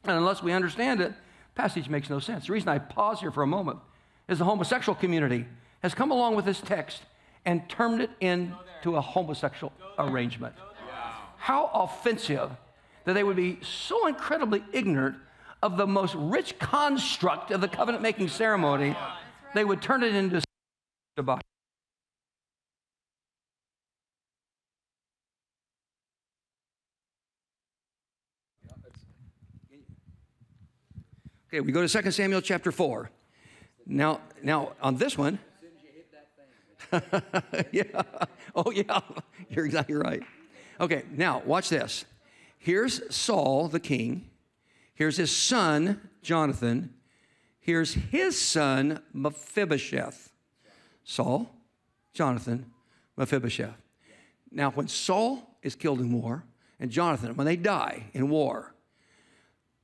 And 0.04 0.18
unless 0.18 0.44
we 0.44 0.52
understand 0.52 1.02
it, 1.02 1.14
passage 1.54 1.90
makes 1.90 2.10
no 2.10 2.20
sense. 2.20 2.48
The 2.48 2.54
reason 2.54 2.70
I 2.70 2.80
pause 2.80 3.20
here 3.20 3.32
for 3.32 3.44
a 3.44 3.48
moment 3.48 3.80
is 4.28 4.40
the 4.40 4.46
homosexual 4.46 4.96
community 4.96 5.46
has 5.82 5.94
come 5.94 6.12
along 6.12 6.36
with 6.36 6.46
this 6.46 6.62
text 6.62 7.04
and 7.46 7.68
turned 7.70 8.02
it 8.02 8.10
into 8.20 8.96
a 8.96 9.02
homosexual 9.02 9.72
arrangement. 10.00 10.56
How 11.38 11.70
offensive 11.74 12.52
that 13.04 13.14
they 13.14 13.24
would 13.24 13.36
be 13.36 13.60
so 13.62 14.08
incredibly 14.08 14.64
ignorant 14.74 15.16
of 15.62 15.78
the 15.78 15.88
most 15.88 16.16
rich 16.16 16.58
construct 16.60 17.52
of 17.52 17.62
the 17.62 17.68
covenant 17.68 18.02
making 18.02 18.28
ceremony, 18.28 18.96
they 19.54 19.64
would 19.64 19.82
turn 19.82 20.04
it 20.04 20.14
into 20.16 20.42
debauchery. 21.16 21.42
Okay, 31.48 31.62
we 31.62 31.72
go 31.72 31.86
to 31.86 32.02
2 32.02 32.12
Samuel 32.12 32.42
chapter 32.42 32.72
4. 32.72 33.10
Now, 33.86 34.22
now 34.42 34.74
on 34.82 34.98
this 34.98 35.18
one, 35.18 35.40
yeah. 37.72 38.02
Oh, 38.56 38.72
yeah. 38.72 39.02
You're 39.50 39.66
exactly 39.66 39.96
right. 39.96 40.24
Okay, 40.80 41.04
now 41.12 41.42
watch 41.46 41.70
this. 41.70 42.06
Here's 42.58 43.14
Saul, 43.14 43.68
the 43.68 43.80
king. 43.80 44.30
Here's 44.94 45.18
his 45.18 45.36
son, 45.36 46.10
Jonathan. 46.22 46.94
Here's 47.60 47.94
his 47.94 48.40
son, 48.40 49.02
Mephibosheth. 49.14 50.32
Saul, 51.04 51.50
Jonathan, 52.14 52.72
Mephibosheth. 53.18 53.82
Now, 54.52 54.72
when 54.72 54.88
Saul 54.88 55.58
is 55.62 55.76
killed 55.76 56.00
in 56.00 56.12
war, 56.12 56.44
and 56.80 56.92
Jonathan, 56.92 57.36
when 57.36 57.46
they 57.46 57.56
die 57.56 58.06
in 58.14 58.30
war, 58.30 58.74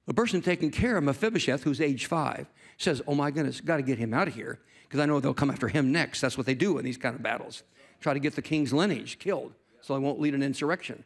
the 0.05 0.13
person 0.13 0.41
taking 0.41 0.71
care 0.71 0.97
of 0.97 1.03
Mephibosheth, 1.03 1.63
who's 1.63 1.79
age 1.79 2.05
five, 2.05 2.47
says, 2.81 3.01
Oh 3.07 3.15
my 3.15 3.31
goodness, 3.31 3.61
got 3.61 3.77
to 3.77 3.83
get 3.83 3.97
him 3.97 4.13
out 4.13 4.27
of 4.27 4.35
here 4.35 4.59
because 4.83 4.99
I 4.99 5.05
know 5.05 5.19
they'll 5.19 5.33
come 5.33 5.51
after 5.51 5.67
him 5.67 5.91
next. 5.91 6.21
That's 6.21 6.37
what 6.37 6.45
they 6.45 6.55
do 6.55 6.77
in 6.77 6.85
these 6.85 6.97
kind 6.97 7.15
of 7.15 7.23
battles. 7.23 7.63
Try 7.99 8.13
to 8.13 8.19
get 8.19 8.35
the 8.35 8.41
king's 8.41 8.73
lineage 8.73 9.19
killed 9.19 9.53
so 9.81 9.93
they 9.93 9.99
won't 9.99 10.19
lead 10.19 10.33
an 10.33 10.43
insurrection. 10.43 11.03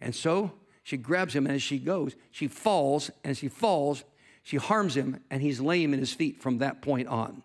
And 0.00 0.14
so 0.14 0.52
she 0.82 0.96
grabs 0.96 1.34
him, 1.34 1.46
and 1.46 1.54
as 1.54 1.62
she 1.62 1.78
goes, 1.78 2.16
she 2.30 2.48
falls, 2.48 3.10
and 3.22 3.30
as 3.30 3.38
she 3.38 3.48
falls, 3.48 4.04
she 4.42 4.56
harms 4.56 4.96
him, 4.96 5.20
and 5.30 5.40
he's 5.40 5.60
lame 5.60 5.94
in 5.94 6.00
his 6.00 6.12
feet 6.12 6.42
from 6.42 6.58
that 6.58 6.82
point 6.82 7.08
on. 7.08 7.42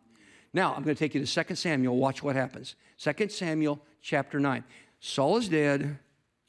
Now, 0.53 0.73
I'm 0.73 0.83
going 0.83 0.95
to 0.95 0.99
take 0.99 1.13
you 1.13 1.23
to 1.23 1.43
2 1.43 1.55
Samuel. 1.55 1.97
Watch 1.97 2.23
what 2.23 2.35
happens. 2.35 2.75
2 2.99 3.29
Samuel 3.29 3.79
chapter 4.01 4.39
9. 4.39 4.63
Saul 4.99 5.37
is 5.37 5.49
dead. 5.49 5.99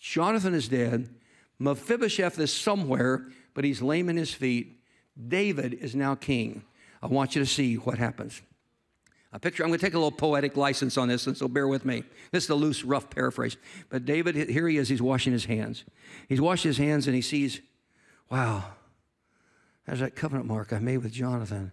Jonathan 0.01 0.55
is 0.55 0.69
dead. 0.69 1.11
Mephibosheth 1.59 2.39
is 2.39 2.53
somewhere, 2.53 3.29
but 3.53 3.65
he's 3.65 3.83
lame 3.83 4.09
in 4.09 4.17
his 4.17 4.33
feet. 4.33 4.81
David 5.29 5.75
is 5.75 5.95
now 5.95 6.15
king. 6.15 6.63
I 7.03 7.07
want 7.07 7.35
you 7.35 7.43
to 7.43 7.47
see 7.47 7.77
what 7.77 7.99
happens. 7.99 8.43
A 9.33 9.39
picture, 9.39 9.63
I'm 9.63 9.69
going 9.69 9.79
to 9.79 9.85
take 9.85 9.95
a 9.95 9.99
little 9.99 10.11
poetic 10.11 10.57
license 10.57 10.97
on 10.97 11.09
this, 11.09 11.27
and 11.27 11.37
so 11.37 11.49
bear 11.49 11.69
with 11.69 11.85
me. 11.85 12.03
This 12.33 12.45
is 12.45 12.51
a 12.51 12.55
loose, 12.55 12.83
rough 12.83 13.11
paraphrase. 13.11 13.59
But 13.91 14.07
David, 14.07 14.35
here 14.49 14.67
he 14.67 14.79
is, 14.79 14.89
he's 14.89 15.03
washing 15.03 15.35
his 15.35 15.45
hands. 15.45 15.85
He's 16.29 16.41
washed 16.41 16.65
his 16.65 16.79
hands 16.79 17.07
and 17.07 17.15
he 17.15 17.21
sees, 17.21 17.61
wow, 18.31 18.65
there's 19.87 20.01
that 20.01 20.17
covenant 20.17 20.47
mark 20.47 20.73
I 20.73 20.79
made 20.79 20.99
with 20.99 21.13
Jonathan. 21.13 21.73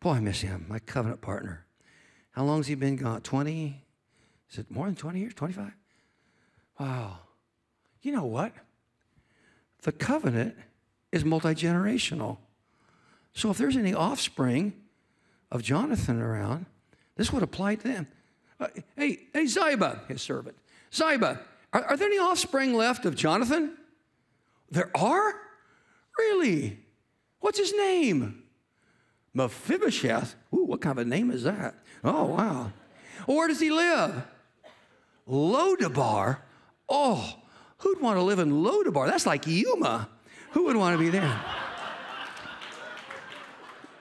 Boy, 0.00 0.12
I 0.12 0.20
miss 0.20 0.40
him, 0.40 0.66
my 0.68 0.78
covenant 0.78 1.20
partner. 1.20 1.66
How 2.30 2.44
long's 2.44 2.66
he 2.66 2.74
been 2.74 2.96
gone? 2.96 3.20
20? 3.22 3.82
Is 4.50 4.58
it 4.58 4.70
more 4.70 4.86
than 4.86 4.94
20 4.94 5.20
years? 5.20 5.34
25? 5.34 5.72
Wow. 6.78 7.18
You 8.02 8.12
know 8.12 8.24
what? 8.24 8.52
The 9.82 9.92
covenant 9.92 10.54
is 11.12 11.24
multi 11.24 11.48
generational. 11.48 12.38
So 13.36 13.50
if 13.50 13.58
there's 13.58 13.76
any 13.76 13.92
offspring 13.92 14.72
of 15.52 15.62
Jonathan 15.62 16.22
around, 16.22 16.64
this 17.16 17.30
would 17.32 17.42
apply 17.42 17.74
to 17.74 17.82
them. 17.82 18.06
Uh, 18.58 18.68
hey, 18.96 19.20
hey, 19.34 19.46
Ziba, 19.46 20.00
his 20.08 20.22
servant. 20.22 20.56
Ziba, 20.92 21.40
are, 21.70 21.84
are 21.84 21.96
there 21.98 22.08
any 22.08 22.18
offspring 22.18 22.72
left 22.72 23.04
of 23.04 23.14
Jonathan? 23.14 23.76
There 24.70 24.90
are? 24.96 25.34
Really? 26.18 26.78
What's 27.40 27.58
his 27.58 27.74
name? 27.74 28.42
Mephibosheth. 29.34 30.34
Ooh, 30.54 30.64
what 30.64 30.80
kind 30.80 30.98
of 30.98 31.06
a 31.06 31.08
name 31.08 31.30
is 31.30 31.42
that? 31.42 31.74
Oh, 32.02 32.24
wow. 32.24 32.72
where 33.26 33.48
does 33.48 33.60
he 33.60 33.68
live? 33.68 34.24
Lodabar. 35.28 36.38
Oh, 36.88 37.34
who'd 37.78 38.00
want 38.00 38.16
to 38.16 38.22
live 38.22 38.38
in 38.38 38.50
Lodabar? 38.50 39.06
That's 39.06 39.26
like 39.26 39.46
Yuma. 39.46 40.08
Who 40.52 40.64
would 40.64 40.76
want 40.76 40.98
to 40.98 40.98
be 40.98 41.10
there? 41.10 41.38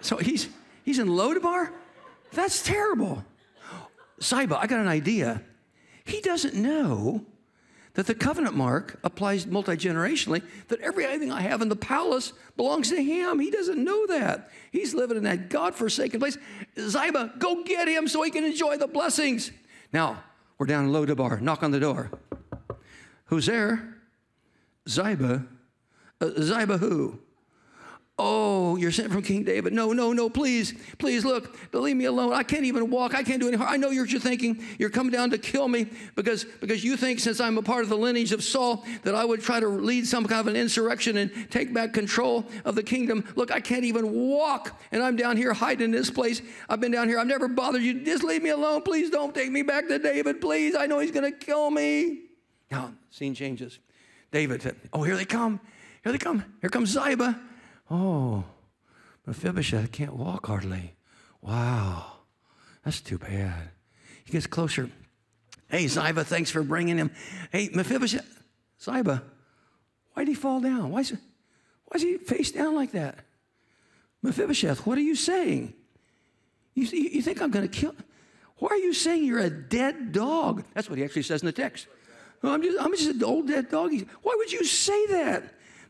So 0.05 0.17
he's 0.17 0.47
he's 0.83 0.99
in 0.99 1.07
Lodabar? 1.07 1.71
That's 2.31 2.61
terrible. 2.61 3.25
Ziba, 4.21 4.55
I 4.55 4.67
got 4.67 4.79
an 4.79 4.87
idea. 4.87 5.41
He 6.05 6.21
doesn't 6.21 6.53
know 6.53 7.25
that 7.95 8.05
the 8.05 8.13
covenant 8.13 8.55
mark 8.55 8.99
applies 9.03 9.47
multi 9.47 9.71
generationally, 9.71 10.43
that 10.67 10.79
everything 10.81 11.31
I 11.31 11.41
have 11.41 11.63
in 11.63 11.69
the 11.69 11.75
palace 11.75 12.33
belongs 12.55 12.89
to 12.89 13.01
him. 13.01 13.39
He 13.39 13.49
doesn't 13.49 13.83
know 13.83 14.05
that. 14.05 14.51
He's 14.71 14.93
living 14.93 15.17
in 15.17 15.23
that 15.23 15.49
God 15.49 15.73
forsaken 15.73 16.19
place. 16.19 16.37
Ziba, 16.77 17.33
go 17.39 17.63
get 17.63 17.87
him 17.87 18.07
so 18.07 18.21
he 18.21 18.29
can 18.29 18.43
enjoy 18.43 18.77
the 18.77 18.87
blessings. 18.87 19.49
Now, 19.91 20.23
we're 20.59 20.67
down 20.67 20.85
in 20.85 20.91
Lodabar. 20.91 21.41
Knock 21.41 21.63
on 21.63 21.71
the 21.71 21.79
door. 21.79 22.11
Who's 23.25 23.47
there? 23.47 23.95
Ziba. 24.87 25.45
Uh, 26.21 26.29
Ziba 26.41 26.77
who? 26.77 27.19
Oh, 28.17 28.77
you're 28.77 28.93
sent 28.93 29.11
from 29.11 29.23
King 29.23 29.43
David. 29.43 29.73
No, 29.73 29.91
no, 29.91 30.13
no, 30.13 30.29
please, 30.29 30.73
please 30.99 31.25
look, 31.25 31.53
leave 31.73 31.97
me 31.97 32.05
alone. 32.05 32.31
I 32.31 32.43
can't 32.43 32.63
even 32.63 32.89
walk. 32.89 33.13
I 33.13 33.23
can't 33.23 33.41
do 33.41 33.49
any 33.49 33.57
harm. 33.57 33.69
I 33.69 33.75
know 33.75 33.89
you're, 33.89 34.05
you're 34.05 34.21
thinking 34.21 34.63
you're 34.79 34.89
coming 34.89 35.11
down 35.11 35.31
to 35.31 35.37
kill 35.37 35.67
me 35.67 35.87
because, 36.15 36.45
because 36.45 36.81
you 36.81 36.95
think 36.95 37.19
since 37.19 37.41
I'm 37.41 37.57
a 37.57 37.61
part 37.61 37.83
of 37.83 37.89
the 37.89 37.97
lineage 37.97 38.31
of 38.31 38.41
Saul 38.41 38.85
that 39.03 39.15
I 39.15 39.25
would 39.25 39.41
try 39.41 39.59
to 39.59 39.67
lead 39.67 40.07
some 40.07 40.25
kind 40.25 40.39
of 40.39 40.47
an 40.47 40.55
insurrection 40.55 41.17
and 41.17 41.51
take 41.51 41.73
back 41.73 41.91
control 41.91 42.45
of 42.63 42.75
the 42.75 42.83
kingdom. 42.83 43.25
Look, 43.35 43.51
I 43.51 43.59
can't 43.59 43.83
even 43.83 44.13
walk 44.13 44.79
and 44.93 45.03
I'm 45.03 45.17
down 45.17 45.35
here 45.35 45.53
hiding 45.53 45.83
in 45.83 45.91
this 45.91 46.09
place. 46.09 46.41
I've 46.69 46.79
been 46.79 46.93
down 46.93 47.09
here. 47.09 47.19
I've 47.19 47.27
never 47.27 47.49
bothered 47.49 47.81
you. 47.81 47.95
Just 48.05 48.23
leave 48.23 48.41
me 48.41 48.49
alone. 48.49 48.83
Please 48.83 49.09
don't 49.09 49.35
take 49.35 49.51
me 49.51 49.61
back 49.61 49.89
to 49.89 49.99
David. 49.99 50.39
Please. 50.39 50.73
I 50.73 50.85
know 50.85 50.99
he's 50.99 51.11
going 51.11 51.29
to 51.29 51.37
kill 51.37 51.69
me. 51.69 52.21
Now, 52.71 52.93
scene 53.09 53.35
changes. 53.35 53.79
David 54.31 54.61
said, 54.61 54.77
Oh, 54.93 55.03
here 55.03 55.17
they 55.17 55.25
come. 55.25 55.59
Here 56.01 56.13
they 56.13 56.17
come. 56.17 56.45
Here 56.61 56.69
comes 56.69 56.89
Ziba. 56.89 57.37
Oh, 57.89 58.43
Mephibosheth 59.25 59.91
can't 59.91 60.15
walk 60.15 60.47
hardly. 60.47 60.95
Wow, 61.41 62.13
that's 62.83 63.01
too 63.01 63.17
bad. 63.17 63.69
He 64.23 64.31
gets 64.31 64.47
closer. 64.47 64.89
Hey, 65.67 65.87
Ziba, 65.87 66.23
thanks 66.23 66.51
for 66.51 66.63
bringing 66.63 66.97
him. 66.97 67.11
Hey, 67.51 67.69
Mephibosheth, 67.73 68.43
Ziba, 68.81 69.23
why 70.13 70.23
did 70.23 70.29
he 70.29 70.35
fall 70.35 70.59
down? 70.61 70.91
Why 70.91 71.01
is, 71.01 71.13
why 71.85 71.99
he 71.99 72.17
face 72.17 72.51
down 72.51 72.75
like 72.75 72.91
that? 72.93 73.19
Mephibosheth, 74.21 74.85
what 74.85 74.97
are 74.97 75.01
you 75.01 75.15
saying? 75.15 75.73
You, 76.73 76.85
you 76.85 77.21
think 77.21 77.41
I'm 77.41 77.51
going 77.51 77.67
to 77.67 77.79
kill? 77.79 77.95
Why 78.57 78.69
are 78.69 78.77
you 78.77 78.93
saying 78.93 79.23
you're 79.23 79.39
a 79.39 79.49
dead 79.49 80.11
dog? 80.11 80.63
That's 80.73 80.89
what 80.89 80.97
he 80.97 81.03
actually 81.03 81.23
says 81.23 81.41
in 81.41 81.45
the 81.45 81.51
text. 81.51 81.87
I'm 82.41 82.61
just, 82.61 82.77
I'm 82.79 82.91
just 82.95 83.09
an 83.09 83.23
old 83.23 83.47
dead 83.47 83.69
dog. 83.69 83.91
Why 84.21 84.35
would 84.37 84.51
you 84.51 84.63
say 84.63 85.07
that? 85.07 85.43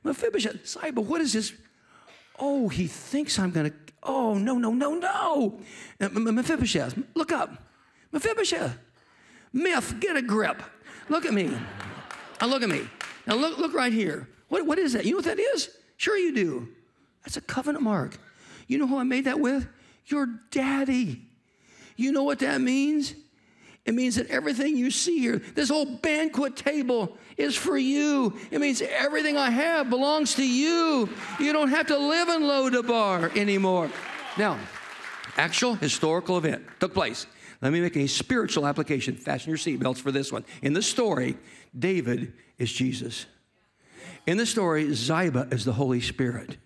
Mephibosheth, 0.03 0.67
Ziba, 0.67 1.01
what 1.01 1.21
is 1.21 1.33
this? 1.33 1.53
Oh, 2.39 2.69
he 2.69 2.87
thinks 2.87 3.39
I'm 3.39 3.51
going 3.51 3.71
to. 3.71 3.77
Oh, 4.03 4.35
no, 4.35 4.57
no, 4.57 4.71
no, 4.71 4.95
no. 4.95 5.59
Mephibosheth, 5.99 6.97
look 7.15 7.31
up. 7.31 7.63
Mephibosheth. 8.11 8.77
Myth, 9.51 9.95
get 9.99 10.15
a 10.15 10.21
grip. 10.21 10.61
Look 11.09 11.25
at 11.25 11.33
me. 11.33 11.57
Now 12.41 12.47
look 12.47 12.61
at 12.61 12.69
me. 12.69 12.87
Now 13.25 13.35
look, 13.35 13.57
look 13.57 13.73
right 13.73 13.93
here. 13.93 14.27
What, 14.49 14.65
what 14.65 14.77
is 14.77 14.93
that? 14.93 15.05
You 15.05 15.11
know 15.11 15.17
what 15.17 15.25
that 15.25 15.39
is? 15.39 15.69
Sure 15.97 16.17
you 16.17 16.33
do. 16.33 16.67
That's 17.23 17.37
a 17.37 17.41
covenant 17.41 17.83
mark. 17.83 18.17
You 18.67 18.77
know 18.77 18.87
who 18.87 18.97
I 18.97 19.03
made 19.03 19.25
that 19.25 19.39
with? 19.39 19.67
Your 20.07 20.27
daddy. 20.51 21.23
You 21.95 22.11
know 22.11 22.23
what 22.23 22.39
that 22.39 22.61
means? 22.61 23.15
It 23.85 23.93
means 23.93 24.15
that 24.15 24.27
everything 24.31 24.75
you 24.75 24.89
see 24.89 25.19
here, 25.19 25.39
this 25.53 25.69
whole 25.69 25.85
banquet 25.85 26.55
table 26.55 27.17
is 27.37 27.55
for 27.55 27.77
you. 27.77 28.33
It 28.49 28.59
means 28.59 28.81
everything 28.81 29.37
I 29.37 29.51
have 29.51 29.91
belongs 29.91 30.33
to 30.35 30.47
you. 30.47 31.07
You 31.39 31.53
don't 31.53 31.69
have 31.69 31.87
to 31.87 31.97
live 31.97 32.29
in 32.29 32.41
Lodabar 32.41 33.35
anymore. 33.37 33.91
Now, 34.37 34.57
actual 35.37 35.75
historical 35.75 36.37
event 36.37 36.65
took 36.79 36.95
place. 36.95 37.27
Let 37.61 37.71
me 37.71 37.79
make 37.79 37.95
a 37.95 38.07
spiritual 38.07 38.65
application. 38.65 39.15
Fasten 39.15 39.49
your 39.49 39.57
seatbelts 39.57 39.99
for 39.99 40.11
this 40.11 40.31
one. 40.31 40.45
In 40.63 40.73
the 40.73 40.81
story, 40.81 41.37
David 41.77 42.33
is 42.57 42.71
Jesus. 42.71 43.27
In 44.25 44.37
the 44.37 44.45
story, 44.47 44.93
Ziba 44.93 45.47
is 45.51 45.63
the 45.63 45.73
Holy 45.73 46.01
Spirit 46.01 46.57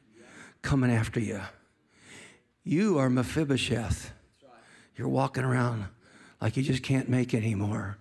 coming 0.61 0.91
after 0.91 1.19
you. 1.19 1.41
You 2.63 2.97
are 2.97 3.09
Mephibosheth. 3.09 4.13
You're 4.95 5.09
walking 5.09 5.43
around 5.43 5.85
like 6.41 6.57
you 6.57 6.63
just 6.63 6.83
can't 6.83 7.09
make 7.09 7.33
anymore. 7.33 7.97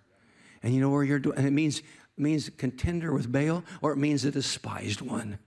And 0.63 0.75
you 0.75 0.81
know 0.81 0.91
where 0.91 1.05
you're 1.05 1.19
doing, 1.19 1.39
and 1.39 1.47
it 1.47 1.53
means, 1.53 1.83
means 2.17 2.51
contender 2.57 3.13
with 3.13 3.31
Baal, 3.31 3.65
or 3.81 3.93
it 3.93 3.97
means 3.97 4.23
the 4.23 4.31
despised 4.31 5.01
one. 5.01 5.39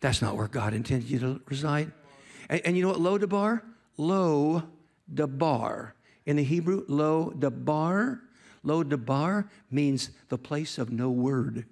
That's 0.00 0.22
not 0.22 0.36
where 0.36 0.48
God 0.48 0.74
intended 0.74 1.10
you 1.10 1.18
to 1.20 1.40
reside. 1.46 1.92
And, 2.48 2.60
and 2.64 2.76
you 2.76 2.82
know 2.82 2.88
what 2.88 3.00
lo 3.00 3.18
debar? 3.18 3.62
Lo 3.96 4.62
debar. 5.12 5.94
In 6.26 6.36
the 6.36 6.44
Hebrew, 6.44 6.84
lo 6.88 7.32
debar, 7.36 8.20
lo 8.62 8.82
debar 8.82 9.48
means 9.70 10.10
the 10.28 10.38
place 10.38 10.78
of 10.78 10.90
no 10.90 11.10
word. 11.10 11.66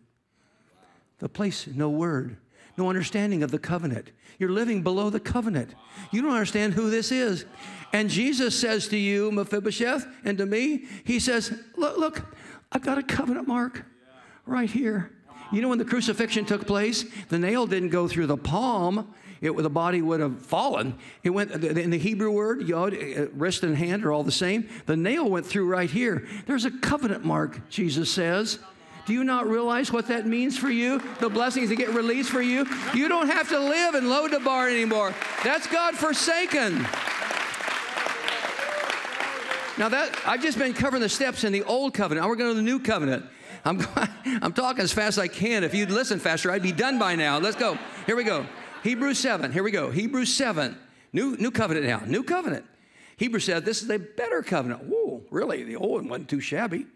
The 1.19 1.29
place, 1.29 1.67
no 1.67 1.91
word 1.91 2.39
no 2.77 2.89
understanding 2.89 3.43
of 3.43 3.51
the 3.51 3.59
covenant. 3.59 4.11
You're 4.39 4.51
living 4.51 4.83
below 4.83 5.11
the 5.11 5.21
covenant. 5.21 5.75
You 6.11 6.23
don't 6.23 6.33
understand 6.33 6.75
who 6.75 6.91
this 6.91 7.13
is. 7.13 7.45
And 7.93 8.11
Jesus 8.11 8.59
says 8.59 8.89
to 8.89 8.97
you, 8.97 9.31
Mephibosheth, 9.31 10.07
and 10.25 10.37
to 10.39 10.47
me, 10.47 10.87
He 11.05 11.21
says, 11.21 11.57
Look, 11.77 11.97
look 11.99 12.37
I've 12.73 12.83
got 12.83 12.99
a 12.99 13.03
covenant 13.03 13.47
mark 13.47 13.85
right 14.47 14.69
here. 14.69 15.13
You 15.53 15.63
know, 15.63 15.69
when 15.69 15.79
the 15.79 15.85
crucifixion 15.85 16.45
took 16.45 16.67
place, 16.67 17.05
the 17.29 17.39
nail 17.39 17.67
didn't 17.67 17.91
go 17.91 18.09
through 18.09 18.27
the 18.27 18.37
palm. 18.37 19.15
It, 19.41 19.55
the 19.57 19.71
body 19.71 20.01
would 20.01 20.21
have 20.21 20.41
fallen. 20.41 20.99
It 21.23 21.31
went 21.31 21.53
in 21.53 21.91
the 21.91 21.99
Hebrew 21.99 22.31
word, 22.31 22.67
yod, 22.67 22.95
uh, 22.95 23.29
wrist 23.35 23.63
and 23.63 23.77
hand 23.77 24.05
are 24.05 24.11
all 24.11 24.25
the 24.25 24.33
same. 24.33 24.69
The 24.87 24.97
nail 24.97 25.29
went 25.29 25.47
through 25.47 25.69
right 25.69 25.91
here. 25.91 26.27
There's 26.47 26.65
a 26.65 26.71
covenant 26.71 27.25
mark, 27.25 27.69
Jesus 27.69 28.11
says. 28.11 28.59
Do 29.07 29.13
you 29.13 29.25
not 29.25 29.47
realize 29.49 29.93
what 29.93 30.09
that 30.09 30.27
means 30.27 30.57
for 30.57 30.71
you? 30.71 31.01
The 31.21 31.29
blessings 31.29 31.69
that 31.69 31.77
get 31.77 31.91
released 31.91 32.31
for 32.31 32.41
you? 32.41 32.67
You 32.95 33.09
don't 33.09 33.29
have 33.29 33.49
to 33.51 33.59
live 33.59 33.95
in 33.95 34.05
Lodabar 34.05 34.71
anymore. 34.71 35.15
That's 35.43 35.67
God 35.67 35.95
forsaken. 35.95 36.87
Now 39.77 39.89
that 39.89 40.17
I've 40.25 40.41
just 40.41 40.57
been 40.57 40.73
covering 40.73 41.03
the 41.03 41.09
steps 41.09 41.45
in 41.45 41.53
the 41.53 41.65
old 41.65 41.95
covenant. 41.95 42.25
Now 42.25 42.29
we're 42.29 42.37
going 42.37 42.51
to 42.51 42.55
the 42.55 42.63
new 42.63 42.79
covenant. 42.79 43.27
I'm, 43.65 43.85
I'm 44.43 44.53
talking 44.53 44.83
as 44.83 44.93
fast 44.93 45.19
as 45.19 45.19
I 45.19 45.29
can. 45.29 45.65
If 45.65 45.75
you'd 45.75 45.91
listen 45.91 46.19
faster, 46.19 46.51
I'd 46.51 46.63
be 46.63 46.73
done 46.73 46.99
by 46.99 47.15
now. 47.15 47.39
Let's 47.39 47.57
go. 47.57 47.79
Here 48.07 48.17
we 48.17 48.25
go. 48.25 48.47
Hebrews 48.85 49.19
7. 49.19 49.53
Here 49.53 49.63
we 49.63 49.71
go. 49.71 49.91
Hebrews 49.91 50.35
7. 50.35 50.79
New, 51.13 51.37
new 51.37 51.51
covenant 51.51 51.87
now. 51.87 52.03
New 52.07 52.23
covenant. 52.23 52.65
Hebrews 53.17 53.45
said 53.45 53.65
this 53.65 53.83
is 53.83 53.91
a 53.91 53.99
better 53.99 54.43
covenant. 54.43 54.85
Whoa, 54.85 55.23
really? 55.31 55.63
The 55.63 55.77
old 55.77 56.03
one 56.03 56.09
wasn't 56.09 56.31
too 56.31 56.41
shabby. 56.41 56.87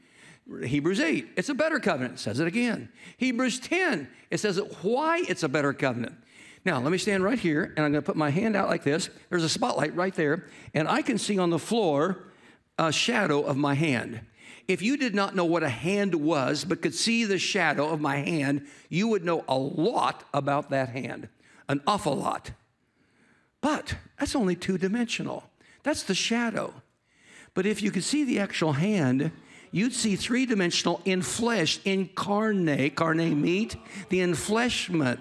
Hebrews 0.64 1.00
8, 1.00 1.28
it's 1.36 1.50
a 1.50 1.54
better 1.54 1.78
covenant. 1.78 2.14
It 2.14 2.18
says 2.20 2.40
it 2.40 2.46
again. 2.46 2.88
Hebrews 3.18 3.60
10, 3.60 4.08
it 4.30 4.38
says 4.38 4.56
it, 4.56 4.64
why 4.82 5.22
it's 5.28 5.42
a 5.42 5.48
better 5.48 5.72
covenant. 5.72 6.14
Now, 6.64 6.80
let 6.80 6.90
me 6.90 6.98
stand 6.98 7.22
right 7.22 7.38
here, 7.38 7.64
and 7.76 7.84
I'm 7.84 7.92
going 7.92 8.02
to 8.02 8.06
put 8.06 8.16
my 8.16 8.30
hand 8.30 8.56
out 8.56 8.68
like 8.68 8.82
this. 8.82 9.10
There's 9.30 9.44
a 9.44 9.48
spotlight 9.48 9.94
right 9.94 10.14
there, 10.14 10.46
and 10.74 10.88
I 10.88 11.02
can 11.02 11.18
see 11.18 11.38
on 11.38 11.50
the 11.50 11.58
floor 11.58 12.24
a 12.78 12.92
shadow 12.92 13.42
of 13.42 13.56
my 13.56 13.74
hand. 13.74 14.20
If 14.66 14.82
you 14.82 14.96
did 14.96 15.14
not 15.14 15.34
know 15.34 15.44
what 15.44 15.62
a 15.62 15.68
hand 15.68 16.14
was, 16.14 16.64
but 16.64 16.82
could 16.82 16.94
see 16.94 17.24
the 17.24 17.38
shadow 17.38 17.88
of 17.88 18.00
my 18.00 18.16
hand, 18.16 18.66
you 18.88 19.08
would 19.08 19.24
know 19.24 19.44
a 19.48 19.56
lot 19.56 20.24
about 20.34 20.70
that 20.70 20.90
hand, 20.90 21.28
an 21.68 21.82
awful 21.86 22.16
lot. 22.16 22.52
But 23.60 23.96
that's 24.18 24.36
only 24.36 24.56
two 24.56 24.78
dimensional. 24.78 25.44
That's 25.82 26.02
the 26.02 26.14
shadow. 26.14 26.74
But 27.54 27.66
if 27.66 27.82
you 27.82 27.90
could 27.90 28.04
see 28.04 28.24
the 28.24 28.38
actual 28.38 28.74
hand, 28.74 29.32
you'd 29.70 29.92
see 29.92 30.16
three 30.16 30.46
dimensional 30.46 31.00
in 31.04 31.22
flesh, 31.22 31.80
incarnate, 31.84 32.94
carne 32.94 33.40
meat, 33.40 33.76
the 34.08 34.20
enfleshment. 34.20 35.18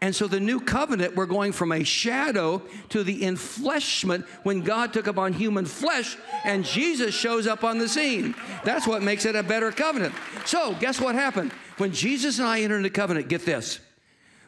And 0.00 0.14
so 0.14 0.26
the 0.26 0.40
new 0.40 0.60
covenant, 0.60 1.16
we're 1.16 1.24
going 1.24 1.52
from 1.52 1.72
a 1.72 1.82
shadow 1.82 2.62
to 2.90 3.02
the 3.02 3.22
enfleshment 3.22 4.26
when 4.42 4.60
God 4.60 4.92
took 4.92 5.06
upon 5.06 5.32
human 5.32 5.64
flesh 5.64 6.18
and 6.44 6.64
Jesus 6.64 7.14
shows 7.14 7.46
up 7.46 7.64
on 7.64 7.78
the 7.78 7.88
scene. 7.88 8.34
That's 8.64 8.86
what 8.86 9.02
makes 9.02 9.24
it 9.24 9.34
a 9.34 9.42
better 9.42 9.72
covenant. 9.72 10.14
So, 10.44 10.74
guess 10.78 11.00
what 11.00 11.14
happened? 11.14 11.52
When 11.78 11.92
Jesus 11.92 12.38
and 12.38 12.46
I 12.46 12.60
entered 12.60 12.84
the 12.84 12.90
covenant, 12.90 13.28
get 13.28 13.46
this. 13.46 13.80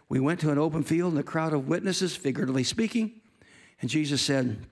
We 0.09 0.21
went 0.21 0.41
to 0.41 0.51
an 0.51 0.59
open 0.59 0.83
field 0.83 1.15
in 1.15 1.19
a 1.19 1.23
crowd 1.23 1.53
of 1.53 1.67
witnesses, 1.67 2.15
figuratively 2.15 2.63
speaking, 2.63 3.21
and 3.81 3.89
Jesus 3.89 4.21
said, 4.21 4.67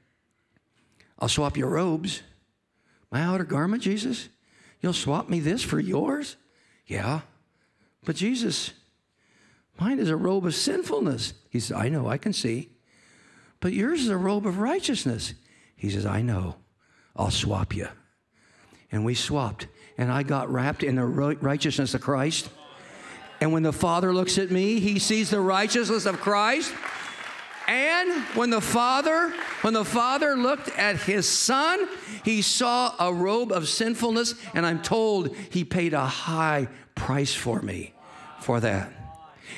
I'll 1.19 1.29
swap 1.29 1.57
your 1.57 1.71
robes. 1.71 2.23
My 3.11 3.23
outer 3.23 3.45
garment, 3.45 3.83
Jesus? 3.83 4.29
You'll 4.85 4.92
swap 4.92 5.31
me 5.31 5.40
this 5.40 5.62
for 5.62 5.81
yours? 5.81 6.37
Yeah. 6.87 7.23
But 8.05 8.16
Jesus, 8.16 8.75
mine 9.81 9.99
is 9.99 10.11
a 10.11 10.16
robe 10.16 10.44
of 10.44 10.55
sinfulness. 10.55 11.33
He 11.49 11.59
says, 11.59 11.75
I 11.75 11.88
know, 11.88 12.07
I 12.07 12.18
can 12.18 12.35
see. 12.35 12.68
But 13.61 13.73
yours 13.73 14.03
is 14.03 14.11
a 14.11 14.18
robe 14.18 14.47
of 14.47 14.59
righteousness. 14.59 15.33
He 15.75 15.88
says, 15.88 16.05
I 16.05 16.20
know. 16.20 16.57
I'll 17.16 17.31
swap 17.31 17.75
you. 17.75 17.88
And 18.92 19.07
we 19.07 19.14
swapped. 19.14 19.68
And 19.97 20.12
I 20.12 20.23
got 20.23 20.53
wrapped 20.53 20.83
in 20.83 20.97
the 20.97 21.07
righteousness 21.07 21.94
of 21.94 22.03
Christ. 22.03 22.51
And 23.40 23.55
when 23.55 23.62
the 23.62 23.73
Father 23.73 24.12
looks 24.12 24.37
at 24.37 24.51
me, 24.51 24.81
he 24.81 24.99
sees 24.99 25.31
the 25.31 25.40
righteousness 25.40 26.05
of 26.05 26.20
Christ. 26.20 26.75
And 27.66 28.22
when 28.37 28.50
the 28.50 28.61
father, 28.61 29.33
when 29.62 29.74
the 29.74 29.85
father 29.85 30.37
looked 30.37 30.68
at 30.70 30.96
his 30.96 31.29
son, 31.29 31.88
he 32.24 32.42
saw 32.42 32.94
a 32.98 33.12
robe 33.12 33.53
of 33.53 33.68
sinfulness, 33.68 34.35
and 34.55 34.66
I'm 34.66 34.83
told 34.83 35.35
he 35.50 35.64
paid 35.64 35.94
a 35.94 36.05
high 36.05 36.68
price 36.94 37.35
for 37.35 37.62
me 37.62 37.94
for 38.40 38.61
that. 38.61 38.92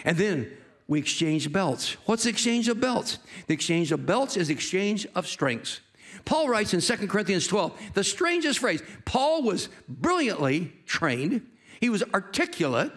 And 0.05 0.17
then 0.17 0.51
we 0.87 1.01
exchanged 1.01 1.53
belts. 1.53 1.97
What's 2.07 2.25
the 2.25 2.31
exchange 2.31 2.69
of 2.69 2.81
belts? 2.81 3.19
The 3.49 3.55
exchange 3.55 3.91
of 3.91 4.07
belts 4.07 4.37
is 4.37 4.51
exchange 4.51 5.07
of 5.15 5.27
strengths. 5.27 5.81
Paul 6.25 6.49
writes 6.49 6.75
in 6.75 6.81
2 6.81 7.09
Corinthians 7.09 7.47
12, 7.47 7.95
the 7.95 8.05
strangest 8.05 8.59
phrase. 8.59 8.83
Paul 9.05 9.43
was 9.43 9.69
brilliantly 9.89 10.73
trained, 10.87 11.43
he 11.81 11.89
was 11.89 12.03
articulate, 12.15 12.93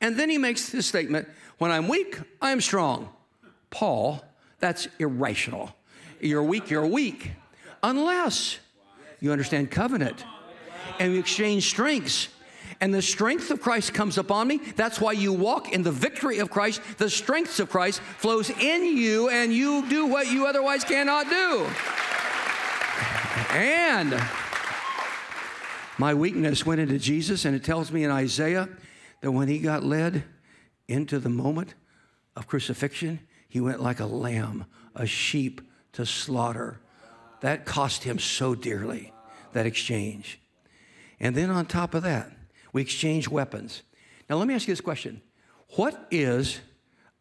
and 0.00 0.18
then 0.18 0.28
he 0.28 0.38
makes 0.38 0.70
this 0.70 0.86
statement 0.86 1.28
when 1.58 1.70
I'm 1.70 1.88
weak, 1.88 2.18
I 2.40 2.50
am 2.50 2.60
strong. 2.60 3.13
Paul 3.74 4.22
That's 4.64 4.88
irrational. 4.98 5.74
You're 6.20 6.42
weak, 6.42 6.70
you're 6.70 6.86
weak. 6.86 7.32
Unless 7.82 8.60
you 9.20 9.30
understand 9.30 9.70
covenant 9.70 10.24
and 10.98 11.12
you 11.12 11.18
exchange 11.18 11.68
strengths. 11.68 12.28
And 12.80 12.94
the 12.94 13.02
strength 13.02 13.50
of 13.50 13.60
Christ 13.60 13.92
comes 13.92 14.16
upon 14.16 14.48
me. 14.48 14.56
That's 14.74 15.02
why 15.02 15.12
you 15.12 15.34
walk 15.34 15.72
in 15.74 15.82
the 15.82 15.92
victory 15.92 16.38
of 16.38 16.50
Christ. 16.50 16.80
The 16.96 17.10
strength 17.10 17.60
of 17.60 17.68
Christ 17.68 18.00
flows 18.16 18.48
in 18.48 18.96
you, 18.96 19.28
and 19.28 19.52
you 19.52 19.86
do 19.90 20.06
what 20.06 20.32
you 20.32 20.46
otherwise 20.46 20.82
cannot 20.82 21.28
do. 21.28 21.66
And 23.50 24.18
my 25.98 26.14
weakness 26.14 26.64
went 26.64 26.80
into 26.80 26.98
Jesus, 26.98 27.44
and 27.44 27.54
it 27.54 27.64
tells 27.64 27.92
me 27.92 28.02
in 28.02 28.10
Isaiah 28.10 28.68
that 29.20 29.30
when 29.30 29.48
he 29.48 29.58
got 29.58 29.84
led 29.84 30.24
into 30.88 31.18
the 31.18 31.28
moment 31.28 31.74
of 32.34 32.46
crucifixion, 32.46 33.20
he 33.54 33.60
went 33.60 33.80
like 33.80 34.00
a 34.00 34.06
lamb, 34.06 34.64
a 34.96 35.06
sheep 35.06 35.60
to 35.92 36.04
slaughter. 36.04 36.80
That 37.40 37.64
cost 37.64 38.02
him 38.02 38.18
so 38.18 38.56
dearly, 38.56 39.12
that 39.52 39.64
exchange. 39.64 40.40
And 41.20 41.36
then 41.36 41.50
on 41.50 41.66
top 41.66 41.94
of 41.94 42.02
that, 42.02 42.32
we 42.72 42.82
exchange 42.82 43.28
weapons. 43.28 43.82
Now, 44.28 44.38
let 44.38 44.48
me 44.48 44.54
ask 44.56 44.66
you 44.66 44.72
this 44.72 44.80
question 44.80 45.22
What 45.76 46.08
is 46.10 46.58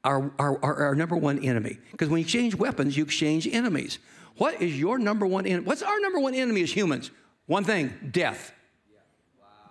our, 0.03 0.31
our, 0.39 0.57
our, 0.63 0.75
our 0.85 0.95
number 0.95 1.15
one 1.15 1.37
enemy? 1.37 1.77
Because 1.91 2.09
when 2.09 2.17
you 2.17 2.23
exchange 2.23 2.55
weapons, 2.55 2.97
you 2.97 3.03
exchange 3.03 3.45
enemies. 3.45 3.99
What 4.37 4.59
is 4.59 4.75
your 4.75 4.97
number 4.97 5.27
one 5.27 5.45
enemy? 5.45 5.67
What's 5.67 5.83
our 5.83 5.99
number 5.99 6.19
one 6.19 6.33
enemy 6.33 6.63
as 6.63 6.75
humans? 6.75 7.11
One 7.45 7.63
thing 7.63 7.93
death. 8.09 8.51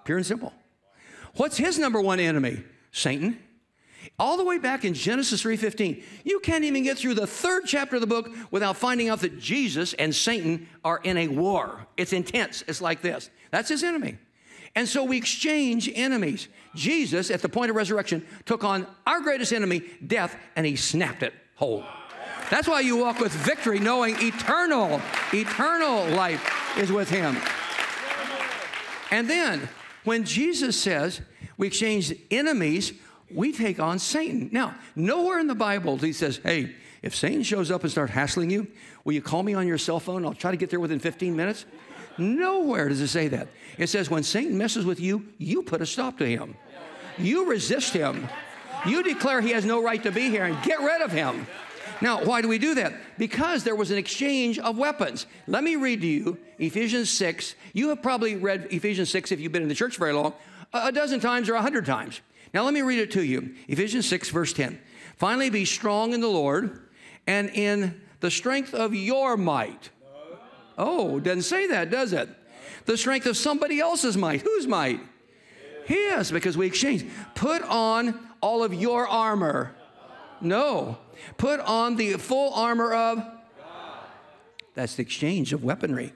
Pure 0.04 0.18
and 0.18 0.26
simple. 0.26 0.52
What's 1.34 1.56
his 1.56 1.76
number 1.76 2.00
one 2.00 2.20
enemy? 2.20 2.62
Satan. 2.92 3.40
All 4.18 4.36
the 4.36 4.44
way 4.44 4.58
back 4.58 4.84
in 4.84 4.94
Genesis 4.94 5.42
3:15. 5.42 6.02
You 6.24 6.40
can't 6.40 6.64
even 6.64 6.82
get 6.82 6.98
through 6.98 7.14
the 7.14 7.26
third 7.26 7.64
chapter 7.66 7.96
of 7.96 8.00
the 8.00 8.06
book 8.06 8.30
without 8.50 8.76
finding 8.76 9.08
out 9.08 9.20
that 9.20 9.38
Jesus 9.38 9.94
and 9.94 10.14
Satan 10.14 10.68
are 10.84 11.00
in 11.02 11.16
a 11.16 11.28
war. 11.28 11.86
It's 11.96 12.12
intense. 12.12 12.62
It's 12.66 12.80
like 12.80 13.02
this. 13.02 13.30
That's 13.50 13.68
his 13.68 13.82
enemy. 13.82 14.18
And 14.74 14.88
so 14.88 15.04
we 15.04 15.16
exchange 15.16 15.90
enemies. 15.94 16.48
Jesus, 16.74 17.30
at 17.30 17.42
the 17.42 17.48
point 17.48 17.70
of 17.70 17.76
resurrection, 17.76 18.26
took 18.46 18.64
on 18.64 18.86
our 19.06 19.20
greatest 19.20 19.52
enemy, 19.52 19.82
death, 20.06 20.34
and 20.56 20.64
he 20.64 20.76
snapped 20.76 21.22
it 21.22 21.34
whole. 21.56 21.84
That's 22.50 22.68
why 22.68 22.80
you 22.80 22.96
walk 22.96 23.18
with 23.18 23.32
victory, 23.32 23.78
knowing 23.78 24.16
eternal, 24.20 25.00
eternal 25.32 26.06
life 26.08 26.78
is 26.78 26.90
with 26.90 27.08
him. 27.08 27.36
And 29.10 29.28
then, 29.28 29.68
when 30.04 30.24
Jesus 30.24 30.78
says 30.78 31.20
we 31.56 31.66
exchange 31.66 32.14
enemies, 32.30 32.92
we 33.34 33.52
take 33.52 33.80
on 33.80 33.98
Satan. 33.98 34.48
Now, 34.52 34.74
nowhere 34.94 35.38
in 35.38 35.46
the 35.46 35.54
Bible 35.54 35.96
does 35.96 36.04
he 36.04 36.12
says, 36.12 36.40
hey, 36.42 36.74
if 37.02 37.14
Satan 37.14 37.42
shows 37.42 37.70
up 37.70 37.82
and 37.82 37.90
starts 37.90 38.12
hassling 38.12 38.50
you, 38.50 38.66
will 39.04 39.12
you 39.12 39.22
call 39.22 39.42
me 39.42 39.54
on 39.54 39.66
your 39.66 39.78
cell 39.78 40.00
phone? 40.00 40.24
I'll 40.24 40.34
try 40.34 40.50
to 40.50 40.56
get 40.56 40.70
there 40.70 40.80
within 40.80 40.98
15 40.98 41.34
minutes. 41.34 41.64
Nowhere 42.18 42.88
does 42.88 43.00
it 43.00 43.08
say 43.08 43.28
that. 43.28 43.48
It 43.78 43.88
says 43.88 44.10
when 44.10 44.22
Satan 44.22 44.56
messes 44.56 44.84
with 44.84 45.00
you, 45.00 45.26
you 45.38 45.62
put 45.62 45.80
a 45.80 45.86
stop 45.86 46.18
to 46.18 46.26
him. 46.26 46.56
You 47.18 47.48
resist 47.48 47.92
him. 47.92 48.28
You 48.86 49.02
declare 49.02 49.40
he 49.40 49.50
has 49.50 49.64
no 49.64 49.82
right 49.82 50.02
to 50.02 50.10
be 50.10 50.28
here 50.30 50.44
and 50.44 50.62
get 50.62 50.80
rid 50.80 51.02
of 51.02 51.12
him. 51.12 51.46
Now, 52.00 52.24
why 52.24 52.42
do 52.42 52.48
we 52.48 52.58
do 52.58 52.74
that? 52.74 52.94
Because 53.16 53.62
there 53.62 53.76
was 53.76 53.92
an 53.92 53.98
exchange 53.98 54.58
of 54.58 54.76
weapons. 54.76 55.26
Let 55.46 55.62
me 55.62 55.76
read 55.76 56.00
to 56.00 56.06
you 56.06 56.38
Ephesians 56.58 57.10
6. 57.10 57.54
You 57.72 57.90
have 57.90 58.02
probably 58.02 58.34
read 58.34 58.66
Ephesians 58.70 59.08
6 59.10 59.30
if 59.30 59.40
you've 59.40 59.52
been 59.52 59.62
in 59.62 59.68
the 59.68 59.74
church 59.74 59.98
very 59.98 60.12
long, 60.12 60.34
a 60.72 60.90
dozen 60.90 61.20
times 61.20 61.48
or 61.48 61.54
a 61.54 61.62
hundred 61.62 61.86
times. 61.86 62.20
Now, 62.54 62.64
let 62.64 62.74
me 62.74 62.82
read 62.82 62.98
it 62.98 63.10
to 63.12 63.22
you 63.22 63.54
Ephesians 63.68 64.06
6, 64.08 64.30
verse 64.30 64.52
10. 64.52 64.78
Finally, 65.16 65.50
be 65.50 65.64
strong 65.64 66.12
in 66.12 66.20
the 66.20 66.28
Lord 66.28 66.88
and 67.26 67.50
in 67.50 68.00
the 68.20 68.30
strength 68.30 68.74
of 68.74 68.94
your 68.94 69.36
might. 69.36 69.90
Oh, 70.78 71.20
doesn't 71.20 71.42
say 71.42 71.66
that, 71.68 71.90
does 71.90 72.12
it? 72.12 72.28
The 72.86 72.96
strength 72.96 73.26
of 73.26 73.36
somebody 73.36 73.80
else's 73.80 74.16
might. 74.16 74.42
Whose 74.42 74.66
might? 74.66 75.00
His, 75.84 76.30
because 76.30 76.56
we 76.56 76.66
exchange. 76.66 77.04
Put 77.34 77.62
on 77.62 78.18
all 78.40 78.64
of 78.64 78.74
your 78.74 79.06
armor. 79.06 79.74
No. 80.40 80.98
Put 81.36 81.60
on 81.60 81.96
the 81.96 82.14
full 82.14 82.52
armor 82.54 82.92
of. 82.92 83.24
That's 84.74 84.96
the 84.96 85.02
exchange 85.02 85.52
of 85.52 85.62
weaponry. 85.62 86.14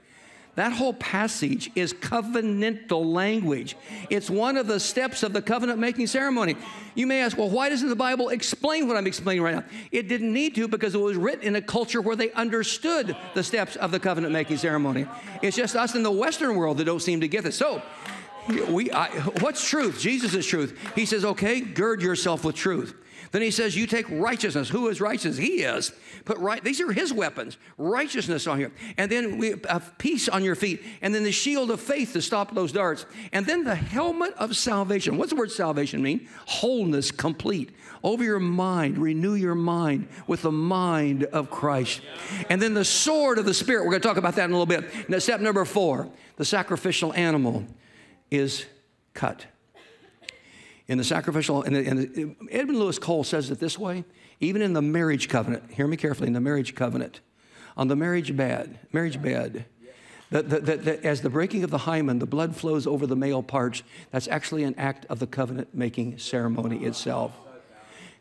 That 0.57 0.73
whole 0.73 0.93
passage 0.93 1.69
is 1.75 1.93
covenantal 1.93 3.05
language. 3.05 3.77
It's 4.09 4.27
one 4.27 4.57
of 4.57 4.65
the 4.65 4.79
steps 4.79 5.21
of 5.21 5.31
the 5.31 5.41
covenant 5.41 5.77
making 5.77 6.07
ceremony. 6.07 6.57
You 6.95 7.05
may 7.05 7.21
ask, 7.21 7.37
well, 7.37 7.51
why 7.51 7.69
doesn't 7.69 7.87
the 7.87 7.95
Bible 7.95 8.29
explain 8.29 8.87
what 8.87 8.97
I'm 8.97 9.05
explaining 9.05 9.43
right 9.43 9.53
now? 9.53 9.63
It 9.91 10.07
didn't 10.07 10.33
need 10.33 10.55
to 10.55 10.67
because 10.67 10.95
it 10.95 10.99
was 10.99 11.15
written 11.15 11.43
in 11.43 11.55
a 11.55 11.61
culture 11.61 12.01
where 12.01 12.15
they 12.15 12.31
understood 12.31 13.15
the 13.35 13.43
steps 13.43 13.75
of 13.75 13.91
the 13.91 13.99
covenant 13.99 14.33
making 14.33 14.57
ceremony. 14.57 15.05
It's 15.43 15.55
just 15.55 15.75
us 15.75 15.93
in 15.93 16.01
the 16.01 16.09
Western 16.11 16.55
world 16.55 16.79
that 16.79 16.85
don't 16.85 17.03
seem 17.03 17.21
to 17.21 17.27
get 17.27 17.43
this. 17.43 17.55
So, 17.55 17.83
we, 18.67 18.91
I, 18.91 19.09
what's 19.41 19.69
truth? 19.69 19.99
Jesus 19.99 20.33
is 20.33 20.47
truth. 20.47 20.75
He 20.95 21.05
says, 21.05 21.23
okay, 21.23 21.61
gird 21.61 22.01
yourself 22.01 22.43
with 22.43 22.55
truth. 22.55 22.95
Then 23.31 23.41
he 23.41 23.51
says, 23.51 23.75
You 23.75 23.87
take 23.87 24.09
righteousness. 24.09 24.69
Who 24.69 24.87
is 24.87 25.01
righteous? 25.01 25.37
He 25.37 25.63
is. 25.63 25.91
Put 26.25 26.37
right, 26.37 26.63
these 26.63 26.81
are 26.81 26.91
his 26.91 27.13
weapons. 27.13 27.57
Righteousness 27.77 28.47
on 28.47 28.59
here. 28.59 28.71
And 28.97 29.11
then 29.11 29.37
we 29.37 29.55
have 29.69 29.97
peace 29.97 30.29
on 30.29 30.43
your 30.43 30.55
feet. 30.55 30.83
And 31.01 31.13
then 31.13 31.23
the 31.23 31.31
shield 31.31 31.71
of 31.71 31.79
faith 31.79 32.13
to 32.13 32.21
stop 32.21 32.53
those 32.53 32.71
darts. 32.71 33.05
And 33.31 33.45
then 33.45 33.63
the 33.63 33.75
helmet 33.75 34.33
of 34.37 34.55
salvation. 34.55 35.17
What's 35.17 35.31
the 35.31 35.35
word 35.35 35.51
salvation 35.51 36.01
mean? 36.01 36.27
Wholeness, 36.47 37.11
complete. 37.11 37.71
Over 38.03 38.23
your 38.23 38.39
mind, 38.39 38.97
renew 38.97 39.33
your 39.33 39.55
mind 39.55 40.07
with 40.27 40.43
the 40.43 40.51
mind 40.51 41.23
of 41.25 41.49
Christ. 41.49 42.01
And 42.49 42.61
then 42.61 42.73
the 42.73 42.85
sword 42.85 43.39
of 43.39 43.45
the 43.45 43.53
Spirit. 43.53 43.83
We're 43.85 43.91
going 43.91 44.01
to 44.01 44.07
talk 44.07 44.17
about 44.17 44.35
that 44.35 44.45
in 44.45 44.51
a 44.51 44.57
little 44.57 44.65
bit. 44.65 45.09
Now, 45.09 45.19
step 45.19 45.41
number 45.41 45.63
four 45.65 46.09
the 46.37 46.45
sacrificial 46.45 47.13
animal 47.13 47.65
is 48.29 48.65
cut 49.13 49.47
in 50.87 50.97
the 50.97 51.03
sacrificial, 51.03 51.63
and, 51.63 51.75
and 51.75 52.35
Edwin 52.49 52.79
Louis 52.79 52.97
Cole 52.97 53.23
says 53.23 53.51
it 53.51 53.59
this 53.59 53.77
way 53.77 54.05
even 54.39 54.61
in 54.61 54.73
the 54.73 54.81
marriage 54.81 55.29
covenant, 55.29 55.71
hear 55.71 55.87
me 55.87 55.97
carefully, 55.97 56.27
in 56.27 56.33
the 56.33 56.41
marriage 56.41 56.75
covenant, 56.75 57.21
on 57.75 57.87
the 57.87 57.95
marriage 57.95 58.35
bed, 58.35 58.79
marriage 58.93 59.21
bed, 59.21 59.65
that, 60.29 60.49
that, 60.49 60.65
that, 60.65 60.85
that, 60.85 61.05
as 61.05 61.21
the 61.21 61.29
breaking 61.29 61.63
of 61.63 61.69
the 61.69 61.77
hymen, 61.79 62.19
the 62.19 62.25
blood 62.25 62.55
flows 62.55 62.85
over 62.85 63.07
the 63.07 63.15
male 63.15 63.41
parts, 63.41 63.81
that's 64.11 64.27
actually 64.27 64.63
an 64.63 64.75
act 64.77 65.05
of 65.09 65.19
the 65.19 65.27
covenant 65.27 65.73
making 65.73 66.17
ceremony 66.17 66.83
itself. 66.85 67.31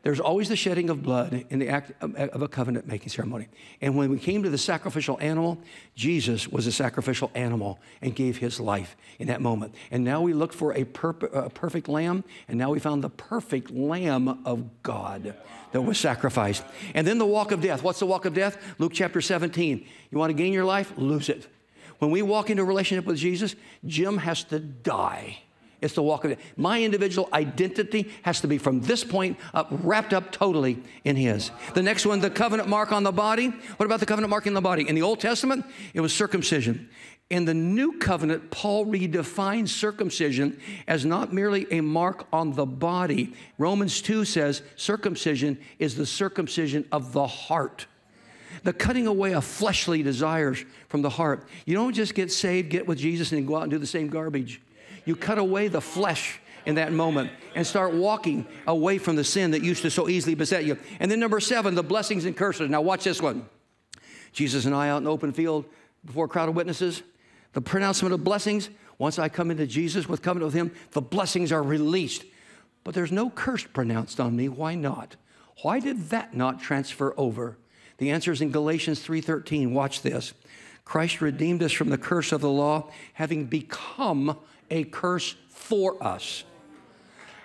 There's 0.07 0.21
always 0.21 0.49
the 0.49 0.55
shedding 0.55 0.89
of 0.89 1.03
blood 1.03 1.47
in 1.51 1.59
the 1.59 1.69
act 1.69 1.91
of 2.01 2.41
a 2.41 2.47
covenant 2.47 2.87
making 2.87 3.09
ceremony. 3.09 3.49
And 3.81 3.97
when 3.97 4.09
we 4.09 4.21
came 4.21 4.45
to 4.45 4.49
the 4.49 4.57
sacrificial 4.57 5.19
animal, 5.21 5.59
Jesus 5.97 6.47
was 6.47 6.69
a 6.69 6.71
sacrificial 6.71 7.33
animal 7.35 7.81
and 8.01 8.15
gave 8.15 8.37
his 8.37 8.61
life 8.61 8.97
in 9.19 9.27
that 9.27 9.41
moment. 9.41 9.75
And 9.91 10.05
now 10.05 10.23
we 10.23 10.33
looked 10.33 10.55
for 10.55 10.73
a, 10.75 10.85
perp- 10.85 11.35
a 11.35 11.51
perfect 11.51 11.89
lamb, 11.89 12.23
and 12.47 12.57
now 12.57 12.71
we 12.71 12.79
found 12.79 13.03
the 13.03 13.11
perfect 13.11 13.73
lamb 13.73 14.29
of 14.45 14.81
God 14.85 15.35
that 15.73 15.83
was 15.83 15.99
sacrificed. 15.99 16.63
And 16.95 17.05
then 17.05 17.19
the 17.19 17.27
walk 17.27 17.51
of 17.51 17.61
death. 17.61 17.83
What's 17.83 17.99
the 17.99 18.07
walk 18.07 18.27
of 18.27 18.33
death? 18.33 18.63
Luke 18.79 18.93
chapter 18.95 19.21
17. 19.21 19.89
You 20.13 20.19
want 20.19 20.31
to 20.31 20.35
gain 20.35 20.53
your 20.53 20.65
life? 20.65 20.93
Lose 20.97 21.29
it. 21.29 21.49
When 21.99 22.13
we 22.13 22.23
walk 22.23 22.49
into 22.49 22.63
a 22.63 22.65
relationship 22.65 23.07
with 23.07 23.17
Jesus, 23.17 23.57
Jim 23.85 24.19
has 24.19 24.45
to 24.45 24.61
die. 24.61 25.39
It's 25.81 25.95
the 25.95 26.03
walk 26.03 26.25
of 26.25 26.31
it. 26.31 26.39
My 26.57 26.83
individual 26.83 27.29
identity 27.33 28.11
has 28.23 28.41
to 28.41 28.49
be 28.49 28.59
from 28.59 28.81
this 28.81 29.05
point 29.05 29.39
up, 29.53 29.69
wrapped 29.71 30.13
up 30.13 30.33
totally 30.33 30.83
in 31.05 31.17
His. 31.17 31.51
The 31.75 31.83
next 31.83 32.07
one, 32.07 32.21
the 32.21 32.31
covenant 32.31 32.69
mark 32.69 32.93
on 32.93 33.03
the 33.03 33.13
body. 33.13 33.49
What 33.49 33.87
about 33.87 34.01
the 34.01 34.07
covenant 34.07 34.31
mark 34.31 34.47
in 34.47 34.55
the 34.55 34.61
body? 34.61 34.89
In 34.89 34.95
the 34.95 35.03
Old 35.03 35.21
Testament, 35.21 35.67
it 35.95 36.01
was 36.01 36.15
circumcision. 36.15 36.89
In 37.29 37.45
the 37.45 37.55
New 37.55 37.99
Covenant, 37.99 38.53
Paul 38.53 38.87
redefines 38.87 39.71
circumcision 39.71 40.61
as 40.87 41.05
not 41.05 41.33
merely 41.33 41.67
a 41.73 41.81
mark 41.81 42.27
on 42.33 42.53
the 42.53 42.67
body. 42.67 43.35
Romans 43.59 44.01
2 44.01 44.25
says 44.25 44.63
circumcision 44.77 45.59
is 45.81 45.97
the 45.97 46.07
circumcision 46.07 46.87
of 46.93 47.13
the 47.13 47.27
heart 47.27 47.87
the 48.67 48.73
cutting 48.73 49.07
away 49.07 49.33
of 49.33 49.45
fleshly 49.45 50.03
desires 50.03 50.65
from 50.89 51.01
the 51.01 51.11
heart. 51.11 51.49
You 51.65 51.75
don't 51.75 51.93
just 51.93 52.15
get 52.15 52.33
saved, 52.33 52.69
get 52.69 52.87
with 52.87 52.99
Jesus, 52.99 53.33
and 53.33 53.47
go 53.47 53.57
out 53.57 53.63
and 53.63 53.71
do 53.71 53.79
the 53.79 53.87
same 53.87 54.09
garbage. 54.09 54.61
You 55.07 55.17
cut 55.17 55.39
away 55.39 55.69
the 55.69 55.81
flesh 55.81 56.39
in 56.67 56.75
that 56.75 56.93
moment 56.93 57.31
and 57.55 57.67
start 57.67 57.95
walking 57.95 58.47
away 58.67 58.99
from 58.99 59.17
the 59.17 59.25
sin 59.25 59.53
that 59.53 59.63
used 59.63 59.83
to 59.83 59.91
so 59.91 60.09
easily 60.09 60.35
beset 60.35 60.67
you. 60.67 60.77
And 61.01 61.11
then 61.11 61.21
number 61.21 61.41
seven, 61.41 61.75
the 61.75 61.83
blessings 61.83 62.27
and 62.27 62.37
curses. 62.37 62.69
Now 62.69 62.83
watch 62.83 63.05
this 63.05 63.23
one. 63.23 63.49
Jesus 64.33 64.67
and 64.67 64.75
I 64.75 64.91
out 64.91 64.99
in 64.99 65.05
the 65.05 65.11
open 65.11 65.33
field 65.33 65.65
before 66.05 66.27
a 66.27 66.29
crowd 66.29 66.51
of 66.51 66.57
witnesses. 66.57 67.03
The 67.55 67.63
pronouncement 67.63 68.13
of 68.13 68.23
blessings. 68.23 68.69
Once 68.99 69.19
I 69.19 69.29
come 69.29 69.51
into 69.51 69.67
Jesus 69.67 70.09
with 70.09 70.23
covenant 70.23 70.53
with 70.53 70.55
him, 70.55 70.73
the 70.91 71.01
blessings 71.01 71.53
are 71.53 71.63
released. 71.63 72.25
But 72.85 72.95
there's 72.95 73.13
no 73.13 73.31
curse 73.31 73.65
pronounced 73.65 74.21
on 74.21 74.37
me. 74.37 74.49
Why 74.49 74.75
not? 74.75 75.17
Why 75.63 75.81
did 75.81 76.11
that 76.11 76.35
not 76.35 76.61
transfer 76.61 77.15
over? 77.17 77.57
The 77.99 78.11
answer 78.11 78.33
is 78.33 78.41
in 78.41 78.51
Galatians 78.51 79.01
3:13. 79.01 79.73
Watch 79.73 80.03
this. 80.03 80.35
Christ 80.85 81.21
redeemed 81.21 81.63
us 81.63 81.73
from 81.73 81.89
the 81.89 81.99
curse 81.99 82.31
of 82.31 82.41
the 82.41 82.51
law, 82.51 82.91
having 83.15 83.47
become 83.47 84.39
a 84.71 84.85
curse 84.85 85.35
for 85.49 86.03
us. 86.03 86.45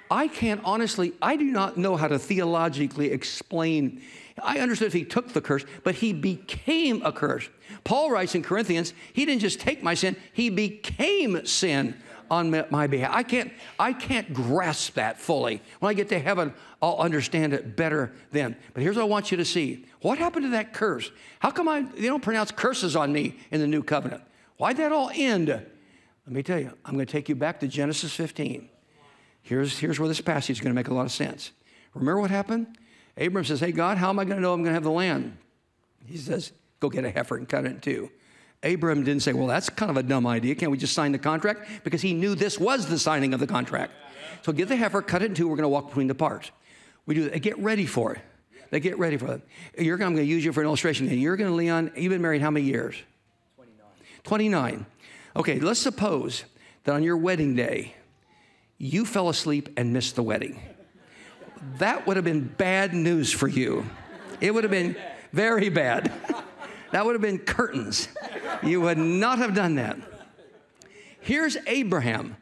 I 0.10 0.28
can't 0.28 0.62
honestly, 0.66 1.14
I 1.22 1.38
do 1.38 1.46
not 1.46 1.78
know 1.78 1.96
how 1.96 2.08
to 2.08 2.20
theologically 2.20 3.12
explain 3.12 4.02
I 4.44 4.60
understood 4.60 4.88
if 4.88 4.94
he 4.94 5.06
took 5.06 5.34
the 5.34 5.42
curse, 5.42 5.66
but 5.84 5.96
he 5.96 6.14
became 6.14 7.02
a 7.06 7.12
curse. 7.12 7.50
Paul 7.84 8.12
writes 8.12 8.36
in 8.36 8.44
Corinthians, 8.44 8.94
he 9.14 9.26
didn't 9.26 9.42
just 9.42 9.60
take 9.60 9.84
my 9.84 9.94
sin, 9.94 10.16
he 10.34 10.50
became 10.50 11.46
sin 11.46 11.96
on 12.30 12.50
my 12.70 12.88
behalf. 12.88 13.12
I 13.14 13.24
can't, 13.24 13.52
I 13.78 13.92
can't 13.92 14.34
grasp 14.34 14.94
that 14.94 15.20
fully. 15.20 15.62
When 15.80 15.90
I 15.90 15.94
get 15.94 16.08
to 16.10 16.20
heaven, 16.20 16.54
I'll 16.82 16.98
understand 16.98 17.54
it 17.54 17.76
better 17.76 18.14
then. 18.32 18.56
But 18.74 18.84
here's 18.84 18.96
what 18.96 19.04
I 19.04 19.08
want 19.08 19.32
you 19.32 19.38
to 19.38 19.46
see. 19.46 19.86
What 20.02 20.18
happened 20.18 20.46
to 20.46 20.50
that 20.52 20.74
curse? 20.74 21.12
How 21.40 21.52
come 21.52 21.68
I, 21.68 21.82
they 21.82 22.08
don't 22.08 22.24
pronounce 22.24 22.52
curses 22.52 22.96
on 22.96 23.12
me 23.12 23.38
in 23.52 23.60
the 23.60 23.68
new 23.68 23.84
covenant? 23.84 24.24
Why'd 24.58 24.78
that 24.78 24.94
all 24.94 25.12
end? 25.14 25.66
Let 26.26 26.34
me 26.34 26.44
tell 26.44 26.60
you, 26.60 26.72
I'm 26.86 26.94
going 26.94 27.06
to 27.06 27.12
take 27.12 27.30
you 27.30 27.36
back 27.36 27.60
to 27.62 27.68
Genesis 27.68 28.14
15. 28.14 28.70
Here's, 29.42 29.80
here's 29.80 30.00
where 30.00 30.08
this 30.08 30.22
passage 30.22 30.58
is 30.58 30.62
going 30.62 30.72
to 30.72 30.76
make 30.76 30.88
a 30.88 30.94
lot 30.94 31.06
of 31.06 31.12
sense. 31.12 31.52
Remember 31.94 32.22
what 32.22 32.32
happened? 32.32 32.68
Abram 33.18 33.44
says, 33.44 33.60
Hey, 33.60 33.72
God, 33.72 33.98
how 33.98 34.10
am 34.10 34.20
I 34.20 34.26
going 34.26 34.38
to 34.38 34.42
know 34.42 34.54
I'm 34.54 34.62
going 34.62 34.70
to 34.70 34.76
have 34.76 34.84
the 34.84 34.92
land? 34.92 35.38
He 36.06 36.18
says, 36.18 36.52
Go 36.80 36.90
get 36.90 37.06
a 37.06 37.10
heifer 37.10 37.38
and 37.38 37.50
cut 37.50 37.66
it 37.66 37.72
in 37.72 37.80
two. 37.80 38.12
Abram 38.64 39.04
didn't 39.04 39.24
say, 39.24 39.34
Well, 39.34 39.48
that's 39.48 39.70
kind 39.70 39.90
of 39.90 39.98
a 39.98 40.04
dumb 40.04 40.28
idea. 40.28 40.56
Can't 40.56 40.72
we 40.72 40.78
just 40.78 40.94
sign 40.94 41.12
the 41.12 41.20
contract? 41.20 41.84
Because 41.84 42.02
he 42.02 42.14
knew 42.14 42.36
this 42.36 42.60
was 42.60 42.88
the 42.88 43.00
signing 43.00 43.34
of 43.34 43.40
the 43.40 43.48
contract. 43.48 43.94
So 44.44 44.54
get 44.54 44.70
the 44.70 44.76
heifer, 44.76 45.02
cut 45.02 45.22
it 45.24 45.26
in 45.26 45.34
two. 45.34 45.48
We're 45.48 45.56
going 45.56 45.64
to 45.64 45.70
walk 45.70 45.88
between 45.88 46.08
the 46.08 46.16
parts. 46.16 46.52
We 47.06 47.16
do 47.16 47.30
that. 47.30 47.40
Get 47.40 47.58
ready 47.60 47.86
for 47.86 48.14
it. 48.14 48.22
They 48.70 48.80
get 48.80 48.98
ready 48.98 49.18
for 49.18 49.34
it. 49.34 49.42
You're, 49.78 49.96
I'm 49.96 50.16
going 50.16 50.18
to 50.18 50.24
use 50.24 50.46
you 50.46 50.54
for 50.54 50.62
an 50.62 50.68
illustration. 50.68 51.08
You're 51.10 51.36
going 51.36 51.50
to, 51.50 51.56
Leon, 51.56 51.92
you've 51.98 52.12
been 52.12 52.22
married 52.22 52.42
how 52.42 52.52
many 52.52 52.66
years? 52.66 52.96
29. 53.58 53.86
29. 54.24 54.86
Okay, 55.36 55.60
let's 55.60 55.80
suppose 55.80 56.44
that 56.84 56.94
on 56.94 57.04
your 57.04 57.18
wedding 57.18 57.56
day, 57.56 57.96
you 58.78 59.06
fell 59.06 59.30
asleep 59.30 59.70
and 59.78 59.94
missed 59.94 60.16
the 60.16 60.24
wedding. 60.24 60.60
That 61.78 62.08
would 62.08 62.18
have 62.18 62.26
been 62.26 62.48
bad 62.48 62.94
news 62.94 63.32
for 63.32 63.48
you. 63.48 63.86
It 64.40 64.54
would 64.54 64.64
have 64.64 64.72
been 64.72 64.96
very 65.32 65.70
bad. 65.70 66.12
That 66.92 67.06
would 67.06 67.14
have 67.14 67.22
been 67.22 67.38
curtains. 67.38 68.10
You 68.64 68.82
would 68.82 68.98
not 68.98 69.38
have 69.38 69.54
done 69.54 69.76
that. 69.76 69.98
Here's 71.22 71.56
Abraham 71.68 72.36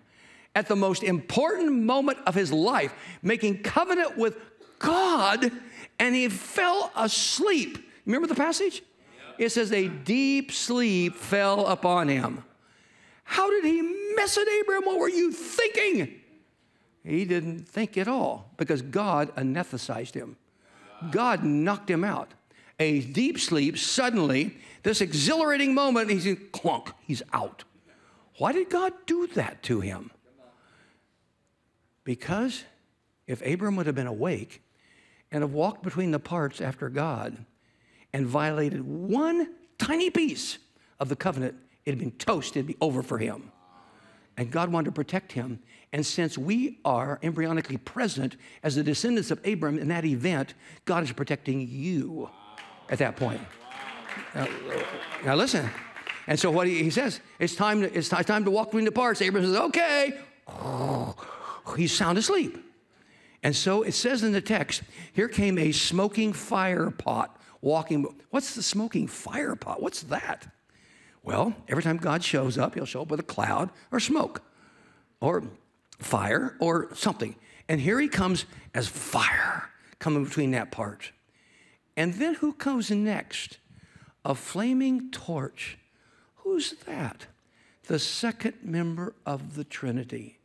at 0.55 0.67
the 0.67 0.75
most 0.75 1.03
important 1.03 1.71
moment 1.71 2.17
of 2.25 2.33
his 2.33 2.51
life, 2.51 2.93
making 3.21 3.61
covenant 3.61 4.17
with 4.17 4.37
God, 4.79 5.51
and 5.99 6.15
he 6.15 6.29
fell 6.29 6.91
asleep. 6.95 7.77
Remember 8.05 8.27
the 8.27 8.35
passage? 8.35 8.81
It 9.37 9.49
says, 9.49 9.71
A 9.71 9.87
deep 9.87 10.51
sleep 10.51 11.15
fell 11.15 11.67
upon 11.67 12.07
him. 12.07 12.43
How 13.29 13.47
did 13.51 13.63
he 13.63 13.83
miss 14.15 14.37
it, 14.37 14.47
Abraham? 14.47 14.85
What 14.85 14.97
were 14.97 15.07
you 15.07 15.31
thinking? 15.31 16.19
He 17.03 17.25
didn't 17.25 17.69
think 17.69 17.95
at 17.95 18.07
all 18.07 18.49
because 18.57 18.81
God 18.81 19.31
anesthetized 19.35 20.15
him. 20.15 20.35
God 21.11 21.43
knocked 21.43 21.91
him 21.91 22.03
out. 22.03 22.33
A 22.79 23.01
deep 23.01 23.39
sleep, 23.39 23.77
suddenly, 23.77 24.57
this 24.81 24.99
exhilarating 24.99 25.75
moment, 25.75 26.09
he's 26.09 26.25
in 26.25 26.37
clunk, 26.51 26.91
he's 27.05 27.21
out. 27.31 27.65
Why 28.39 28.51
did 28.51 28.71
God 28.71 28.93
do 29.05 29.27
that 29.35 29.61
to 29.63 29.79
him? 29.79 30.09
Because 32.03 32.63
if 33.27 33.45
Abram 33.45 33.75
would 33.75 33.85
have 33.85 33.93
been 33.93 34.07
awake 34.07 34.63
and 35.31 35.43
have 35.43 35.53
walked 35.53 35.83
between 35.83 36.09
the 36.09 36.19
parts 36.19 36.61
after 36.61 36.89
God 36.89 37.45
and 38.11 38.25
violated 38.25 38.81
one 38.81 39.53
tiny 39.77 40.09
piece 40.09 40.57
of 40.99 41.09
the 41.09 41.15
covenant, 41.15 41.55
it 41.85 41.91
had 41.91 41.99
been 41.99 42.11
toast, 42.11 42.55
it'd 42.55 42.67
be 42.67 42.77
over 42.81 43.01
for 43.01 43.17
him. 43.17 43.51
And 44.37 44.51
God 44.51 44.71
wanted 44.71 44.85
to 44.85 44.91
protect 44.91 45.33
him. 45.33 45.59
And 45.91 46.05
since 46.05 46.37
we 46.37 46.79
are 46.85 47.19
embryonically 47.23 47.83
present 47.83 48.37
as 48.63 48.75
the 48.75 48.83
descendants 48.83 49.31
of 49.31 49.45
Abram 49.45 49.77
in 49.77 49.89
that 49.89 50.05
event, 50.05 50.53
God 50.85 51.03
is 51.03 51.11
protecting 51.11 51.67
you 51.69 52.29
at 52.89 52.99
that 52.99 53.15
point. 53.15 53.41
Now, 54.33 54.47
now 55.25 55.35
listen. 55.35 55.69
And 56.27 56.39
so 56.39 56.51
what 56.51 56.67
he, 56.67 56.83
he 56.83 56.89
says, 56.89 57.19
it's 57.39 57.55
time, 57.55 57.81
to, 57.81 57.93
it's 57.93 58.09
time 58.09 58.45
to 58.45 58.51
walk 58.51 58.67
between 58.67 58.85
the 58.85 58.91
parts. 58.91 59.19
Abram 59.19 59.43
says, 59.43 59.55
okay. 59.55 60.19
He's 61.77 61.91
sound 61.91 62.17
asleep. 62.17 62.57
And 63.43 63.55
so 63.55 63.83
it 63.83 63.93
says 63.93 64.23
in 64.23 64.31
the 64.31 64.41
text, 64.41 64.83
here 65.13 65.27
came 65.27 65.57
a 65.57 65.71
smoking 65.71 66.33
fire 66.33 66.91
pot 66.91 67.39
walking. 67.61 68.05
What's 68.29 68.55
the 68.55 68.63
smoking 68.63 69.07
fire 69.07 69.55
pot? 69.55 69.81
What's 69.81 70.03
that? 70.03 70.47
Well, 71.23 71.53
every 71.67 71.83
time 71.83 71.97
God 71.97 72.23
shows 72.23 72.57
up, 72.57 72.75
he'll 72.75 72.85
show 72.85 73.01
up 73.01 73.11
with 73.11 73.19
a 73.19 73.23
cloud 73.23 73.69
or 73.91 73.99
smoke 73.99 74.41
or 75.21 75.43
fire 75.99 76.55
or 76.59 76.89
something. 76.95 77.35
And 77.67 77.81
here 77.81 77.99
he 77.99 78.07
comes 78.07 78.45
as 78.73 78.87
fire 78.87 79.69
coming 79.99 80.23
between 80.23 80.51
that 80.51 80.71
part. 80.71 81.11
And 81.95 82.13
then 82.15 82.35
who 82.35 82.53
comes 82.53 82.89
next? 82.89 83.57
A 84.23 84.33
flaming 84.33 85.11
torch. 85.11 85.77
Who's 86.37 86.71
that? 86.85 87.27
The 87.87 87.99
second 87.99 88.55
member 88.63 89.13
of 89.25 89.55
the 89.55 89.63
Trinity. 89.63 90.39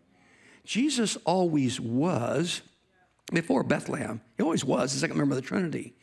Jesus 0.64 1.16
always 1.24 1.78
was, 1.78 2.62
before 3.32 3.62
Bethlehem, 3.62 4.20
he 4.36 4.42
always 4.42 4.64
was 4.64 4.92
the 4.92 4.98
second 4.98 5.16
member 5.16 5.34
of 5.34 5.42
the 5.42 5.46
Trinity. 5.46 5.94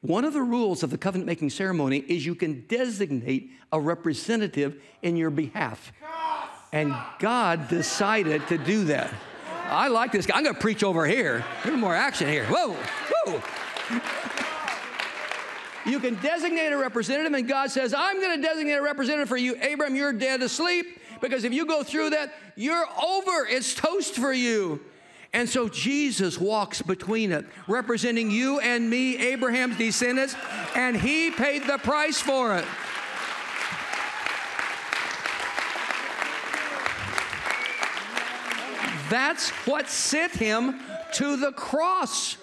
One 0.00 0.24
of 0.24 0.32
the 0.32 0.42
rules 0.42 0.82
of 0.82 0.90
the 0.90 0.98
covenant 0.98 1.26
making 1.26 1.50
ceremony 1.50 1.98
is 1.98 2.24
you 2.24 2.34
can 2.34 2.64
designate 2.68 3.50
a 3.72 3.80
representative 3.80 4.80
in 5.02 5.16
your 5.16 5.30
behalf. 5.30 5.92
And 6.72 6.94
God 7.18 7.68
decided 7.68 8.46
to 8.48 8.58
do 8.58 8.84
that. 8.84 9.12
I 9.68 9.88
like 9.88 10.12
this 10.12 10.26
guy. 10.26 10.36
I'm 10.36 10.44
going 10.44 10.54
to 10.54 10.60
preach 10.60 10.84
over 10.84 11.06
here. 11.06 11.44
A 11.62 11.64
little 11.64 11.80
more 11.80 11.94
action 11.94 12.28
here. 12.28 12.44
Whoa, 12.46 12.76
whoa. 13.24 13.42
You 15.86 16.00
can 16.00 16.16
designate 16.16 16.72
a 16.72 16.76
representative, 16.76 17.32
and 17.32 17.48
God 17.48 17.70
says, 17.70 17.94
I'm 17.94 18.20
going 18.20 18.40
to 18.40 18.42
designate 18.46 18.74
a 18.74 18.82
representative 18.82 19.28
for 19.28 19.36
you. 19.36 19.54
Abram, 19.62 19.94
you're 19.94 20.12
dead 20.12 20.42
asleep 20.42 20.98
because 21.20 21.44
if 21.44 21.52
you 21.52 21.64
go 21.64 21.82
through 21.82 22.10
that, 22.10 22.34
you're 22.56 22.84
over. 23.02 23.46
It's 23.48 23.74
toast 23.74 24.16
for 24.16 24.32
you. 24.32 24.80
And 25.36 25.46
so 25.46 25.68
Jesus 25.68 26.40
walks 26.40 26.80
between 26.80 27.30
it, 27.30 27.44
representing 27.68 28.30
you 28.30 28.58
and 28.60 28.88
me, 28.88 29.18
Abraham's 29.18 29.76
descendants, 29.76 30.34
and 30.74 30.96
he 30.96 31.30
paid 31.30 31.64
the 31.64 31.76
price 31.76 32.18
for 32.18 32.56
it. 32.56 32.64
That's 39.10 39.50
what 39.66 39.90
sent 39.90 40.32
him 40.32 40.80
to 41.16 41.36
the 41.36 41.52
cross. 41.52 42.38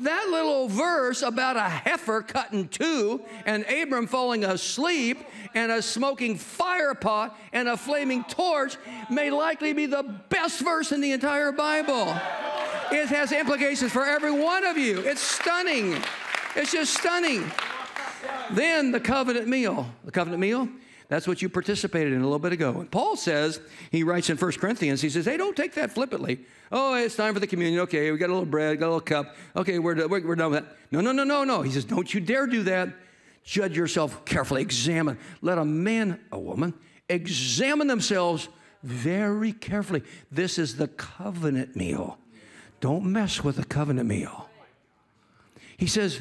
That 0.00 0.28
little 0.30 0.66
verse 0.68 1.22
about 1.22 1.56
a 1.56 1.68
heifer 1.68 2.22
cut 2.22 2.52
in 2.52 2.68
two 2.68 3.20
and 3.44 3.64
Abram 3.66 4.06
falling 4.06 4.44
asleep 4.44 5.18
and 5.54 5.70
a 5.70 5.82
smoking 5.82 6.36
fire 6.36 6.94
pot 6.94 7.38
and 7.52 7.68
a 7.68 7.76
flaming 7.76 8.24
torch 8.24 8.76
may 9.10 9.30
likely 9.30 9.74
be 9.74 9.84
the 9.86 10.02
best 10.30 10.60
verse 10.60 10.92
in 10.92 11.02
the 11.02 11.12
entire 11.12 11.52
Bible. 11.52 12.08
It 12.92 13.08
has 13.08 13.30
implications 13.30 13.92
for 13.92 14.04
every 14.04 14.32
one 14.32 14.64
of 14.64 14.78
you. 14.78 15.00
It's 15.00 15.20
stunning. 15.20 15.96
It's 16.56 16.72
just 16.72 16.94
stunning. 16.94 17.44
Then 18.52 18.92
the 18.92 19.00
covenant 19.00 19.48
meal. 19.48 19.90
The 20.04 20.10
covenant 20.10 20.40
meal, 20.40 20.68
that's 21.10 21.26
what 21.26 21.42
you 21.42 21.48
participated 21.48 22.12
in 22.12 22.20
a 22.20 22.22
little 22.22 22.38
bit 22.38 22.52
ago. 22.52 22.70
And 22.78 22.88
Paul 22.88 23.16
says, 23.16 23.60
he 23.90 24.04
writes 24.04 24.30
in 24.30 24.36
1 24.36 24.52
Corinthians, 24.52 25.02
he 25.02 25.10
says, 25.10 25.24
hey, 25.24 25.36
don't 25.36 25.56
take 25.56 25.74
that 25.74 25.90
flippantly. 25.90 26.38
Oh, 26.70 26.94
it's 26.94 27.16
time 27.16 27.34
for 27.34 27.40
the 27.40 27.48
communion. 27.48 27.80
Okay, 27.80 28.12
we 28.12 28.16
got 28.16 28.30
a 28.30 28.32
little 28.32 28.46
bread, 28.46 28.78
got 28.78 28.86
a 28.86 28.94
little 28.94 29.00
cup. 29.00 29.34
Okay, 29.56 29.80
we're, 29.80 30.06
we're, 30.06 30.24
we're 30.24 30.36
done 30.36 30.52
with 30.52 30.64
that. 30.64 30.76
No, 30.92 31.00
no, 31.00 31.10
no, 31.10 31.24
no, 31.24 31.42
no. 31.42 31.62
He 31.62 31.72
says, 31.72 31.84
don't 31.84 32.14
you 32.14 32.20
dare 32.20 32.46
do 32.46 32.62
that. 32.62 32.90
Judge 33.42 33.76
yourself 33.76 34.24
carefully, 34.24 34.62
examine. 34.62 35.18
Let 35.42 35.58
a 35.58 35.64
man, 35.64 36.20
a 36.30 36.38
woman, 36.38 36.74
examine 37.08 37.88
themselves 37.88 38.48
very 38.84 39.52
carefully. 39.52 40.04
This 40.30 40.58
is 40.58 40.76
the 40.76 40.86
covenant 40.86 41.74
meal. 41.74 42.18
Don't 42.80 43.04
mess 43.04 43.42
with 43.42 43.56
the 43.56 43.64
covenant 43.64 44.08
meal. 44.08 44.48
He 45.76 45.88
says, 45.88 46.20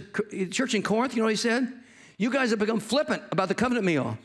church 0.50 0.74
in 0.74 0.82
Corinth, 0.82 1.14
you 1.14 1.22
know 1.22 1.26
what 1.26 1.34
he 1.34 1.36
said? 1.36 1.72
You 2.18 2.32
guys 2.32 2.50
have 2.50 2.60
become 2.60 2.80
flippant 2.80 3.22
about 3.32 3.50
the 3.50 3.56
covenant 3.56 3.86
meal. 3.86 4.18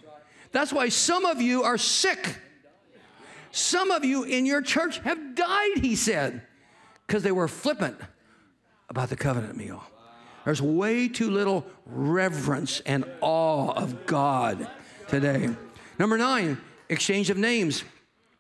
That's 0.55 0.72
why 0.72 0.88
some 0.88 1.24
of 1.24 1.42
you 1.42 1.64
are 1.64 1.76
sick. 1.76 2.38
Some 3.50 3.90
of 3.90 4.05
you 4.05 4.22
in 4.22 4.46
your 4.46 4.62
church 4.62 4.98
have 5.00 5.34
died, 5.34 5.78
he 5.78 5.96
said, 5.96 6.42
because 7.07 7.24
they 7.24 7.32
were 7.32 7.48
flippant 7.48 7.96
about 8.88 9.11
the 9.11 9.16
covenant 9.16 9.57
meal. 9.57 9.82
There's 10.44 10.62
way 10.62 11.09
too 11.09 11.28
little 11.28 11.66
reverence 11.86 12.80
and 12.86 13.05
awe 13.20 13.72
of 13.72 14.07
God 14.07 14.68
today. 15.09 15.50
Number 15.98 16.16
nine, 16.16 16.61
exchange 16.88 17.30
of 17.30 17.36
names. 17.36 17.82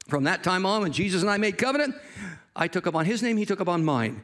From 0.06 0.22
that 0.24 0.44
time 0.44 0.64
on, 0.66 0.82
when 0.82 0.92
Jesus 0.92 1.22
and 1.22 1.30
I 1.30 1.36
made 1.36 1.58
covenant, 1.58 1.96
I 2.54 2.68
took 2.68 2.86
upon 2.86 3.06
his 3.06 3.24
name, 3.24 3.36
he 3.38 3.44
took 3.44 3.58
upon 3.58 3.84
mine. 3.84 4.22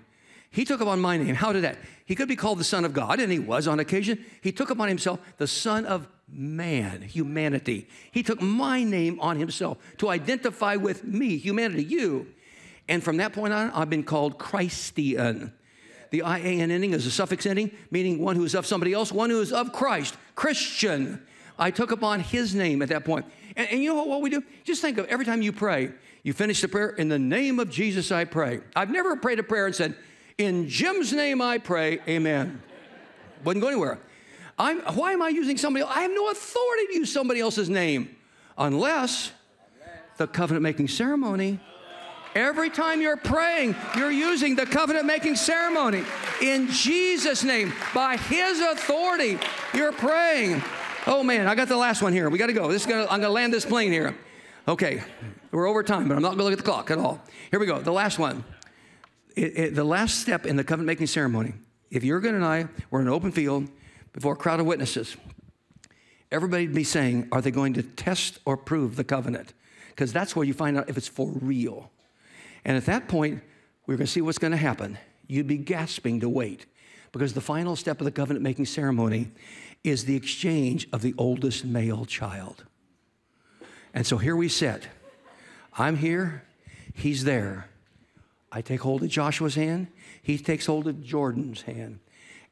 He 0.53 0.65
took 0.65 0.81
upon 0.81 1.01
my 1.01 1.17
name. 1.17 1.35
How 1.35 1.53
did 1.53 1.65
that? 1.65 1.79
He 2.07 2.15
could 2.15 2.29
be 2.29 2.37
called 2.37 2.59
the 2.59 2.65
Son 2.65 2.85
of 2.85 2.93
God, 2.93 3.19
and 3.19 3.33
he 3.33 3.41
was 3.41 3.67
on 3.67 3.81
occasion. 3.81 4.25
He 4.43 4.53
took 4.53 4.71
upon 4.71 4.87
himself 4.87 5.19
the 5.39 5.49
Son 5.49 5.87
of 5.87 6.07
Man, 6.33 7.03
humanity. 7.03 7.89
He 8.13 8.23
took 8.23 8.41
my 8.41 8.85
name 8.85 9.19
on 9.21 9.37
himself 9.37 9.79
to 9.99 10.09
identify 10.09 10.77
with 10.77 11.05
me, 11.05 11.37
humanity, 11.39 11.85
you. 11.85 12.29
And 12.89 13.03
from 13.03 13.17
that 13.19 13.33
point 13.33 13.53
on, 13.53 13.71
I've 13.71 13.91
been 13.91 14.05
called 14.05 14.39
Christian. 14.39 15.53
The 16.11 16.23
IAN 16.23 16.71
ending 16.71 16.93
is 16.93 17.07
a 17.07 17.11
suffix 17.11 17.47
ending, 17.47 17.71
meaning 17.91 18.19
one 18.19 18.37
who 18.37 18.45
is 18.45 18.55
of 18.55 18.67
somebody 18.67 18.93
else, 18.93 19.13
one 19.13 19.31
who 19.31 19.41
is 19.41 19.53
of 19.53 19.73
Christ, 19.73 20.17
Christian. 20.35 21.25
I 21.59 21.71
took 21.71 21.93
upon 21.93 22.21
his 22.21 22.55
name 22.55 22.83
at 22.83 22.89
that 22.89 23.05
point. 23.05 23.27
And, 23.57 23.69
and 23.71 23.83
you 23.83 23.95
know 23.95 24.05
what 24.05 24.23
we 24.23 24.31
do? 24.31 24.43
Just 24.65 24.83
think 24.83 24.99
of 24.99 25.07
every 25.07 25.25
time 25.25 25.43
you 25.43 25.53
pray, 25.53 25.91
you 26.23 26.33
finish 26.33 26.61
the 26.61 26.69
prayer, 26.69 26.91
in 26.91 27.09
the 27.09 27.19
name 27.19 27.59
of 27.59 27.71
Jesus 27.71 28.11
I 28.11 28.25
pray. 28.25 28.61
I've 28.75 28.91
never 28.91 29.17
prayed 29.17 29.39
a 29.39 29.43
prayer 29.43 29.67
and 29.67 29.75
said, 29.75 29.95
in 30.39 30.69
Jim's 30.69 31.13
name 31.13 31.43
I 31.43 31.59
pray, 31.59 32.01
amen. 32.09 32.63
Wouldn't 33.45 33.63
go 33.63 33.69
anywhere. 33.69 33.99
I'm, 34.61 34.81
why 34.95 35.13
am 35.13 35.23
I 35.23 35.31
using 35.31 35.57
somebody 35.57 35.83
else? 35.83 35.93
I 35.97 36.03
have 36.03 36.11
no 36.11 36.29
authority 36.29 36.87
to 36.89 36.95
use 36.99 37.11
somebody 37.11 37.41
else's 37.41 37.71
name 37.71 38.15
unless 38.59 39.33
the 40.19 40.27
covenant 40.27 40.63
making 40.63 40.89
ceremony. 40.89 41.59
Every 42.35 42.69
time 42.69 43.01
you're 43.01 43.17
praying, 43.17 43.75
you're 43.97 44.11
using 44.11 44.55
the 44.55 44.67
covenant 44.67 45.07
making 45.07 45.37
ceremony. 45.37 46.05
In 46.43 46.69
Jesus' 46.69 47.43
name, 47.43 47.73
by 47.95 48.19
His 48.19 48.61
authority, 48.61 49.39
you're 49.73 49.93
praying. 49.93 50.63
Oh 51.07 51.23
man, 51.23 51.49
I 51.49 51.55
got 51.55 51.69
the 51.69 51.79
last 51.79 52.03
one 52.03 52.13
here. 52.13 52.29
We 52.29 52.39
got 52.39 52.49
to 52.49 52.53
go. 52.53 52.69
This 52.71 52.83
is 52.83 52.87
gonna, 52.87 53.05
I'm 53.05 53.21
going 53.21 53.23
to 53.23 53.31
land 53.31 53.55
this 53.55 53.65
plane 53.65 53.91
here. 53.91 54.15
Okay, 54.69 55.03
we're 55.53 55.67
over 55.67 55.83
time, 55.83 56.07
but 56.07 56.17
I'm 56.17 56.23
not 56.23 56.37
going 56.37 56.39
to 56.41 56.45
look 56.45 56.53
at 56.53 56.59
the 56.59 56.65
clock 56.65 56.91
at 56.91 56.99
all. 56.99 57.25
Here 57.51 57.59
we 57.59 57.65
go. 57.65 57.81
The 57.81 57.93
last 57.93 58.19
one. 58.19 58.45
It, 59.35 59.59
it, 59.59 59.75
the 59.75 59.85
last 59.85 60.21
step 60.21 60.45
in 60.45 60.57
the 60.57 60.65
covenant 60.65 60.87
making 60.87 61.07
ceremony. 61.07 61.55
If 61.91 62.03
Jurgen 62.03 62.35
and 62.35 62.45
I 62.45 62.69
were 62.91 63.01
in 63.01 63.07
an 63.07 63.13
open 63.13 63.33
field 63.33 63.69
before 64.13 64.35
a 64.35 64.37
crowd 64.37 64.61
of 64.61 64.67
witnesses, 64.67 65.17
everybody'd 66.31 66.75
be 66.75 66.85
saying, 66.85 67.29
Are 67.33 67.41
they 67.41 67.51
going 67.51 67.75
to 67.75 67.83
test 67.83 68.39
or 68.45 68.57
prove 68.57 68.97
the 68.97 69.05
covenant? 69.05 69.53
Because 69.91 70.13
that's 70.13 70.35
where 70.35 70.45
you 70.45 70.55
find 70.55 70.79
out 70.79 70.89
if 70.89 70.97
it's 70.97 71.09
for 71.09 71.29
real. 71.41 71.91
And 72.65 72.77
at 72.77 72.87
that 72.87 73.09
point, 73.09 73.43
we're 73.87 73.97
going 73.97 74.07
to 74.07 74.13
see 74.13 74.21
what's 74.21 74.39
going 74.39 74.53
to 74.53 74.57
happen. 74.57 74.99
You'd 75.27 75.47
be 75.47 75.59
gasping 75.59 76.21
to 76.21 76.29
wait 76.29 76.67
because 77.13 77.35
the 77.35 77.41
final 77.41 77.77
step 77.77 78.01
of 78.01 78.05
the 78.05 78.11
covenant 78.11 78.43
making 78.43 78.67
ceremony 78.67 79.31
is 79.83 80.05
the 80.05 80.17
exchange 80.17 80.89
of 80.93 81.03
the 81.03 81.15
oldest 81.19 81.65
male 81.65 82.05
child. 82.05 82.65
And 83.95 84.07
so 84.07 84.19
here 84.19 84.37
we 84.37 84.49
sit. 84.49 84.89
I'm 85.77 85.97
here, 85.97 86.45
he's 86.95 87.25
there. 87.25 87.69
I 88.53 88.61
take 88.63 88.81
hold 88.81 89.03
of 89.03 89.09
Joshua's 89.09 89.55
hand, 89.55 89.89
he 90.23 90.37
takes 90.37 90.67
hold 90.67 90.87
of 90.87 91.03
Jordan's 91.03 91.63
hand, 91.63 92.01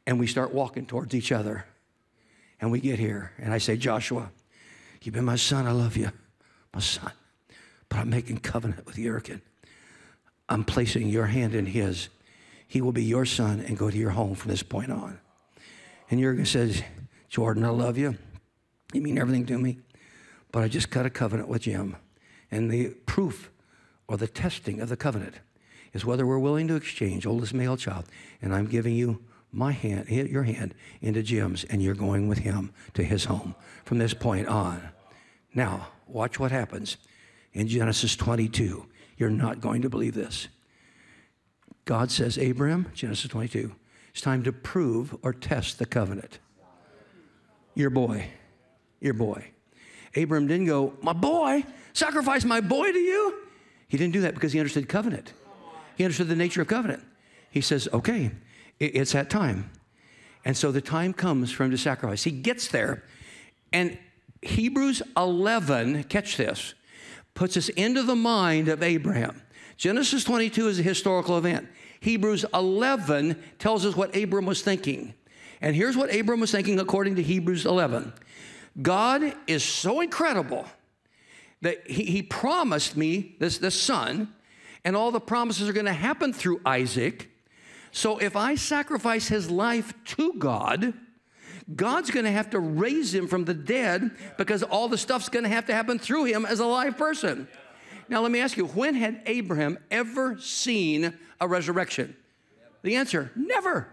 and 0.08 0.18
we 0.18 0.26
start 0.26 0.54
walking 0.54 0.86
towards 0.86 1.14
each 1.14 1.30
other. 1.30 1.66
And 2.62 2.72
we 2.72 2.80
get 2.80 2.98
here, 2.98 3.30
and 3.36 3.52
I 3.52 3.58
say, 3.58 3.76
Joshua, 3.76 4.30
you've 5.02 5.14
been 5.14 5.26
my 5.26 5.36
son, 5.36 5.66
I 5.66 5.72
love 5.72 5.98
you, 5.98 6.10
my 6.72 6.80
son. 6.80 7.12
But 7.90 7.98
I'm 7.98 8.08
making 8.08 8.38
covenant 8.38 8.86
with 8.86 8.96
Jurgen. 8.96 9.42
I'm 10.48 10.64
placing 10.64 11.10
your 11.10 11.26
hand 11.26 11.54
in 11.54 11.66
his. 11.66 12.08
He 12.66 12.80
will 12.80 12.92
be 12.92 13.04
your 13.04 13.26
son 13.26 13.60
and 13.60 13.76
go 13.76 13.90
to 13.90 13.96
your 13.96 14.10
home 14.10 14.34
from 14.34 14.50
this 14.50 14.62
point 14.62 14.90
on. 14.90 15.20
And 16.10 16.18
Jurgen 16.18 16.46
says, 16.46 16.82
Jordan, 17.28 17.62
I 17.64 17.68
love 17.68 17.98
you. 17.98 18.16
You 18.94 19.02
mean 19.02 19.18
everything 19.18 19.44
to 19.46 19.58
me. 19.58 19.78
But 20.52 20.62
I 20.62 20.68
just 20.68 20.90
cut 20.90 21.04
a 21.04 21.10
covenant 21.10 21.50
with 21.50 21.62
Jim. 21.62 21.96
And 22.50 22.70
the 22.70 22.94
proof 23.04 23.50
or 24.08 24.16
the 24.16 24.26
testing 24.26 24.80
of 24.80 24.88
the 24.88 24.96
covenant 24.96 25.34
is 25.92 26.06
whether 26.06 26.26
we're 26.26 26.38
willing 26.38 26.66
to 26.68 26.76
exchange 26.76 27.26
oldest 27.26 27.52
male 27.52 27.76
child. 27.76 28.06
And 28.40 28.54
I'm 28.54 28.66
giving 28.66 28.94
you 28.94 29.22
my 29.52 29.72
hand, 29.72 30.08
your 30.08 30.42
hand, 30.42 30.74
into 31.00 31.22
Jim's, 31.22 31.64
and 31.64 31.82
you're 31.82 31.94
going 31.94 32.28
with 32.28 32.38
him 32.38 32.72
to 32.94 33.02
his 33.02 33.24
home 33.24 33.54
from 33.84 33.98
this 33.98 34.14
point 34.14 34.46
on. 34.46 34.88
Now, 35.54 35.88
watch 36.06 36.38
what 36.38 36.50
happens 36.50 36.96
in 37.52 37.68
Genesis 37.68 38.16
22. 38.16 38.86
You're 39.16 39.30
not 39.30 39.60
going 39.60 39.82
to 39.82 39.88
believe 39.88 40.14
this. 40.14 40.48
God 41.84 42.10
says, 42.10 42.36
Abraham, 42.38 42.86
Genesis 42.94 43.30
22, 43.30 43.74
it's 44.10 44.20
time 44.20 44.42
to 44.44 44.52
prove 44.52 45.16
or 45.22 45.32
test 45.32 45.78
the 45.78 45.86
covenant. 45.86 46.38
Your 47.74 47.90
boy, 47.90 48.26
your 49.00 49.14
boy. 49.14 49.52
Abraham 50.14 50.46
didn't 50.46 50.66
go, 50.66 50.94
My 51.00 51.12
boy, 51.12 51.64
sacrifice 51.92 52.44
my 52.44 52.60
boy 52.60 52.92
to 52.92 52.98
you. 52.98 53.34
He 53.88 53.96
didn't 53.96 54.12
do 54.12 54.20
that 54.22 54.34
because 54.34 54.52
he 54.52 54.58
understood 54.58 54.88
covenant. 54.88 55.32
He 55.96 56.04
understood 56.04 56.28
the 56.28 56.36
nature 56.36 56.60
of 56.60 56.68
covenant. 56.68 57.02
He 57.50 57.60
says, 57.60 57.88
Okay, 57.92 58.32
it's 58.80 59.12
that 59.12 59.30
time. 59.30 59.70
And 60.44 60.56
so 60.56 60.72
the 60.72 60.80
time 60.80 61.12
comes 61.12 61.50
for 61.50 61.64
him 61.64 61.70
to 61.70 61.78
sacrifice. 61.78 62.24
He 62.24 62.30
gets 62.30 62.68
there, 62.68 63.04
and 63.72 63.98
Hebrews 64.42 65.02
11, 65.16 66.04
catch 66.04 66.36
this, 66.36 66.74
puts 67.34 67.56
us 67.56 67.68
into 67.70 68.02
the 68.02 68.14
mind 68.14 68.68
of 68.68 68.82
Abraham. 68.82 69.42
Genesis 69.76 70.24
22 70.24 70.68
is 70.68 70.80
a 70.80 70.82
historical 70.82 71.38
event. 71.38 71.68
Hebrews 72.00 72.44
11 72.54 73.40
tells 73.58 73.84
us 73.84 73.96
what 73.96 74.16
Abram 74.16 74.46
was 74.46 74.62
thinking. 74.62 75.14
And 75.60 75.74
here's 75.74 75.96
what 75.96 76.14
Abram 76.14 76.40
was 76.40 76.52
thinking 76.52 76.78
according 76.78 77.16
to 77.16 77.22
Hebrews 77.22 77.66
11 77.66 78.12
God 78.80 79.34
is 79.46 79.64
so 79.64 80.00
incredible 80.00 80.66
that 81.62 81.90
he, 81.90 82.04
he 82.04 82.22
promised 82.22 82.96
me 82.96 83.34
this, 83.40 83.58
this 83.58 83.80
son, 83.80 84.32
and 84.84 84.94
all 84.94 85.10
the 85.10 85.20
promises 85.20 85.68
are 85.68 85.72
going 85.72 85.86
to 85.86 85.92
happen 85.92 86.32
through 86.32 86.60
Isaac. 86.64 87.28
So 87.92 88.18
if 88.18 88.36
I 88.36 88.54
sacrifice 88.54 89.28
his 89.28 89.50
life 89.50 89.92
to 90.16 90.34
God, 90.34 90.94
God's 91.74 92.10
going 92.10 92.24
to 92.24 92.30
have 92.32 92.50
to 92.50 92.60
raise 92.60 93.14
him 93.14 93.28
from 93.28 93.44
the 93.44 93.54
dead 93.54 94.10
because 94.36 94.62
all 94.62 94.88
the 94.88 94.98
stuff's 94.98 95.28
going 95.28 95.42
to 95.42 95.50
have 95.50 95.66
to 95.66 95.74
happen 95.74 95.98
through 95.98 96.24
him 96.24 96.46
as 96.46 96.60
a 96.60 96.66
live 96.66 96.96
person. 96.96 97.48
Now, 98.08 98.22
let 98.22 98.30
me 98.30 98.40
ask 98.40 98.56
you 98.56 98.66
when 98.66 98.94
had 98.94 99.20
Abraham 99.26 99.78
ever 99.90 100.38
seen 100.40 101.12
a 101.40 101.46
resurrection? 101.46 102.16
The 102.82 102.96
answer 102.96 103.30
never. 103.36 103.88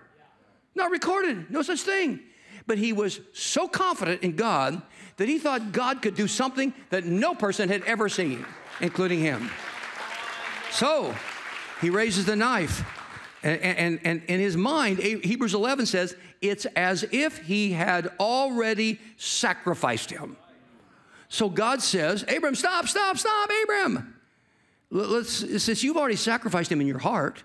Not 0.73 0.91
recorded, 0.91 1.49
no 1.51 1.61
such 1.61 1.81
thing. 1.81 2.19
But 2.67 2.77
he 2.77 2.93
was 2.93 3.19
so 3.33 3.67
confident 3.67 4.23
in 4.23 4.35
God 4.35 4.81
that 5.17 5.27
he 5.27 5.37
thought 5.37 5.71
God 5.71 6.01
could 6.01 6.15
do 6.15 6.27
something 6.27 6.73
that 6.89 7.05
no 7.05 7.35
person 7.35 7.69
had 7.69 7.83
ever 7.83 8.09
seen, 8.09 8.45
including 8.81 9.19
him. 9.19 9.51
So 10.71 11.13
he 11.81 11.89
raises 11.89 12.25
the 12.25 12.35
knife. 12.35 12.83
And, 13.45 13.99
and, 14.03 14.23
in 14.23 14.39
his 14.39 14.57
mind, 14.57 14.97
Hebrews 14.97 15.53
11 15.53 15.85
says, 15.85 16.15
it's 16.41 16.65
as 16.75 17.05
if 17.11 17.37
he 17.45 17.73
had 17.73 18.11
already 18.19 18.99
sacrificed 19.17 20.09
him. 20.09 20.35
So 21.29 21.47
God 21.47 21.83
says, 21.83 22.25
Abram, 22.27 22.55
stop, 22.55 22.87
stop, 22.87 23.19
stop, 23.19 23.49
Abram. 23.63 24.15
Let's, 24.89 25.61
since 25.61 25.83
you've 25.83 25.95
already 25.95 26.15
sacrificed 26.15 26.71
him 26.71 26.81
in 26.81 26.87
your 26.87 26.97
heart, 26.97 27.43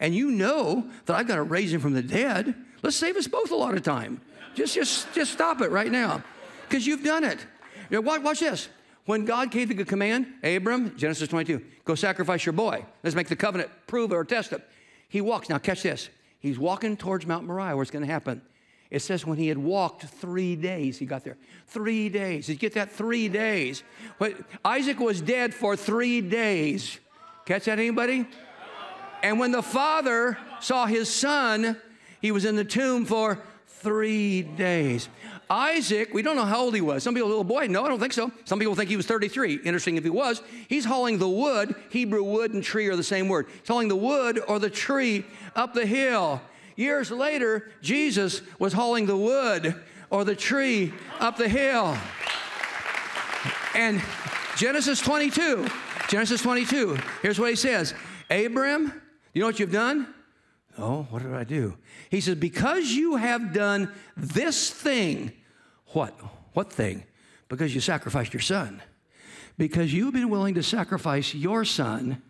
and 0.00 0.14
you 0.14 0.30
know 0.30 0.86
that 1.06 1.16
I've 1.16 1.26
got 1.26 1.36
to 1.36 1.42
raise 1.42 1.72
him 1.72 1.80
from 1.80 1.94
the 1.94 2.02
dead, 2.02 2.54
let's 2.82 2.96
save 2.96 3.16
us 3.16 3.26
both 3.26 3.50
a 3.50 3.56
lot 3.56 3.74
of 3.74 3.82
time. 3.82 4.20
Just, 4.54 4.74
just, 4.74 5.10
just 5.14 5.32
stop 5.32 5.62
it 5.62 5.70
right 5.70 5.90
now, 5.90 6.22
because 6.68 6.86
you've 6.86 7.04
done 7.04 7.24
it. 7.24 7.38
Now, 7.88 8.02
watch, 8.02 8.20
watch 8.20 8.40
this. 8.40 8.68
When 9.06 9.24
God 9.24 9.50
gave 9.50 9.74
the 9.74 9.84
command, 9.86 10.26
Abram, 10.44 10.94
Genesis 10.98 11.26
22, 11.28 11.64
go 11.86 11.94
sacrifice 11.94 12.44
your 12.44 12.52
boy. 12.52 12.84
Let's 13.02 13.16
make 13.16 13.28
the 13.28 13.36
covenant, 13.36 13.70
prove 13.86 14.12
it 14.12 14.14
or 14.14 14.24
test 14.26 14.52
it. 14.52 14.62
He 15.08 15.20
walks. 15.20 15.48
Now, 15.48 15.58
catch 15.58 15.82
this. 15.82 16.10
He's 16.38 16.58
walking 16.58 16.96
towards 16.96 17.26
Mount 17.26 17.46
Moriah 17.46 17.74
where 17.74 17.82
it's 17.82 17.90
going 17.90 18.04
to 18.04 18.12
happen. 18.12 18.42
It 18.90 19.00
says 19.00 19.26
when 19.26 19.38
he 19.38 19.48
had 19.48 19.58
walked 19.58 20.04
three 20.04 20.56
days, 20.56 20.98
he 20.98 21.04
got 21.04 21.24
there. 21.24 21.36
Three 21.66 22.08
days. 22.08 22.46
Did 22.46 22.54
you 22.54 22.58
get 22.58 22.74
that? 22.74 22.90
Three 22.90 23.28
days. 23.28 23.82
But 24.18 24.34
Isaac 24.64 24.98
was 24.98 25.20
dead 25.20 25.52
for 25.52 25.76
three 25.76 26.20
days. 26.20 26.98
Catch 27.44 27.66
that, 27.66 27.78
anybody? 27.78 28.26
And 29.22 29.38
when 29.38 29.52
the 29.52 29.62
father 29.62 30.38
saw 30.60 30.86
his 30.86 31.12
son, 31.12 31.76
he 32.22 32.30
was 32.30 32.44
in 32.44 32.56
the 32.56 32.64
tomb 32.64 33.04
for 33.04 33.42
three 33.66 34.42
days. 34.42 35.08
Isaac, 35.50 36.12
we 36.12 36.22
don't 36.22 36.36
know 36.36 36.44
how 36.44 36.60
old 36.60 36.74
he 36.74 36.80
was. 36.80 37.02
Some 37.02 37.14
people, 37.14 37.28
little 37.28 37.44
boy, 37.44 37.66
no, 37.68 37.84
I 37.84 37.88
don't 37.88 38.00
think 38.00 38.12
so. 38.12 38.30
Some 38.44 38.58
people 38.58 38.74
think 38.74 38.90
he 38.90 38.96
was 38.96 39.06
33. 39.06 39.54
Interesting 39.64 39.96
if 39.96 40.04
he 40.04 40.10
was. 40.10 40.42
He's 40.68 40.84
hauling 40.84 41.18
the 41.18 41.28
wood. 41.28 41.74
Hebrew 41.90 42.22
wood 42.22 42.52
and 42.52 42.62
tree 42.62 42.86
are 42.88 42.96
the 42.96 43.02
same 43.02 43.28
word. 43.28 43.46
He's 43.60 43.68
hauling 43.68 43.88
the 43.88 43.96
wood 43.96 44.40
or 44.46 44.58
the 44.58 44.70
tree 44.70 45.24
up 45.56 45.74
the 45.74 45.86
hill. 45.86 46.40
Years 46.76 47.10
later, 47.10 47.70
Jesus 47.82 48.42
was 48.58 48.72
hauling 48.72 49.06
the 49.06 49.16
wood 49.16 49.74
or 50.10 50.24
the 50.24 50.36
tree 50.36 50.92
up 51.18 51.36
the 51.36 51.48
hill. 51.48 51.96
And 53.74 54.02
Genesis 54.56 55.00
22, 55.00 55.66
Genesis 56.08 56.42
22, 56.42 56.98
here's 57.22 57.38
what 57.38 57.50
he 57.50 57.56
says 57.56 57.94
Abram, 58.30 58.92
you 59.32 59.40
know 59.40 59.46
what 59.46 59.58
you've 59.60 59.72
done? 59.72 60.12
Oh, 60.78 61.06
what 61.10 61.22
did 61.22 61.34
I 61.34 61.44
do? 61.44 61.76
He 62.10 62.20
says, 62.20 62.36
Because 62.36 62.92
you 62.92 63.16
have 63.16 63.52
done 63.52 63.92
this 64.16 64.70
thing, 64.70 65.32
what? 65.92 66.14
What 66.52 66.72
thing? 66.72 67.04
Because 67.48 67.74
you 67.74 67.80
sacrificed 67.80 68.32
your 68.32 68.40
son. 68.40 68.82
Because 69.56 69.92
you've 69.92 70.12
been 70.12 70.30
willing 70.30 70.54
to 70.54 70.62
sacrifice 70.62 71.34
your 71.34 71.64
son, 71.64 72.22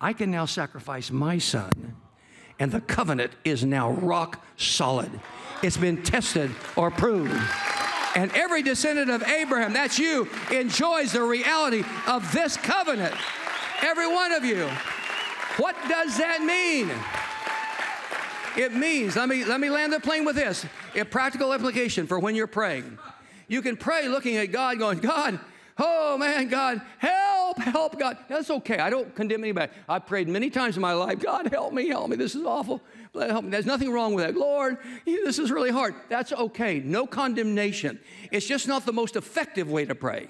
I 0.00 0.12
can 0.12 0.30
now 0.30 0.46
sacrifice 0.46 1.10
my 1.10 1.38
son. 1.38 1.96
And 2.58 2.72
the 2.72 2.80
covenant 2.80 3.32
is 3.44 3.64
now 3.64 3.90
rock 3.90 4.44
solid. 4.56 5.10
It's 5.62 5.76
been 5.76 6.02
tested 6.02 6.50
or 6.76 6.90
proved. 6.90 7.32
And 8.16 8.32
every 8.32 8.62
descendant 8.62 9.10
of 9.10 9.22
Abraham, 9.22 9.72
that's 9.72 9.98
you, 9.98 10.28
enjoys 10.50 11.12
the 11.12 11.22
reality 11.22 11.84
of 12.08 12.30
this 12.32 12.56
covenant. 12.56 13.14
Every 13.82 14.06
one 14.06 14.32
of 14.32 14.44
you. 14.44 14.68
What 15.56 15.76
does 15.88 16.18
that 16.18 16.42
mean? 16.42 16.90
It 18.56 18.74
means, 18.74 19.16
let 19.16 19.28
me, 19.28 19.44
let 19.44 19.60
me 19.60 19.70
land 19.70 19.92
the 19.92 20.00
plane 20.00 20.24
with 20.24 20.36
this 20.36 20.66
a 20.94 21.04
practical 21.04 21.52
application 21.52 22.06
for 22.06 22.18
when 22.18 22.34
you're 22.34 22.46
praying. 22.46 22.98
You 23.48 23.62
can 23.62 23.76
pray 23.76 24.08
looking 24.08 24.36
at 24.36 24.52
God, 24.52 24.78
going, 24.78 24.98
God, 24.98 25.40
oh 25.78 26.16
man, 26.18 26.48
God, 26.48 26.80
help, 26.98 27.58
help, 27.58 27.98
God. 27.98 28.16
That's 28.28 28.50
okay. 28.50 28.78
I 28.78 28.90
don't 28.90 29.14
condemn 29.14 29.42
anybody. 29.42 29.72
I've 29.88 30.06
prayed 30.06 30.28
many 30.28 30.50
times 30.50 30.76
in 30.76 30.82
my 30.82 30.92
life, 30.92 31.18
God, 31.18 31.48
help 31.48 31.72
me, 31.72 31.88
help 31.88 32.10
me. 32.10 32.16
This 32.16 32.34
is 32.34 32.44
awful. 32.44 32.80
Help 33.12 33.44
me. 33.44 33.50
There's 33.50 33.66
nothing 33.66 33.90
wrong 33.90 34.14
with 34.14 34.24
that. 34.24 34.36
Lord, 34.36 34.78
this 35.04 35.38
is 35.38 35.50
really 35.50 35.70
hard. 35.70 35.94
That's 36.08 36.32
okay. 36.32 36.78
No 36.78 37.06
condemnation. 37.06 37.98
It's 38.30 38.46
just 38.46 38.68
not 38.68 38.86
the 38.86 38.92
most 38.92 39.16
effective 39.16 39.68
way 39.68 39.84
to 39.84 39.94
pray. 39.94 40.28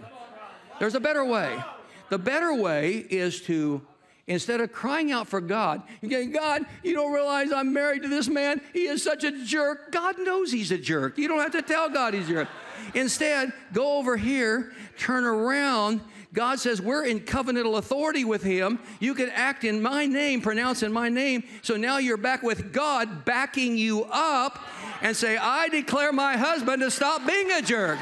There's 0.79 0.95
a 0.95 1.01
better 1.01 1.25
way. 1.25 1.63
The 2.09 2.19
better 2.19 2.55
way 2.55 2.95
is 2.97 3.43
to 3.43 3.83
Instead 4.31 4.61
of 4.61 4.73
crying 4.73 5.11
out 5.11 5.27
for 5.27 5.41
God, 5.41 5.83
you 6.01 6.09
go, 6.09 6.25
God, 6.39 6.63
you 6.85 6.95
don't 6.95 7.13
realize 7.13 7.51
I'm 7.51 7.73
married 7.73 8.03
to 8.03 8.09
this 8.09 8.29
man. 8.29 8.61
He 8.73 8.87
is 8.87 9.03
such 9.03 9.25
a 9.25 9.45
jerk. 9.45 9.91
God 9.91 10.21
knows 10.21 10.53
he's 10.53 10.71
a 10.71 10.79
jerk. 10.79 11.19
You 11.19 11.27
don't 11.27 11.41
have 11.41 11.51
to 11.51 11.63
tell 11.63 11.91
God 11.91 12.15
he's 12.15 12.31
a 12.31 12.35
jerk. 12.35 12.49
Instead, 12.95 13.53
go 13.73 13.99
over 13.99 14.17
here, 14.17 14.73
turn 14.97 15.25
around. 15.25 16.01
God 16.33 16.61
says, 16.61 16.81
We're 16.81 17.07
in 17.07 17.19
covenantal 17.19 17.79
authority 17.79 18.25
with 18.25 18.45
Him. 18.45 18.79
You 19.01 19.15
can 19.15 19.31
act 19.31 19.65
in 19.65 19.83
my 19.83 20.07
name, 20.07 20.41
pronounce 20.41 20.85
in 20.85 20.93
my 20.93 21.09
name. 21.09 21.43
So 21.63 21.77
now 21.77 21.99
you're 21.99 22.17
back 22.17 22.45
with 22.45 22.73
God 22.73 23.25
backing 23.25 23.77
you 23.77 24.05
up 24.05 24.61
and 25.03 25.17
say, 25.17 25.37
I 25.37 25.69
declare 25.69 26.13
my 26.13 26.37
husband 26.37 26.83
to 26.83 26.91
stop 26.91 27.27
being 27.27 27.51
a 27.53 27.63
jerk. 27.63 27.99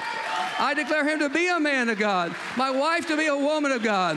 I 0.61 0.75
declare 0.75 1.09
him 1.09 1.21
to 1.21 1.29
be 1.29 1.49
a 1.49 1.61
man 1.61 1.89
of 1.89 1.99
God, 1.99 2.35
my 2.57 2.71
wife 2.71 3.07
to 3.09 3.17
be 3.17 3.27
a 3.27 3.37
woman 3.37 3.71
of 3.71 3.83
God. 3.83 4.17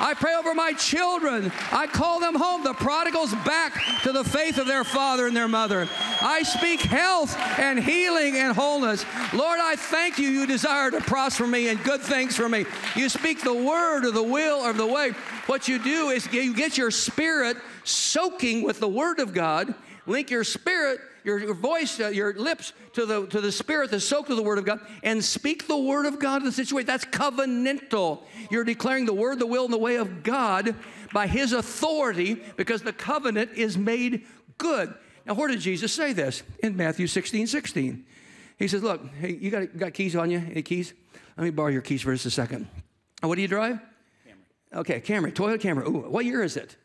I 0.00 0.14
pray 0.14 0.34
over 0.34 0.54
my 0.54 0.72
children. 0.74 1.50
I 1.72 1.86
call 1.86 2.20
them 2.20 2.34
home, 2.34 2.62
the 2.62 2.74
prodigals 2.74 3.34
back 3.46 3.80
to 4.02 4.12
the 4.12 4.22
faith 4.22 4.58
of 4.58 4.66
their 4.66 4.84
father 4.84 5.26
and 5.26 5.36
their 5.36 5.48
mother. 5.48 5.88
I 6.20 6.42
speak 6.42 6.80
health 6.82 7.36
and 7.58 7.78
healing 7.80 8.36
and 8.36 8.54
wholeness. 8.54 9.04
Lord, 9.32 9.58
I 9.60 9.76
thank 9.76 10.18
you. 10.18 10.28
You 10.28 10.46
desire 10.46 10.90
to 10.90 11.00
prosper 11.00 11.46
me 11.46 11.68
and 11.68 11.82
good 11.82 12.00
things 12.00 12.36
for 12.36 12.48
me. 12.48 12.66
You 12.94 13.08
speak 13.08 13.42
the 13.42 13.54
word 13.54 14.04
or 14.04 14.10
the 14.10 14.22
will 14.22 14.58
or 14.58 14.72
the 14.72 14.86
way. 14.86 15.12
What 15.46 15.68
you 15.68 15.78
do 15.78 16.10
is 16.10 16.30
you 16.32 16.54
get 16.54 16.76
your 16.76 16.90
spirit 16.90 17.56
soaking 17.84 18.62
with 18.62 18.80
the 18.80 18.88
word 18.88 19.18
of 19.18 19.32
God, 19.32 19.74
link 20.06 20.30
your 20.30 20.44
spirit 20.44 21.00
your, 21.28 21.38
your 21.38 21.54
voice, 21.54 22.00
uh, 22.00 22.08
your 22.08 22.32
lips 22.32 22.72
to 22.94 23.04
the, 23.04 23.26
to 23.26 23.40
the 23.40 23.52
Spirit 23.52 23.90
that's 23.90 24.04
soaked 24.04 24.28
with 24.28 24.38
the 24.38 24.42
Word 24.42 24.58
of 24.58 24.64
God, 24.64 24.80
and 25.02 25.22
speak 25.22 25.68
the 25.68 25.76
Word 25.76 26.06
of 26.06 26.18
God 26.18 26.40
in 26.40 26.46
the 26.46 26.52
situation. 26.52 26.86
That's 26.86 27.04
covenantal. 27.04 28.22
You're 28.50 28.64
declaring 28.64 29.04
the 29.04 29.12
Word, 29.12 29.38
the 29.38 29.46
will, 29.46 29.64
and 29.64 29.72
the 29.72 29.78
way 29.78 29.96
of 29.96 30.22
God 30.22 30.74
by 31.12 31.26
His 31.26 31.52
authority 31.52 32.42
because 32.56 32.82
the 32.82 32.92
covenant 32.92 33.52
is 33.54 33.76
made 33.76 34.24
good. 34.56 34.94
Now, 35.26 35.34
where 35.34 35.48
did 35.48 35.60
Jesus 35.60 35.92
say 35.92 36.14
this? 36.14 36.42
In 36.60 36.76
Matthew 36.76 37.06
16 37.06 37.46
16. 37.46 38.06
He 38.58 38.66
says, 38.66 38.82
Look, 38.82 39.06
hey, 39.20 39.34
you 39.34 39.50
got, 39.50 39.76
got 39.76 39.92
keys 39.92 40.16
on 40.16 40.30
you? 40.30 40.38
Any 40.38 40.62
keys? 40.62 40.94
Let 41.36 41.44
me 41.44 41.50
borrow 41.50 41.68
your 41.68 41.82
keys 41.82 42.02
for 42.02 42.12
just 42.12 42.26
a 42.26 42.30
second. 42.30 42.66
What 43.20 43.36
do 43.36 43.42
you 43.42 43.48
drive? 43.48 43.78
Camry. 44.26 44.78
Okay, 44.80 45.00
Camry, 45.00 45.32
Toyota 45.32 45.58
Camry. 45.58 45.86
Ooh, 45.86 46.10
what 46.10 46.24
year 46.24 46.42
is 46.42 46.56
it? 46.56 46.76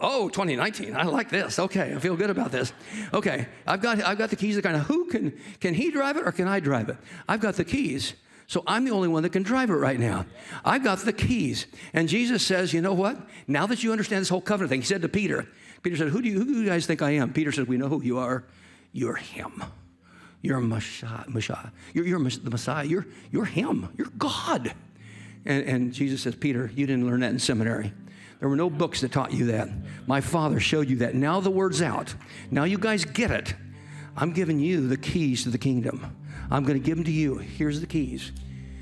Oh, 0.00 0.28
2019. 0.28 0.96
I 0.96 1.04
like 1.04 1.28
this. 1.28 1.58
Okay, 1.58 1.94
I 1.94 1.98
feel 1.98 2.16
good 2.16 2.30
about 2.30 2.52
this. 2.52 2.72
Okay, 3.12 3.46
I've 3.66 3.80
got 3.80 4.02
I've 4.02 4.18
got 4.18 4.30
the 4.30 4.36
keys. 4.36 4.60
Kind 4.60 4.76
of 4.76 4.82
who 4.82 5.06
can 5.06 5.38
can 5.60 5.74
he 5.74 5.90
drive 5.90 6.16
it 6.16 6.26
or 6.26 6.32
can 6.32 6.48
I 6.48 6.60
drive 6.60 6.88
it? 6.88 6.96
I've 7.28 7.40
got 7.40 7.54
the 7.54 7.64
keys. 7.64 8.14
So 8.48 8.64
I'm 8.66 8.86
the 8.86 8.92
only 8.92 9.08
one 9.08 9.22
that 9.24 9.30
can 9.30 9.42
drive 9.42 9.68
it 9.68 9.74
right 9.74 10.00
now. 10.00 10.24
I've 10.64 10.82
got 10.82 11.00
the 11.00 11.12
keys. 11.12 11.66
And 11.92 12.08
Jesus 12.08 12.44
says, 12.44 12.72
you 12.72 12.80
know 12.80 12.94
what? 12.94 13.18
Now 13.46 13.66
that 13.66 13.84
you 13.84 13.92
understand 13.92 14.22
this 14.22 14.30
whole 14.30 14.40
covenant 14.40 14.70
thing, 14.70 14.80
he 14.80 14.86
said 14.86 15.02
to 15.02 15.08
Peter, 15.08 15.46
Peter 15.82 15.96
said, 15.98 16.08
who 16.08 16.22
do 16.22 16.30
you, 16.30 16.38
who 16.38 16.46
do 16.46 16.52
you 16.62 16.66
guys 16.66 16.86
think 16.86 17.02
I 17.02 17.10
am? 17.10 17.34
Peter 17.34 17.52
said, 17.52 17.68
we 17.68 17.76
know 17.76 17.88
who 17.88 18.02
you 18.02 18.16
are. 18.16 18.44
You're 18.92 19.16
him. 19.16 19.62
You're 20.40 20.60
Messiah. 20.60 21.24
Messiah. 21.28 21.68
You're, 21.92 22.06
you're 22.06 22.18
the 22.18 22.50
Messiah. 22.50 22.84
You're, 22.86 23.06
you're 23.30 23.44
him. 23.44 23.90
You're 23.98 24.08
God. 24.16 24.72
And, 25.44 25.64
and 25.64 25.92
Jesus 25.92 26.22
says, 26.22 26.34
Peter, 26.34 26.70
you 26.74 26.86
didn't 26.86 27.06
learn 27.06 27.20
that 27.20 27.32
in 27.32 27.38
seminary. 27.38 27.92
There 28.40 28.48
were 28.48 28.56
no 28.56 28.70
books 28.70 29.00
that 29.00 29.12
taught 29.12 29.32
you 29.32 29.46
that. 29.46 29.68
My 30.06 30.20
father 30.20 30.60
showed 30.60 30.88
you 30.88 30.96
that. 30.96 31.14
Now 31.14 31.40
the 31.40 31.50
word's 31.50 31.82
out. 31.82 32.14
Now 32.50 32.64
you 32.64 32.78
guys 32.78 33.04
get 33.04 33.30
it. 33.30 33.54
I'm 34.16 34.32
giving 34.32 34.58
you 34.58 34.86
the 34.88 34.96
keys 34.96 35.44
to 35.44 35.50
the 35.50 35.58
kingdom. 35.58 36.16
I'm 36.50 36.64
going 36.64 36.80
to 36.80 36.84
give 36.84 36.96
them 36.96 37.04
to 37.04 37.10
you. 37.10 37.38
Here's 37.38 37.80
the 37.80 37.86
keys. 37.86 38.32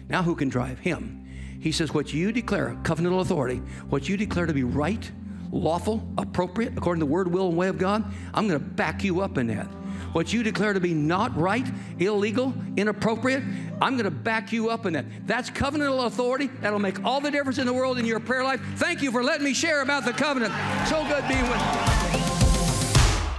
Now 0.09 0.23
who 0.23 0.35
can 0.35 0.49
drive? 0.49 0.79
Him. 0.79 1.27
He 1.61 1.73
says, 1.73 1.93
What 1.93 2.13
you 2.13 2.33
declare, 2.33 2.77
covenantal 2.83 3.21
authority, 3.21 3.57
what 3.89 4.09
you 4.09 4.17
declare 4.17 4.47
to 4.47 4.53
be 4.53 4.65
right, 4.65 5.11
lawful, 5.51 6.07
appropriate, 6.19 6.77
according 6.77 7.01
to 7.01 7.07
the 7.07 7.13
word, 7.13 7.29
will, 7.29 7.49
and 7.49 7.57
way 7.57 7.69
of 7.69 7.79
God, 7.79 8.05
I'm 8.35 8.47
going 8.47 8.61
to 8.61 8.65
back 8.65 9.03
you 9.05 9.21
up 9.21 9.39
in 9.39 9.49
that 9.49 9.69
what 10.17 10.33
you 10.33 10.43
declare 10.43 10.73
to 10.73 10.81
be 10.81 10.95
not 10.95 11.37
right, 11.37 11.67
illegal, 11.99 12.55
inappropriate, 12.79 13.43
I'm 13.83 13.99
going 13.99 14.05
to 14.05 14.11
back 14.11 14.51
you 14.51 14.71
up 14.71 14.87
in 14.87 14.95
that. 14.95 15.05
That's 15.27 15.51
covenantal 15.51 16.07
authority. 16.07 16.47
That'll 16.63 16.79
make 16.79 17.05
all 17.05 17.21
the 17.21 17.31
difference 17.31 17.59
in 17.59 17.67
the 17.67 17.75
world 17.75 17.99
in 17.99 18.07
your 18.07 18.19
prayer 18.19 18.43
life. 18.43 18.63
Thank 18.77 19.03
you 19.03 19.13
for 19.13 19.23
letting 19.23 19.45
me 19.45 19.53
share 19.53 19.83
about 19.83 20.07
the 20.07 20.15
covenant. 20.15 20.55
So 20.89 21.07
good 21.07 21.29
being 21.29 21.43
with 21.43 21.61
you. 21.61 22.21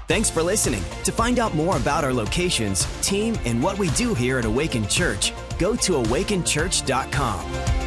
Thanks 0.07 0.29
for 0.29 0.43
listening. 0.43 0.83
To 1.05 1.11
find 1.11 1.39
out 1.39 1.55
more 1.55 1.77
about 1.77 2.03
our 2.03 2.13
locations, 2.13 2.85
team, 3.01 3.35
and 3.43 3.63
what 3.63 3.79
we 3.79 3.89
do 3.91 4.13
here 4.13 4.37
at 4.37 4.45
Awaken 4.45 4.87
Church, 4.87 5.33
go 5.57 5.75
to 5.77 5.93
awakenchurch.com. 5.93 7.86